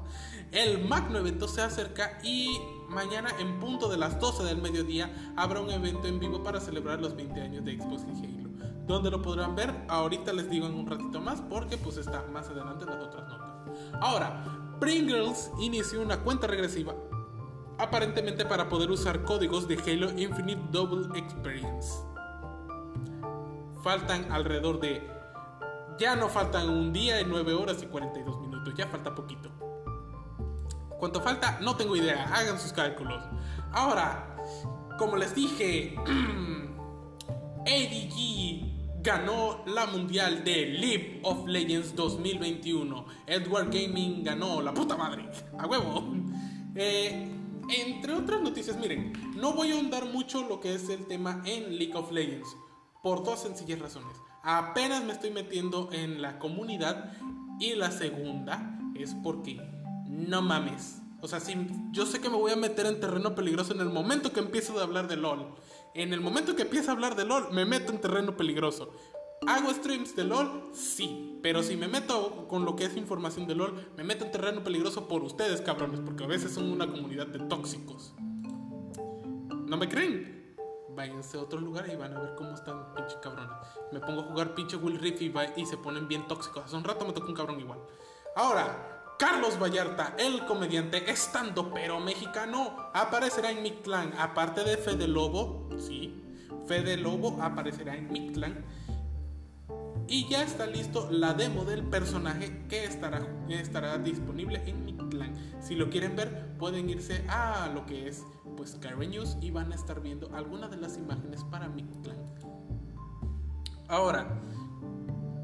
El 0.52 0.86
magno 0.86 1.20
evento 1.20 1.48
se 1.48 1.62
acerca 1.62 2.20
y 2.22 2.60
mañana 2.90 3.30
en 3.40 3.60
punto 3.60 3.88
de 3.88 3.98
las 3.98 4.20
12 4.20 4.44
del 4.44 4.62
mediodía 4.62 5.34
habrá 5.38 5.62
un 5.62 5.70
evento 5.70 6.08
en 6.08 6.20
vivo 6.20 6.44
para 6.44 6.60
celebrar 6.60 7.00
los 7.00 7.16
20 7.16 7.40
años 7.40 7.64
de 7.64 7.78
Xbox 7.78 8.04
y 8.22 8.26
Halo. 8.26 8.50
¿Dónde 8.88 9.10
lo 9.10 9.22
podrán 9.22 9.56
ver? 9.56 9.74
Ahorita 9.88 10.34
les 10.34 10.50
digo 10.50 10.66
en 10.66 10.74
un 10.74 10.88
ratito 10.88 11.22
más 11.22 11.42
porque 11.42 11.78
pues 11.78 11.98
está 11.98 12.26
más 12.34 12.50
adelante 12.50 12.84
en 12.84 12.90
las 12.90 13.04
otras 13.04 13.28
notas. 13.30 13.48
Ahora, 14.02 14.44
Pringles 14.80 15.52
inició 15.62 16.02
una 16.02 16.20
cuenta 16.22 16.48
regresiva 16.48 16.94
aparentemente 17.78 18.46
para 18.46 18.68
poder 18.68 18.92
usar 18.92 19.24
códigos 19.24 19.68
de 19.68 19.76
Halo 19.76 20.12
Infinite 20.20 20.62
Double 20.72 21.18
Experience. 21.18 22.09
Faltan 23.84 24.32
alrededor 24.32 24.80
de... 24.80 25.08
Ya 25.98 26.16
no 26.16 26.30
faltan 26.30 26.70
un 26.70 26.94
día, 26.94 27.22
9 27.26 27.54
horas 27.54 27.84
y 27.84 27.88
42 27.88 28.40
minutos, 28.40 28.74
ya 28.76 28.88
falta 28.88 29.14
poquito. 29.14 29.50
¿Cuánto 31.00 31.22
falta? 31.22 31.60
No 31.62 31.76
tengo 31.76 31.96
idea. 31.96 32.26
Hagan 32.34 32.60
sus 32.60 32.74
cálculos. 32.74 33.24
Ahora, 33.72 34.36
como 34.98 35.16
les 35.16 35.34
dije, 35.34 35.96
ADG 37.62 39.02
ganó 39.02 39.64
la 39.66 39.86
mundial 39.88 40.44
de 40.44 40.66
League 40.66 41.22
of 41.24 41.48
Legends 41.48 41.96
2021. 41.96 43.06
Edward 43.28 43.70
Gaming 43.72 44.24
ganó 44.24 44.62
la 44.62 44.74
puta 44.74 44.98
madre. 44.98 45.30
A 45.58 45.66
huevo. 45.66 46.14
Eh, 46.76 47.30
entre 47.70 48.14
otras 48.14 48.42
noticias, 48.42 48.78
miren, 48.78 49.14
no 49.36 49.54
voy 49.54 49.72
a 49.72 49.76
ahondar 49.76 50.06
mucho 50.06 50.44
lo 50.44 50.60
que 50.60 50.76
es 50.76 50.90
el 50.90 51.06
tema 51.08 51.42
en 51.46 51.78
League 51.78 51.96
of 51.96 52.12
Legends. 52.12 52.58
Por 53.02 53.24
dos 53.24 53.42
sencillas 53.42 53.80
razones. 53.80 54.16
Apenas 54.44 55.04
me 55.04 55.14
estoy 55.14 55.32
metiendo 55.32 55.90
en 55.92 56.22
la 56.22 56.40
comunidad. 56.40 57.14
Y 57.60 57.76
la 57.76 57.92
segunda 57.92 58.80
es 58.96 59.14
porque 59.24 59.60
no 60.08 60.42
mames. 60.42 61.02
O 61.22 61.28
sea, 61.28 61.40
si 61.40 61.56
yo 61.92 62.06
sé 62.06 62.22
que 62.22 62.30
me 62.30 62.38
voy 62.38 62.52
a 62.52 62.56
meter 62.56 62.86
en 62.86 63.00
terreno 63.00 63.36
peligroso 63.36 63.74
en 63.74 63.82
el 63.82 63.90
momento 63.90 64.32
que 64.32 64.40
empiezo 64.40 64.80
a 64.80 64.84
hablar 64.84 65.08
de 65.08 65.18
LOL. 65.18 65.48
En 65.94 66.14
el 66.14 66.22
momento 66.22 66.56
que 66.56 66.62
empiezo 66.62 66.92
a 66.92 66.94
hablar 66.94 67.16
de 67.16 67.26
LOL, 67.26 67.52
me 67.52 67.66
meto 67.66 67.92
en 67.92 68.00
terreno 68.00 68.38
peligroso. 68.38 68.94
¿Hago 69.48 69.74
streams 69.74 70.16
de 70.16 70.24
LOL? 70.24 70.70
Sí. 70.74 71.40
Pero 71.42 71.64
si 71.64 71.76
me 71.76 71.88
meto 71.88 72.48
con 72.48 72.66
lo 72.66 72.76
que 72.76 72.86
es 72.86 72.96
información 72.96 73.48
de 73.48 73.56
LOL, 73.56 73.92
me 73.98 74.04
meto 74.04 74.26
en 74.26 74.32
terreno 74.32 74.64
peligroso 74.64 75.08
por 75.08 75.24
ustedes, 75.24 75.62
cabrones. 75.62 76.00
Porque 76.00 76.24
a 76.24 76.28
veces 76.28 76.54
son 76.54 76.72
una 76.72 76.88
comunidad 76.88 77.28
de 77.28 77.40
tóxicos. 77.40 78.14
¿No 79.66 79.78
me 79.78 79.90
creen? 79.90 80.39
Váyanse 81.00 81.38
a 81.38 81.44
otro 81.44 81.62
lugar 81.62 81.88
y 81.90 81.96
van 81.96 82.14
a 82.14 82.20
ver 82.20 82.36
cómo 82.36 82.54
están 82.54 82.94
pinche 82.94 83.16
cabrones. 83.22 83.56
Me 83.94 84.02
pongo 84.02 84.20
a 84.20 84.24
jugar 84.26 84.54
pinche 84.54 84.76
Will 84.76 85.00
Riff 85.00 85.22
y, 85.22 85.66
se 85.66 85.78
ponen 85.78 86.10
bien 86.10 86.28
tóxicos. 86.28 86.66
Hace 86.66 86.76
un 86.76 86.84
rato 86.84 87.06
me 87.06 87.14
tocó 87.14 87.30
un 87.30 87.36
cabrón 87.36 87.58
igual. 87.62 87.80
Ahora, 88.36 89.16
Carlos 89.18 89.58
Vallarta, 89.58 90.16
el 90.20 90.46
comediante 90.46 91.10
estando 91.10 91.74
pero 91.74 92.02
mexicano, 92.02 92.76
aparecerá 92.94 93.50
en 93.50 93.64
Mictlán. 93.64 94.14
Aparte 94.20 94.66
de 94.66 94.76
Fede 94.76 95.08
Lobo, 95.08 95.70
sí, 95.78 96.22
Fede 96.68 96.98
Lobo 96.98 97.42
aparecerá 97.42 97.96
en 97.96 98.12
Mictlán. 98.12 98.66
Y 100.06 100.28
ya 100.28 100.44
está 100.44 100.66
listo 100.66 101.08
la 101.10 101.34
demo 101.34 101.64
del 101.64 101.84
personaje 101.84 102.66
que 102.68 102.84
estará, 102.84 103.26
estará 103.48 103.98
disponible 104.00 104.62
en 104.66 104.84
Mictlán. 104.84 105.34
Si 105.62 105.76
lo 105.76 105.90
quieren 105.90 106.18
ver, 106.18 106.58
pueden 106.58 106.90
irse 106.90 107.24
a 107.30 107.72
lo 107.74 107.86
que 107.86 108.10
es 108.10 108.26
pues 108.60 108.78
News 109.10 109.38
y 109.40 109.52
van 109.52 109.72
a 109.72 109.76
estar 109.76 110.02
viendo 110.02 110.30
algunas 110.36 110.70
de 110.70 110.76
las 110.76 110.98
imágenes 110.98 111.46
para 111.46 111.70
Mictlán. 111.70 112.18
Ahora, 113.88 114.28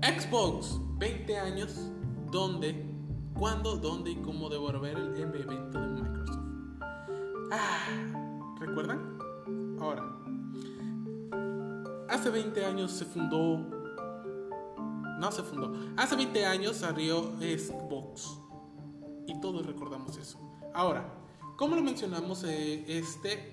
Xbox, 0.02 0.82
20 0.98 1.40
años, 1.40 1.92
donde 2.30 2.86
cuándo, 3.34 3.78
dónde 3.78 4.12
y 4.12 4.16
cómo 4.18 4.50
debo 4.50 4.68
ver 4.82 4.98
el 4.98 5.16
evento 5.16 5.80
de 5.80 5.88
Microsoft. 6.02 6.40
Ah, 7.54 8.58
¿recuerdan? 8.60 9.18
Ahora, 9.80 10.04
hace 12.10 12.30
20 12.30 12.66
años 12.66 12.92
se 12.92 13.06
fundó. 13.06 13.60
No 15.20 15.32
se 15.32 15.42
fundó. 15.42 15.72
Hace 15.96 16.18
20 16.18 16.46
años 16.46 16.76
salió 16.76 17.32
Xbox. 17.40 18.42
Y 19.26 19.40
todos 19.40 19.66
recordamos 19.66 20.18
eso. 20.18 20.38
Ahora, 20.74 21.25
como 21.58 21.76
lo 21.76 21.82
mencionamos, 21.82 22.44
eh, 22.44 22.84
este, 22.88 23.52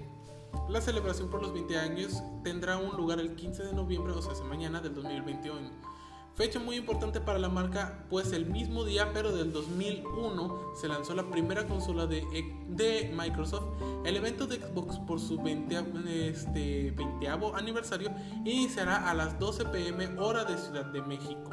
la 0.68 0.80
celebración 0.80 1.30
por 1.30 1.42
los 1.42 1.52
20 1.52 1.76
años 1.78 2.22
tendrá 2.42 2.78
un 2.78 2.96
lugar 2.96 3.20
el 3.20 3.34
15 3.34 3.64
de 3.64 3.72
noviembre, 3.72 4.12
o 4.12 4.22
sea, 4.22 4.44
mañana 4.44 4.80
del 4.80 4.94
2021 4.94 5.92
Fecha 6.34 6.58
muy 6.58 6.76
importante 6.76 7.20
para 7.20 7.38
la 7.38 7.50
marca, 7.50 8.06
pues 8.08 8.32
el 8.32 8.46
mismo 8.46 8.84
día, 8.84 9.12
pero 9.12 9.32
del 9.32 9.52
2001, 9.52 10.72
se 10.80 10.88
lanzó 10.88 11.14
la 11.14 11.28
primera 11.28 11.66
consola 11.66 12.06
de, 12.06 12.24
de 12.68 13.12
Microsoft. 13.14 13.66
El 14.06 14.16
evento 14.16 14.46
de 14.46 14.56
Xbox 14.56 14.98
por 15.00 15.20
su 15.20 15.40
20, 15.42 16.30
este, 16.30 16.90
20 16.92 17.28
aniversario 17.54 18.10
iniciará 18.46 19.10
a 19.10 19.14
las 19.14 19.38
12 19.38 19.66
pm 19.66 20.18
hora 20.18 20.44
de 20.46 20.56
Ciudad 20.56 20.86
de 20.86 21.02
México. 21.02 21.50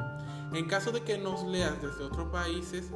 En 0.54 0.66
caso 0.66 0.92
de 0.92 1.02
que 1.02 1.18
nos 1.18 1.44
leas 1.44 1.80
desde 1.82 2.02
otros 2.02 2.30
países, 2.30 2.90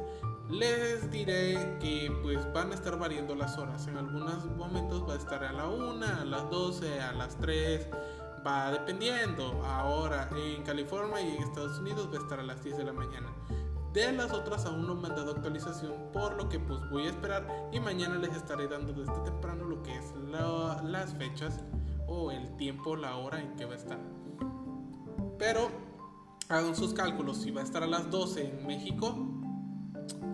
les 0.49 1.09
diré 1.11 1.77
que 1.79 2.11
pues 2.21 2.51
van 2.53 2.71
a 2.71 2.75
estar 2.75 2.97
variando 2.97 3.35
las 3.35 3.57
horas. 3.57 3.87
En 3.87 3.97
algunos 3.97 4.45
momentos 4.57 5.07
va 5.07 5.13
a 5.13 5.17
estar 5.17 5.43
a 5.43 5.51
la 5.51 5.67
1, 5.67 6.05
a 6.05 6.25
las 6.25 6.49
12, 6.49 7.01
a 7.01 7.13
las 7.13 7.37
3 7.37 7.87
va 8.45 8.71
dependiendo. 8.71 9.63
Ahora 9.65 10.29
en 10.35 10.63
California 10.63 11.21
y 11.21 11.35
en 11.35 11.43
Estados 11.43 11.79
Unidos 11.79 12.09
va 12.11 12.19
a 12.19 12.21
estar 12.21 12.39
a 12.39 12.43
las 12.43 12.63
10 12.63 12.77
de 12.77 12.83
la 12.83 12.93
mañana. 12.93 13.29
De 13.93 14.11
las 14.11 14.33
otras 14.33 14.65
aún 14.65 14.85
no 14.85 14.95
me 14.95 15.07
han 15.07 15.15
dado 15.15 15.31
actualización, 15.31 15.93
por 16.11 16.35
lo 16.35 16.49
que 16.49 16.59
pues 16.59 16.81
voy 16.91 17.03
a 17.07 17.09
esperar 17.09 17.47
y 17.71 17.79
mañana 17.79 18.17
les 18.17 18.35
estaré 18.35 18.67
dando 18.67 18.91
desde 18.91 19.17
temprano 19.23 19.63
lo 19.63 19.81
que 19.83 19.95
es 19.95 20.13
las 20.83 21.13
fechas 21.13 21.63
o 22.05 22.29
el 22.29 22.57
tiempo, 22.57 22.97
la 22.97 23.15
hora 23.15 23.39
en 23.39 23.55
que 23.55 23.63
va 23.63 23.71
a 23.73 23.77
estar. 23.77 23.99
Pero 25.39 25.69
hagan 26.49 26.75
sus 26.75 26.93
cálculos, 26.93 27.37
si 27.37 27.51
va 27.51 27.61
a 27.61 27.63
estar 27.63 27.83
a 27.83 27.87
las 27.87 28.11
12 28.11 28.59
en 28.59 28.67
México, 28.67 29.15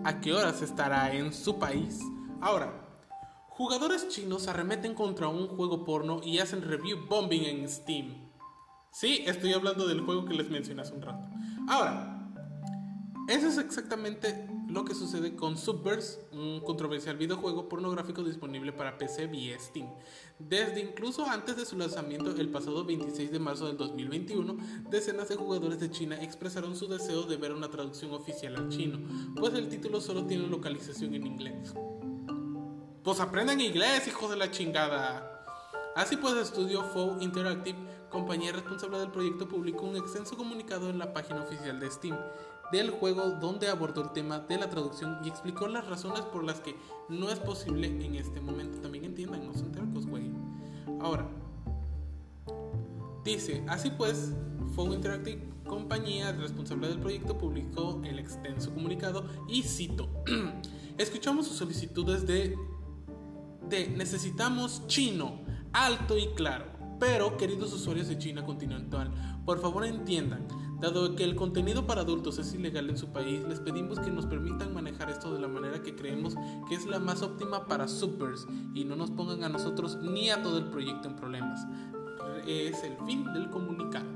¿a 0.04 0.20
qué 0.20 0.32
horas 0.32 0.62
estará 0.62 1.12
en 1.14 1.32
su 1.32 1.58
país? 1.58 2.00
Ahora, 2.40 2.82
Jugadores 3.54 4.08
chinos 4.08 4.48
arremeten 4.48 4.94
contra 4.94 5.28
un 5.28 5.46
juego 5.46 5.84
porno 5.84 6.22
y 6.24 6.38
hacen 6.38 6.62
review 6.62 7.06
bombing 7.06 7.44
en 7.44 7.68
Steam. 7.68 8.30
Sí, 8.90 9.24
estoy 9.26 9.52
hablando 9.52 9.86
del 9.86 10.00
juego 10.00 10.24
que 10.24 10.32
les 10.32 10.48
mencioné 10.48 10.80
hace 10.80 10.94
un 10.94 11.02
rato. 11.02 11.28
Ahora, 11.68 12.32
eso 13.28 13.48
es 13.48 13.58
exactamente 13.58 14.48
lo 14.72 14.84
que 14.84 14.94
sucede 14.94 15.36
con 15.36 15.58
Subverse, 15.58 16.20
un 16.32 16.60
controversial 16.60 17.16
videojuego 17.16 17.68
pornográfico 17.68 18.22
disponible 18.22 18.72
para 18.72 18.96
PC 18.96 19.26
vía 19.26 19.58
Steam. 19.58 19.86
Desde 20.38 20.80
incluso 20.80 21.26
antes 21.26 21.56
de 21.56 21.66
su 21.66 21.76
lanzamiento 21.76 22.30
el 22.30 22.48
pasado 22.48 22.84
26 22.84 23.30
de 23.30 23.38
marzo 23.38 23.66
del 23.66 23.76
2021, 23.76 24.56
decenas 24.88 25.28
de 25.28 25.36
jugadores 25.36 25.78
de 25.78 25.90
China 25.90 26.22
expresaron 26.22 26.74
su 26.74 26.88
deseo 26.88 27.24
de 27.24 27.36
ver 27.36 27.52
una 27.52 27.70
traducción 27.70 28.12
oficial 28.12 28.56
al 28.56 28.70
chino, 28.70 28.98
pues 29.36 29.52
el 29.54 29.68
título 29.68 30.00
solo 30.00 30.24
tiene 30.24 30.46
localización 30.46 31.14
en 31.14 31.26
inglés. 31.26 31.74
Pues 33.02 33.20
aprendan 33.20 33.60
inglés, 33.60 34.08
hijos 34.08 34.30
de 34.30 34.36
la 34.36 34.50
chingada. 34.50 35.44
Así 35.94 36.16
pues, 36.16 36.34
Estudio 36.36 36.82
Fow 36.84 37.20
Interactive, 37.20 37.78
compañía 38.08 38.52
responsable 38.52 38.98
del 38.98 39.10
proyecto, 39.10 39.46
publicó 39.46 39.84
un 39.84 39.96
extenso 39.96 40.36
comunicado 40.38 40.88
en 40.88 40.98
la 40.98 41.12
página 41.12 41.42
oficial 41.42 41.78
de 41.78 41.90
Steam 41.90 42.16
del 42.72 42.90
juego 42.90 43.32
donde 43.40 43.68
abordó 43.68 44.02
el 44.02 44.12
tema 44.12 44.40
de 44.40 44.58
la 44.58 44.68
traducción 44.68 45.18
y 45.24 45.28
explicó 45.28 45.68
las 45.68 45.86
razones 45.86 46.22
por 46.22 46.42
las 46.42 46.60
que 46.60 46.74
no 47.08 47.30
es 47.30 47.38
posible 47.38 47.86
en 47.86 48.16
este 48.16 48.40
momento. 48.40 48.78
También 48.80 49.04
entiendan, 49.04 49.46
no 49.46 49.54
son 49.54 49.70
tercos, 49.70 50.06
güey. 50.06 50.30
Ahora, 51.00 51.28
dice, 53.24 53.62
así 53.68 53.90
pues, 53.90 54.32
Fow 54.74 54.92
Interactive, 54.92 55.46
compañía 55.66 56.32
responsable 56.32 56.88
del 56.88 56.98
proyecto, 56.98 57.38
publicó 57.38 58.00
el 58.04 58.18
extenso 58.18 58.72
comunicado 58.72 59.26
y 59.48 59.62
cito, 59.62 60.08
escuchamos 60.98 61.46
sus 61.46 61.58
solicitudes 61.58 62.26
de 62.26 62.56
necesitamos 63.96 64.86
chino, 64.86 65.40
alto 65.72 66.18
y 66.18 66.28
claro. 66.34 66.66
Pero, 66.98 67.36
queridos 67.36 67.72
usuarios 67.72 68.08
de 68.08 68.18
China 68.18 68.44
continental, 68.44 69.10
por 69.44 69.60
favor 69.60 69.84
entiendan, 69.84 70.46
dado 70.82 71.14
que 71.14 71.24
el 71.24 71.36
contenido 71.36 71.86
para 71.86 72.02
adultos 72.02 72.38
es 72.38 72.52
ilegal 72.52 72.90
en 72.90 72.98
su 72.98 73.08
país, 73.12 73.42
les 73.48 73.60
pedimos 73.60 74.00
que 74.00 74.10
nos 74.10 74.26
permitan 74.26 74.74
manejar 74.74 75.08
esto 75.08 75.32
de 75.32 75.40
la 75.40 75.48
manera 75.48 75.80
que 75.82 75.94
creemos 75.94 76.34
que 76.68 76.74
es 76.74 76.86
la 76.86 76.98
más 76.98 77.22
óptima 77.22 77.66
para 77.66 77.86
supers 77.86 78.46
y 78.74 78.84
no 78.84 78.96
nos 78.96 79.10
pongan 79.10 79.44
a 79.44 79.48
nosotros 79.48 79.96
ni 80.02 80.28
a 80.28 80.42
todo 80.42 80.58
el 80.58 80.66
proyecto 80.66 81.08
en 81.08 81.16
problemas. 81.16 81.64
Es 82.46 82.82
el 82.82 82.96
fin 83.06 83.24
del 83.32 83.48
comunicado. 83.48 84.10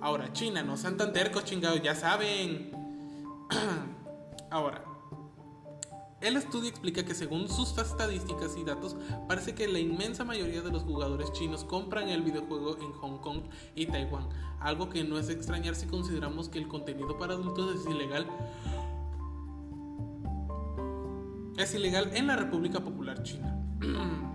Ahora, 0.00 0.32
China, 0.32 0.62
no 0.62 0.76
sean 0.76 0.98
tan 0.98 1.14
tercos, 1.14 1.44
chingados, 1.44 1.80
ya 1.82 1.94
saben. 1.94 2.70
Ahora, 4.50 4.84
el 6.24 6.36
estudio 6.36 6.70
explica 6.70 7.04
que 7.04 7.14
según 7.14 7.48
sus 7.48 7.76
estadísticas 7.76 8.56
y 8.56 8.64
datos, 8.64 8.96
parece 9.28 9.54
que 9.54 9.68
la 9.68 9.78
inmensa 9.78 10.24
mayoría 10.24 10.62
de 10.62 10.70
los 10.70 10.82
jugadores 10.82 11.30
chinos 11.32 11.64
compran 11.64 12.08
el 12.08 12.22
videojuego 12.22 12.78
en 12.78 12.92
Hong 12.92 13.18
Kong 13.18 13.42
y 13.74 13.86
Taiwán, 13.86 14.28
algo 14.60 14.88
que 14.88 15.04
no 15.04 15.18
es 15.18 15.28
extrañar 15.28 15.74
si 15.74 15.86
consideramos 15.86 16.48
que 16.48 16.58
el 16.58 16.68
contenido 16.68 17.18
para 17.18 17.34
adultos 17.34 17.80
es 17.80 17.86
ilegal. 17.86 18.26
Es 21.58 21.74
ilegal 21.74 22.10
en 22.14 22.26
la 22.26 22.36
República 22.36 22.80
Popular 22.80 23.22
China. 23.22 23.60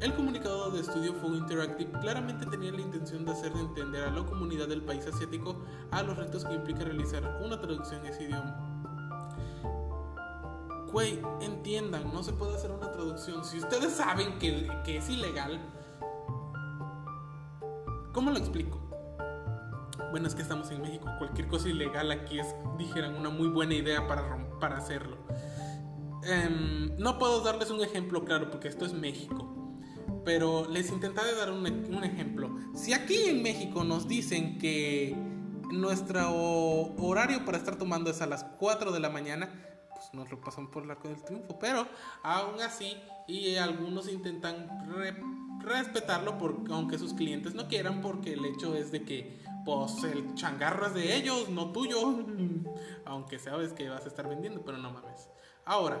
El 0.00 0.14
comunicado 0.14 0.70
de 0.70 0.80
estudio 0.80 1.12
Full 1.12 1.36
Interactive 1.36 1.92
claramente 2.00 2.46
tenía 2.46 2.72
la 2.72 2.80
intención 2.80 3.26
de 3.26 3.32
hacer 3.32 3.52
entender 3.52 4.04
a 4.04 4.10
la 4.10 4.24
comunidad 4.24 4.66
del 4.66 4.80
país 4.80 5.06
asiático 5.06 5.62
a 5.90 6.02
los 6.02 6.16
retos 6.16 6.46
que 6.46 6.54
implica 6.54 6.84
realizar 6.84 7.38
una 7.44 7.60
traducción 7.60 8.06
en 8.06 8.12
ese 8.14 8.24
idioma. 8.24 8.69
Güey, 10.92 11.20
entiendan, 11.40 12.12
no 12.12 12.22
se 12.22 12.32
puede 12.32 12.56
hacer 12.56 12.72
una 12.72 12.90
traducción. 12.90 13.44
Si 13.44 13.58
ustedes 13.58 13.92
saben 13.92 14.38
que, 14.38 14.68
es 14.86 15.08
ilegal, 15.08 15.60
¿cómo 18.12 18.30
lo 18.30 18.38
explico? 18.38 18.80
Bueno, 20.10 20.26
es 20.26 20.34
que 20.34 20.42
estamos 20.42 20.70
en 20.72 20.82
México. 20.82 21.08
Cualquier 21.18 21.46
cosa 21.46 21.68
ilegal 21.68 22.10
aquí 22.10 22.40
es, 22.40 22.54
dijeran, 22.76 23.14
una 23.14 23.30
muy 23.30 23.46
buena 23.48 23.74
idea 23.74 24.08
para, 24.08 24.58
para 24.58 24.78
hacerlo. 24.78 25.18
em, 26.24 26.96
no 26.98 27.18
puedo 27.18 27.40
darles 27.40 27.70
un 27.70 27.82
ejemplo 27.82 28.24
claro 28.24 28.50
porque 28.50 28.66
esto 28.66 28.84
es 28.84 28.92
México. 28.92 29.46
Pero 30.24 30.68
les 30.68 30.90
intentaré 30.90 31.34
dar 31.36 31.52
un, 31.52 31.64
un 31.64 32.04
ejemplo. 32.04 32.50
Si 32.74 32.92
aquí 32.92 33.28
en 33.28 33.44
México 33.44 33.84
nos 33.84 34.08
dicen 34.08 34.58
que 34.58 35.16
nuestro 35.70 36.32
horario 36.98 37.44
para 37.44 37.58
estar 37.58 37.76
tomando 37.76 38.10
es 38.10 38.20
a 38.20 38.26
las 38.26 38.42
4 38.58 38.90
de 38.90 38.98
la 38.98 39.08
mañana, 39.08 39.50
pues 40.00 40.14
nos 40.14 40.30
lo 40.30 40.40
pasan 40.40 40.70
por 40.70 40.84
el 40.84 40.90
arco 40.90 41.08
del 41.08 41.22
triunfo. 41.22 41.58
Pero 41.58 41.86
aún 42.22 42.60
así, 42.62 42.96
y 43.28 43.56
algunos 43.56 44.08
intentan 44.08 44.88
respetarlo 45.60 46.38
porque, 46.38 46.72
aunque 46.72 46.98
sus 46.98 47.12
clientes 47.12 47.54
no 47.54 47.68
quieran, 47.68 48.00
porque 48.00 48.32
el 48.32 48.44
hecho 48.46 48.74
es 48.74 48.90
de 48.90 49.04
que 49.04 49.42
pues 49.64 50.02
el 50.04 50.34
changarro 50.34 50.86
es 50.86 50.94
de 50.94 51.16
ellos, 51.16 51.50
no 51.50 51.70
tuyo. 51.70 52.00
Aunque 53.04 53.38
sabes 53.38 53.74
que 53.74 53.90
vas 53.90 54.04
a 54.06 54.08
estar 54.08 54.26
vendiendo, 54.26 54.62
pero 54.64 54.78
no 54.78 54.90
mames. 54.90 55.28
Ahora, 55.66 56.00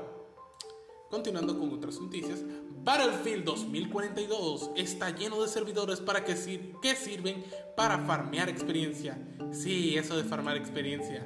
continuando 1.10 1.58
con 1.58 1.70
otras 1.74 2.00
noticias, 2.00 2.42
Battlefield 2.82 3.44
2042 3.44 4.70
está 4.76 5.10
lleno 5.10 5.42
de 5.42 5.48
servidores 5.48 6.00
para 6.00 6.24
que, 6.24 6.34
que 6.80 6.96
sirven 6.96 7.44
para 7.76 7.98
farmear 7.98 8.48
experiencia. 8.48 9.18
Sí, 9.52 9.98
eso 9.98 10.16
de 10.16 10.24
farmar 10.24 10.56
experiencia 10.56 11.22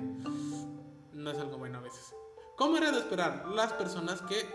no 1.13 1.31
es 1.31 1.39
algo 1.39 1.59
bueno 1.59 1.79
a 1.79 1.83
veces. 1.83 2.15
¿Cómo 2.57 2.77
era 2.77 2.93
de 2.93 2.99
esperar? 2.99 3.47
Las 3.53 3.73
personas 3.73 4.23
que 4.23 4.47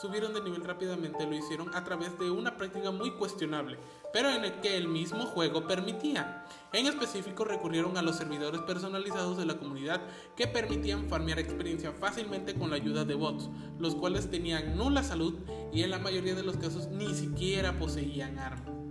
subieron 0.00 0.32
de 0.32 0.40
nivel 0.40 0.62
rápidamente 0.62 1.26
lo 1.26 1.34
hicieron 1.34 1.74
a 1.74 1.82
través 1.82 2.16
de 2.16 2.30
una 2.30 2.56
práctica 2.56 2.92
muy 2.92 3.10
cuestionable, 3.10 3.76
pero 4.12 4.30
en 4.30 4.44
el 4.44 4.60
que 4.60 4.76
el 4.76 4.86
mismo 4.86 5.26
juego 5.26 5.66
permitía. 5.66 6.46
En 6.72 6.86
específico 6.86 7.44
recurrieron 7.44 7.98
a 7.98 8.02
los 8.02 8.14
servidores 8.14 8.60
personalizados 8.60 9.38
de 9.38 9.46
la 9.46 9.58
comunidad 9.58 10.00
que 10.36 10.46
permitían 10.46 11.08
farmear 11.08 11.40
experiencia 11.40 11.90
fácilmente 11.90 12.54
con 12.54 12.70
la 12.70 12.76
ayuda 12.76 13.04
de 13.04 13.14
bots, 13.14 13.50
los 13.80 13.96
cuales 13.96 14.30
tenían 14.30 14.76
nula 14.76 15.02
salud 15.02 15.34
y 15.72 15.82
en 15.82 15.90
la 15.90 15.98
mayoría 15.98 16.36
de 16.36 16.44
los 16.44 16.58
casos 16.58 16.86
ni 16.86 17.12
siquiera 17.12 17.76
poseían 17.76 18.38
armas. 18.38 18.87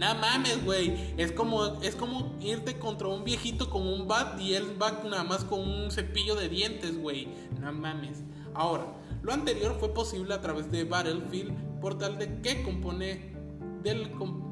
No 0.00 0.14
mames, 0.14 0.64
güey. 0.64 1.12
Es 1.18 1.30
como, 1.30 1.78
es 1.82 1.94
como 1.94 2.34
irte 2.40 2.78
contra 2.78 3.08
un 3.08 3.22
viejito 3.22 3.68
con 3.68 3.86
un 3.86 4.08
bat 4.08 4.40
y 4.40 4.54
él 4.54 4.80
va 4.80 4.92
nada 5.04 5.24
más 5.24 5.44
con 5.44 5.60
un 5.60 5.90
cepillo 5.90 6.34
de 6.36 6.48
dientes, 6.48 6.98
güey. 6.98 7.28
No 7.60 7.70
mames. 7.70 8.22
Ahora, 8.54 8.86
lo 9.22 9.30
anterior 9.34 9.76
fue 9.78 9.92
posible 9.92 10.32
a 10.32 10.40
través 10.40 10.70
de 10.70 10.84
Battlefield, 10.84 11.80
portal 11.82 12.18
de 12.18 12.40
que 12.40 12.62
compone 12.62 13.34
del 13.82 14.10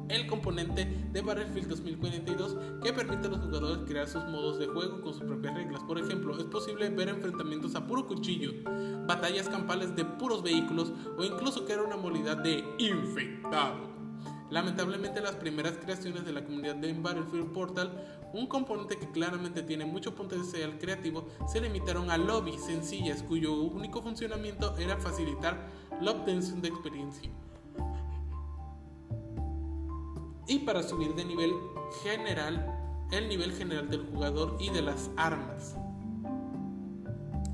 el 0.09 0.27
componente 0.27 0.85
de 1.11 1.21
Battlefield 1.21 1.67
2042 1.67 2.57
que 2.83 2.93
permite 2.93 3.27
a 3.27 3.31
los 3.31 3.39
jugadores 3.39 3.87
crear 3.87 4.07
sus 4.07 4.23
modos 4.25 4.59
de 4.59 4.67
juego 4.67 5.01
con 5.01 5.13
sus 5.13 5.23
propias 5.23 5.55
reglas. 5.55 5.83
Por 5.83 5.97
ejemplo, 5.97 6.37
es 6.37 6.43
posible 6.45 6.89
ver 6.89 7.09
enfrentamientos 7.09 7.73
a 7.73 7.87
puro 7.87 8.05
cuchillo, 8.07 8.51
batallas 9.07 9.49
campales 9.49 9.95
de 9.95 10.05
puros 10.05 10.43
vehículos 10.43 10.93
o 11.17 11.23
incluso 11.23 11.65
crear 11.65 11.81
una 11.81 11.97
modalidad 11.97 12.37
de 12.37 12.63
infectado. 12.77 13.88
Lamentablemente 14.49 15.21
las 15.21 15.35
primeras 15.35 15.77
creaciones 15.77 16.25
de 16.25 16.33
la 16.33 16.43
comunidad 16.43 16.75
de 16.75 16.93
Battlefield 16.93 17.51
Portal, 17.51 18.19
un 18.33 18.47
componente 18.47 18.97
que 18.97 19.11
claramente 19.11 19.61
tiene 19.61 19.85
mucho 19.85 20.15
potencial 20.15 20.79
creativo, 20.79 21.27
se 21.47 21.61
limitaron 21.61 22.09
a 22.09 22.17
lobbies 22.17 22.63
sencillas 22.63 23.21
cuyo 23.21 23.53
único 23.53 24.01
funcionamiento 24.01 24.75
era 24.77 24.97
facilitar 24.97 25.67
la 26.01 26.11
obtención 26.11 26.61
de 26.61 26.69
experiencia. 26.69 27.29
Y 30.47 30.59
para 30.59 30.81
subir 30.81 31.13
de 31.13 31.25
nivel 31.25 31.51
general, 32.01 32.75
el 33.11 33.29
nivel 33.29 33.53
general 33.53 33.87
del 33.87 34.07
jugador 34.07 34.57
y 34.59 34.71
de 34.71 34.81
las 34.81 35.11
armas. 35.15 35.75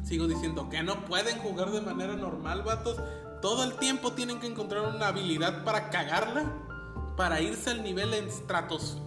Sigo 0.04 0.28
diciendo 0.28 0.70
que 0.70 0.82
no 0.82 1.04
pueden 1.04 1.40
jugar 1.40 1.72
de 1.72 1.82
manera 1.82 2.16
normal, 2.16 2.62
vatos. 2.62 2.96
Todo 3.42 3.66
el 3.66 3.74
tiempo 3.74 4.14
tienen 4.14 4.40
que 4.40 4.48
encontrar 4.48 4.96
una 4.96 5.08
habilidad 5.08 5.66
para 5.66 5.90
cagarla 5.90 6.65
para 7.16 7.42
irse 7.42 7.72
al 7.72 7.84
nivel 7.84 8.14
en, 8.14 8.30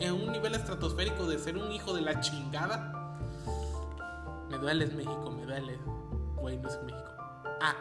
en 0.01 0.13
un 0.15 0.33
nivel 0.33 0.55
estratosférico 0.55 1.27
de 1.27 1.39
ser 1.39 1.57
un 1.57 1.71
hijo 1.73 1.93
de 1.93 2.03
la 2.03 2.21
chingada. 2.21 2.93
Me 4.49 4.57
duele 4.57 4.87
México, 4.87 5.31
me 5.31 5.45
duele. 5.45 5.79
Güey, 6.37 6.59
no 6.59 6.69
es 6.69 6.79
México. 6.85 7.11
Ah. 7.61 7.75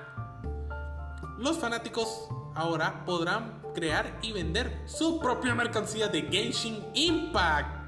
Los 1.38 1.58
fanáticos 1.58 2.28
ahora 2.56 3.06
podrán 3.06 3.62
crear 3.74 4.20
y 4.22 4.32
vender 4.32 4.82
su 4.86 5.20
propia 5.20 5.54
mercancía 5.54 6.08
de 6.08 6.24
Genshin 6.24 6.84
Impact. 6.94 7.88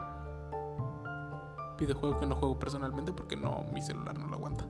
Videojuego 1.79 2.19
que 2.19 2.25
no 2.25 2.35
juego 2.35 2.59
personalmente 2.59 3.11
porque 3.11 3.35
no 3.35 3.65
mi 3.73 3.81
celular 3.81 4.17
no 4.17 4.27
lo 4.27 4.35
aguanta. 4.35 4.65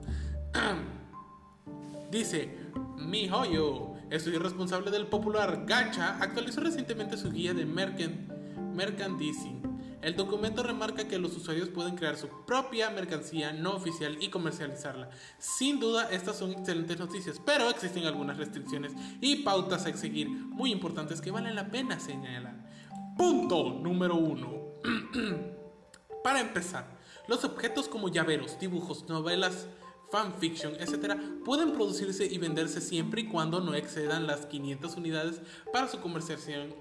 Dice, 2.10 2.72
mi 3.00 3.28
joyo 3.28 3.94
estudio 4.10 4.40
responsable 4.40 4.90
del 4.90 5.06
popular 5.06 5.64
Gacha, 5.66 6.18
actualizó 6.20 6.60
recientemente 6.60 7.16
su 7.16 7.30
guía 7.30 7.54
de 7.54 7.64
merchandising. 7.64 9.60
El 10.02 10.16
documento 10.16 10.62
remarca 10.62 11.06
que 11.06 11.18
los 11.18 11.36
usuarios 11.36 11.68
pueden 11.68 11.94
crear 11.94 12.16
su 12.16 12.28
propia 12.46 12.88
mercancía 12.90 13.52
no 13.52 13.72
oficial 13.72 14.16
y 14.20 14.28
comercializarla. 14.28 15.10
Sin 15.38 15.78
duda, 15.78 16.08
estas 16.10 16.38
son 16.38 16.52
excelentes 16.52 16.98
noticias, 16.98 17.40
pero 17.44 17.68
existen 17.68 18.06
algunas 18.06 18.38
restricciones 18.38 18.92
y 19.20 19.36
pautas 19.36 19.84
a 19.86 19.96
seguir 19.96 20.28
muy 20.28 20.72
importantes 20.72 21.20
que 21.20 21.30
valen 21.30 21.54
la 21.54 21.70
pena 21.70 22.00
señalar. 22.00 22.54
Punto 23.16 23.74
número 23.74 24.16
1. 24.16 24.64
Para 26.24 26.40
empezar, 26.40 26.98
los 27.28 27.44
objetos 27.44 27.86
como 27.86 28.08
llaveros, 28.08 28.58
dibujos, 28.58 29.06
novelas, 29.08 29.68
fanfiction, 30.10 30.74
etc., 30.74 31.14
pueden 31.44 31.72
producirse 31.72 32.26
y 32.26 32.38
venderse 32.38 32.80
siempre 32.80 33.22
y 33.22 33.26
cuando 33.26 33.60
no 33.60 33.74
excedan 33.74 34.26
las 34.26 34.46
500 34.46 34.96
unidades 34.96 35.40
para 35.72 35.88
su 35.88 36.00
comercialización, 36.00 36.74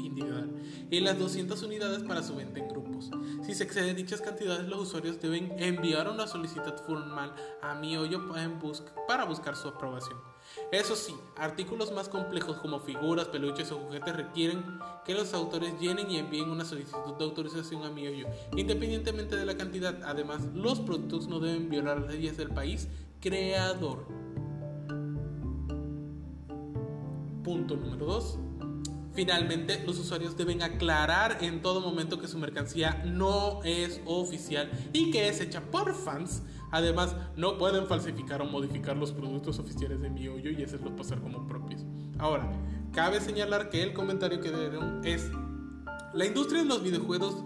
individual 0.00 0.50
y 0.90 1.00
las 1.00 1.18
200 1.18 1.62
unidades 1.62 2.02
para 2.02 2.22
su 2.22 2.36
venta 2.36 2.58
en 2.58 2.68
grupos. 2.68 3.10
Si 3.44 3.54
se 3.54 3.64
exceden 3.64 3.96
dichas 3.96 4.20
cantidades, 4.20 4.68
los 4.68 4.80
usuarios 4.80 5.20
deben 5.20 5.52
enviar 5.58 6.08
una 6.10 6.26
solicitud 6.26 6.74
formal 6.86 7.34
a 7.62 7.74
mi 7.74 7.96
hoyo 7.96 8.20
para 9.08 9.24
buscar 9.24 9.56
su 9.56 9.68
aprobación. 9.68 10.35
Eso 10.72 10.96
sí, 10.96 11.14
artículos 11.36 11.92
más 11.92 12.08
complejos 12.08 12.56
como 12.58 12.80
figuras, 12.80 13.28
peluches 13.28 13.70
o 13.72 13.78
juguetes 13.78 14.16
requieren 14.16 14.64
que 15.04 15.14
los 15.14 15.32
autores 15.34 15.78
llenen 15.80 16.10
y 16.10 16.18
envíen 16.18 16.50
una 16.50 16.64
solicitud 16.64 17.14
de 17.18 17.24
autorización 17.24 17.84
a 17.84 17.90
mi 17.90 18.06
hoyo, 18.06 18.26
independientemente 18.56 19.36
de 19.36 19.46
la 19.46 19.56
cantidad. 19.56 20.02
Además, 20.04 20.42
los 20.54 20.80
productos 20.80 21.28
no 21.28 21.38
deben 21.38 21.68
violar 21.68 22.00
las 22.00 22.14
leyes 22.14 22.36
del 22.36 22.50
país 22.50 22.88
creador. 23.20 24.06
Punto 27.44 27.76
número 27.76 28.06
2. 28.06 28.38
Finalmente, 29.16 29.82
los 29.84 29.98
usuarios 29.98 30.36
deben 30.36 30.62
aclarar 30.62 31.38
en 31.40 31.62
todo 31.62 31.80
momento 31.80 32.20
que 32.20 32.28
su 32.28 32.38
mercancía 32.38 33.02
no 33.04 33.60
es 33.64 34.00
oficial 34.04 34.70
y 34.92 35.10
que 35.10 35.28
es 35.28 35.40
hecha 35.40 35.60
por 35.60 35.94
fans 35.94 36.42
Además, 36.70 37.16
no 37.36 37.58
pueden 37.58 37.86
falsificar 37.86 38.42
o 38.42 38.44
modificar 38.44 38.96
los 38.96 39.12
productos 39.12 39.58
oficiales 39.58 40.00
de 40.00 40.10
mi 40.10 40.28
hoyo 40.28 40.50
y 40.50 40.62
hacerlos 40.62 40.92
pasar 40.92 41.20
como 41.20 41.46
propios. 41.46 41.82
Ahora, 42.18 42.50
cabe 42.92 43.20
señalar 43.20 43.70
que 43.70 43.82
el 43.82 43.92
comentario 43.92 44.40
que 44.40 44.50
dieron 44.50 45.00
es, 45.04 45.30
la 46.12 46.26
industria 46.26 46.62
de 46.62 46.68
los 46.68 46.82
videojuegos, 46.82 47.44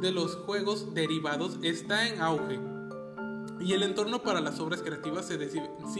de 0.00 0.10
los 0.10 0.36
juegos 0.36 0.92
derivados 0.94 1.58
está 1.62 2.08
en 2.08 2.20
auge 2.20 2.58
y 3.60 3.72
el 3.72 3.82
entorno 3.82 4.22
para 4.22 4.40
las 4.40 4.60
obras 4.60 4.82
creativas 4.82 5.26
se, 5.26 5.38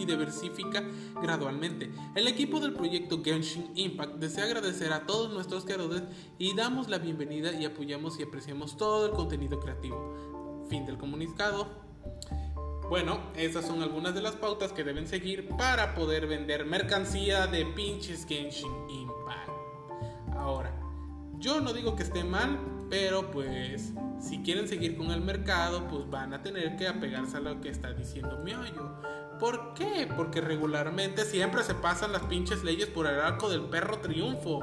diversifica 0.07 0.83
gradualmente. 1.21 1.91
El 2.15 2.29
equipo 2.29 2.61
del 2.61 2.75
proyecto 2.75 3.23
Genshin 3.23 3.71
Impact 3.75 4.17
desea 4.17 4.45
agradecer 4.45 4.93
a 4.93 5.07
todos 5.07 5.33
nuestros 5.33 5.65
creadores 5.65 6.03
y 6.39 6.55
damos 6.55 6.89
la 6.89 6.99
bienvenida 6.99 7.53
y 7.53 7.65
apoyamos 7.65 8.19
y 8.21 8.25
apreciamos 8.25 8.77
todo 8.77 9.07
el 9.07 9.13
contenido 9.13 9.59
creativo. 9.61 10.67
Fin 10.69 10.85
del 10.85 10.99
comunicado. 10.99 11.69
Bueno, 12.89 13.21
esas 13.35 13.67
son 13.67 13.83
algunas 13.83 14.15
de 14.15 14.23
las 14.23 14.37
pautas 14.37 14.73
que 14.73 14.85
deben 14.85 15.09
seguir 15.09 15.49
para 15.57 15.95
poder 15.95 16.27
vender 16.27 16.65
mercancía 16.67 17.47
de 17.47 17.67
pinches 17.67 18.27
Genshin 18.27 18.71
Impact. 18.89 19.51
Ahora, 20.37 20.73
yo 21.39 21.61
no 21.61 21.73
digo 21.73 21.97
que 21.97 22.05
esté 22.05 22.23
mal, 22.23 22.76
pero 22.89 23.31
pues 23.31 23.93
si 24.21 24.43
quieren 24.43 24.69
seguir 24.69 24.97
con 24.97 25.11
el 25.11 25.21
mercado, 25.21 25.87
pues 25.89 26.09
van 26.09 26.35
a 26.35 26.43
tener 26.43 26.77
que 26.77 26.89
apegarse 26.89 27.37
a 27.37 27.41
lo 27.41 27.61
que 27.61 27.69
está 27.69 27.93
diciendo 27.93 28.39
Mioyo. 28.45 28.95
¿Por 29.39 29.75
qué? 29.75 30.09
Porque 30.17 30.41
regularmente 30.41 31.25
siempre 31.25 31.63
se 31.63 31.75
pasan 31.75 32.13
las 32.13 32.23
pinches 32.23 32.65
leyes 32.65 32.89
por 32.89 33.07
el 33.07 33.21
arco 33.21 33.49
del 33.51 33.63
perro 33.63 33.99
triunfo. 33.99 34.61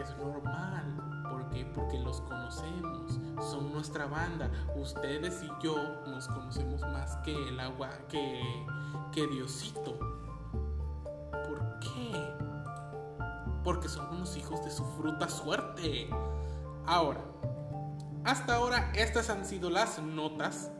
Es 0.00 0.16
normal. 0.18 1.24
¿Por 1.28 1.50
qué? 1.50 1.66
Porque 1.74 1.98
los 1.98 2.20
conocemos 2.20 3.18
son 3.40 3.72
nuestra 3.72 4.06
banda. 4.06 4.50
Ustedes 4.76 5.42
y 5.42 5.50
yo 5.62 5.76
nos 6.06 6.28
conocemos 6.28 6.80
más 6.82 7.16
que 7.24 7.34
el 7.48 7.58
agua, 7.58 7.90
que, 8.08 8.40
que 9.12 9.26
Diosito. 9.26 9.98
¿Por 11.30 11.78
qué? 11.80 12.34
Porque 13.62 13.88
son 13.88 14.14
unos 14.14 14.36
hijos 14.36 14.64
de 14.64 14.70
su 14.70 14.84
fruta 14.84 15.28
suerte. 15.28 16.08
Ahora, 16.86 17.24
hasta 18.24 18.56
ahora 18.56 18.92
estas 18.94 19.30
han 19.30 19.46
sido 19.46 19.70
las 19.70 19.98
notas 20.02 20.70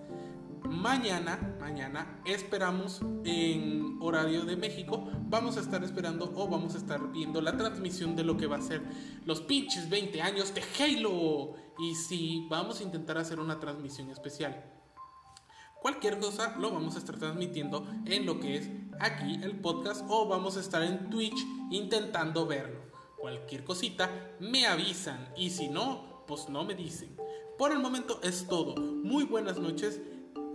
mañana, 0.69 1.57
mañana 1.61 2.21
esperamos 2.25 3.01
en 3.25 3.99
horario 4.01 4.45
de 4.45 4.57
México, 4.57 5.09
vamos 5.29 5.57
a 5.57 5.61
estar 5.61 5.83
esperando 5.85 6.33
o 6.35 6.49
vamos 6.49 6.75
a 6.75 6.79
estar 6.79 7.11
viendo 7.13 7.41
la 7.41 7.57
transmisión 7.57 8.17
de 8.17 8.25
lo 8.25 8.37
que 8.37 8.47
va 8.47 8.57
a 8.57 8.63
ser 8.63 8.83
los 9.25 9.41
pinches 9.41 9.89
20 9.89 10.21
años 10.23 10.55
de 10.55 10.63
Halo. 10.79 11.55
Y 11.79 11.95
sí, 11.95 12.47
vamos 12.51 12.81
a 12.81 12.83
intentar 12.83 13.19
hacer 13.19 13.41
una 13.41 13.59
transmisión 13.59 14.11
especial. 14.11 14.65
Cualquier 15.81 16.19
cosa 16.19 16.57
lo 16.59 16.71
vamos 16.71 16.97
a 16.97 16.99
estar 16.99 17.19
transmitiendo 17.19 17.87
en 18.07 18.25
lo 18.25 18.41
que 18.41 18.57
es 18.57 18.71
aquí 19.01 19.41
el 19.43 19.59
podcast 19.61 20.05
o 20.09 20.27
vamos 20.29 20.57
a 20.57 20.61
estar 20.61 20.83
en 20.83 21.11
Twitch 21.11 21.47
intentando 21.71 22.47
verlo. 22.47 22.94
Cualquier 23.25 23.65
cosita 23.65 24.37
me 24.39 24.67
avisan 24.67 25.33
y 25.35 25.49
si 25.49 25.69
no, 25.69 26.27
pues 26.27 26.51
no 26.51 26.63
me 26.63 26.75
dicen. 26.75 27.17
Por 27.57 27.73
el 27.73 27.79
momento 27.79 28.21
es 28.23 28.47
todo. 28.47 28.77
Muy 28.77 29.25
buenas 29.25 29.59
noches 29.59 29.99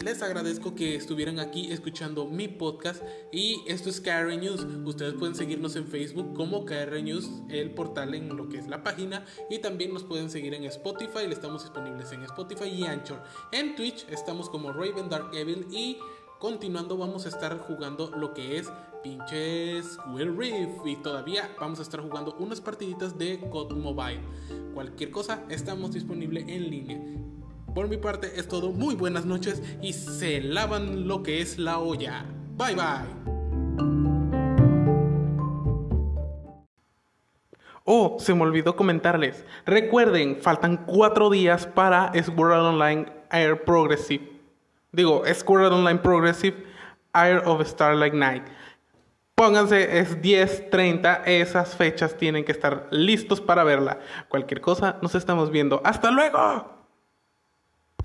les 0.06 0.22
agradezco 0.22 0.76
que 0.76 0.96
estuvieran 0.96 1.40
aquí 1.40 1.72
escuchando 1.72 2.28
mi 2.28 2.48
podcast 2.48 3.02
y 3.32 3.64
esto 3.66 3.90
es 3.90 4.00
KR 4.00 4.38
News. 4.38 4.68
Ustedes 4.86 5.16
pueden 5.16 5.34
seguirnos 5.34 5.76
en 5.78 5.88
Facebook 5.88 6.36
como 6.36 6.64
KR 6.64 7.02
News, 7.02 7.32
el 7.50 7.72
portal 7.72 8.14
en 8.14 8.38
lo 8.38 8.48
que 8.50 8.60
es 8.60 8.68
la 8.68 8.84
página 8.84 9.26
y 9.50 9.58
también 9.58 9.92
nos 9.92 10.04
pueden 10.04 10.30
seguir 10.30 10.54
en 10.54 10.66
Spotify, 10.66 11.26
estamos 11.28 11.64
disponibles 11.64 12.12
en 12.12 12.22
Spotify 12.22 12.66
y 12.66 12.84
Anchor. 12.84 13.24
En 13.52 13.76
Twitch 13.76 14.06
estamos 14.12 14.48
como 14.48 14.72
Raven 14.72 15.10
Dark 15.10 15.32
Evil 15.34 15.66
y 15.72 15.98
continuando 16.38 16.98
vamos 16.98 17.26
a 17.26 17.30
estar 17.30 17.58
jugando 17.58 18.12
lo 18.12 18.36
que 18.36 18.58
es 18.58 18.70
pinches 19.04 19.98
Will 20.14 20.36
Reef 20.36 20.70
y 20.86 20.96
todavía 20.98 21.50
vamos 21.60 21.80
a 21.80 21.84
estar 21.84 22.02
jugando 22.02 22.36
unas 22.40 22.62
partiditas 22.62 23.18
de 23.18 23.40
COD 23.50 23.74
Mobile. 23.74 24.22
Cualquier 24.74 25.12
cosa 25.12 25.44
estamos 25.50 25.94
disponible 25.94 26.42
en 26.48 26.70
línea. 26.70 27.00
Por 27.74 27.88
mi 27.88 27.98
parte 27.98 28.32
es 28.36 28.48
todo. 28.48 28.72
Muy 28.72 28.96
buenas 28.96 29.26
noches 29.26 29.62
y 29.82 29.94
se 29.94 30.42
lavan 30.42 31.08
lo 31.08 31.24
que 31.24 31.42
es 31.42 31.58
la 31.58 31.80
olla. 31.80 32.26
Bye 32.58 32.76
bye. 32.76 33.40
Oh, 37.86 38.18
se 38.20 38.36
me 38.36 38.44
olvidó 38.44 38.76
comentarles. 38.76 39.44
Recuerden, 39.66 40.38
faltan 40.42 40.86
cuatro 40.86 41.30
días 41.30 41.66
para 41.66 42.12
Sword 42.24 42.52
Online 42.52 43.12
Air 43.32 43.64
Progressive. 43.64 44.32
Digo, 44.92 45.24
Sword 45.26 45.74
Online 45.74 46.00
Progressive 46.00 46.66
Air 47.14 47.42
of 47.46 47.66
Starlight 47.68 48.14
Night. 48.14 48.44
Pónganse, 49.40 50.00
es 50.00 50.22
10.30, 50.22 51.22
esas 51.26 51.74
fechas 51.74 52.18
tienen 52.18 52.44
que 52.44 52.52
estar 52.52 52.90
listos 52.92 53.40
para 53.40 53.64
verla. 53.64 54.00
Cualquier 54.28 54.60
cosa, 54.60 54.98
nos 55.02 55.16
estamos 55.16 55.50
viendo. 55.50 55.82
¡Hasta 55.86 56.12
luego! 56.12 56.79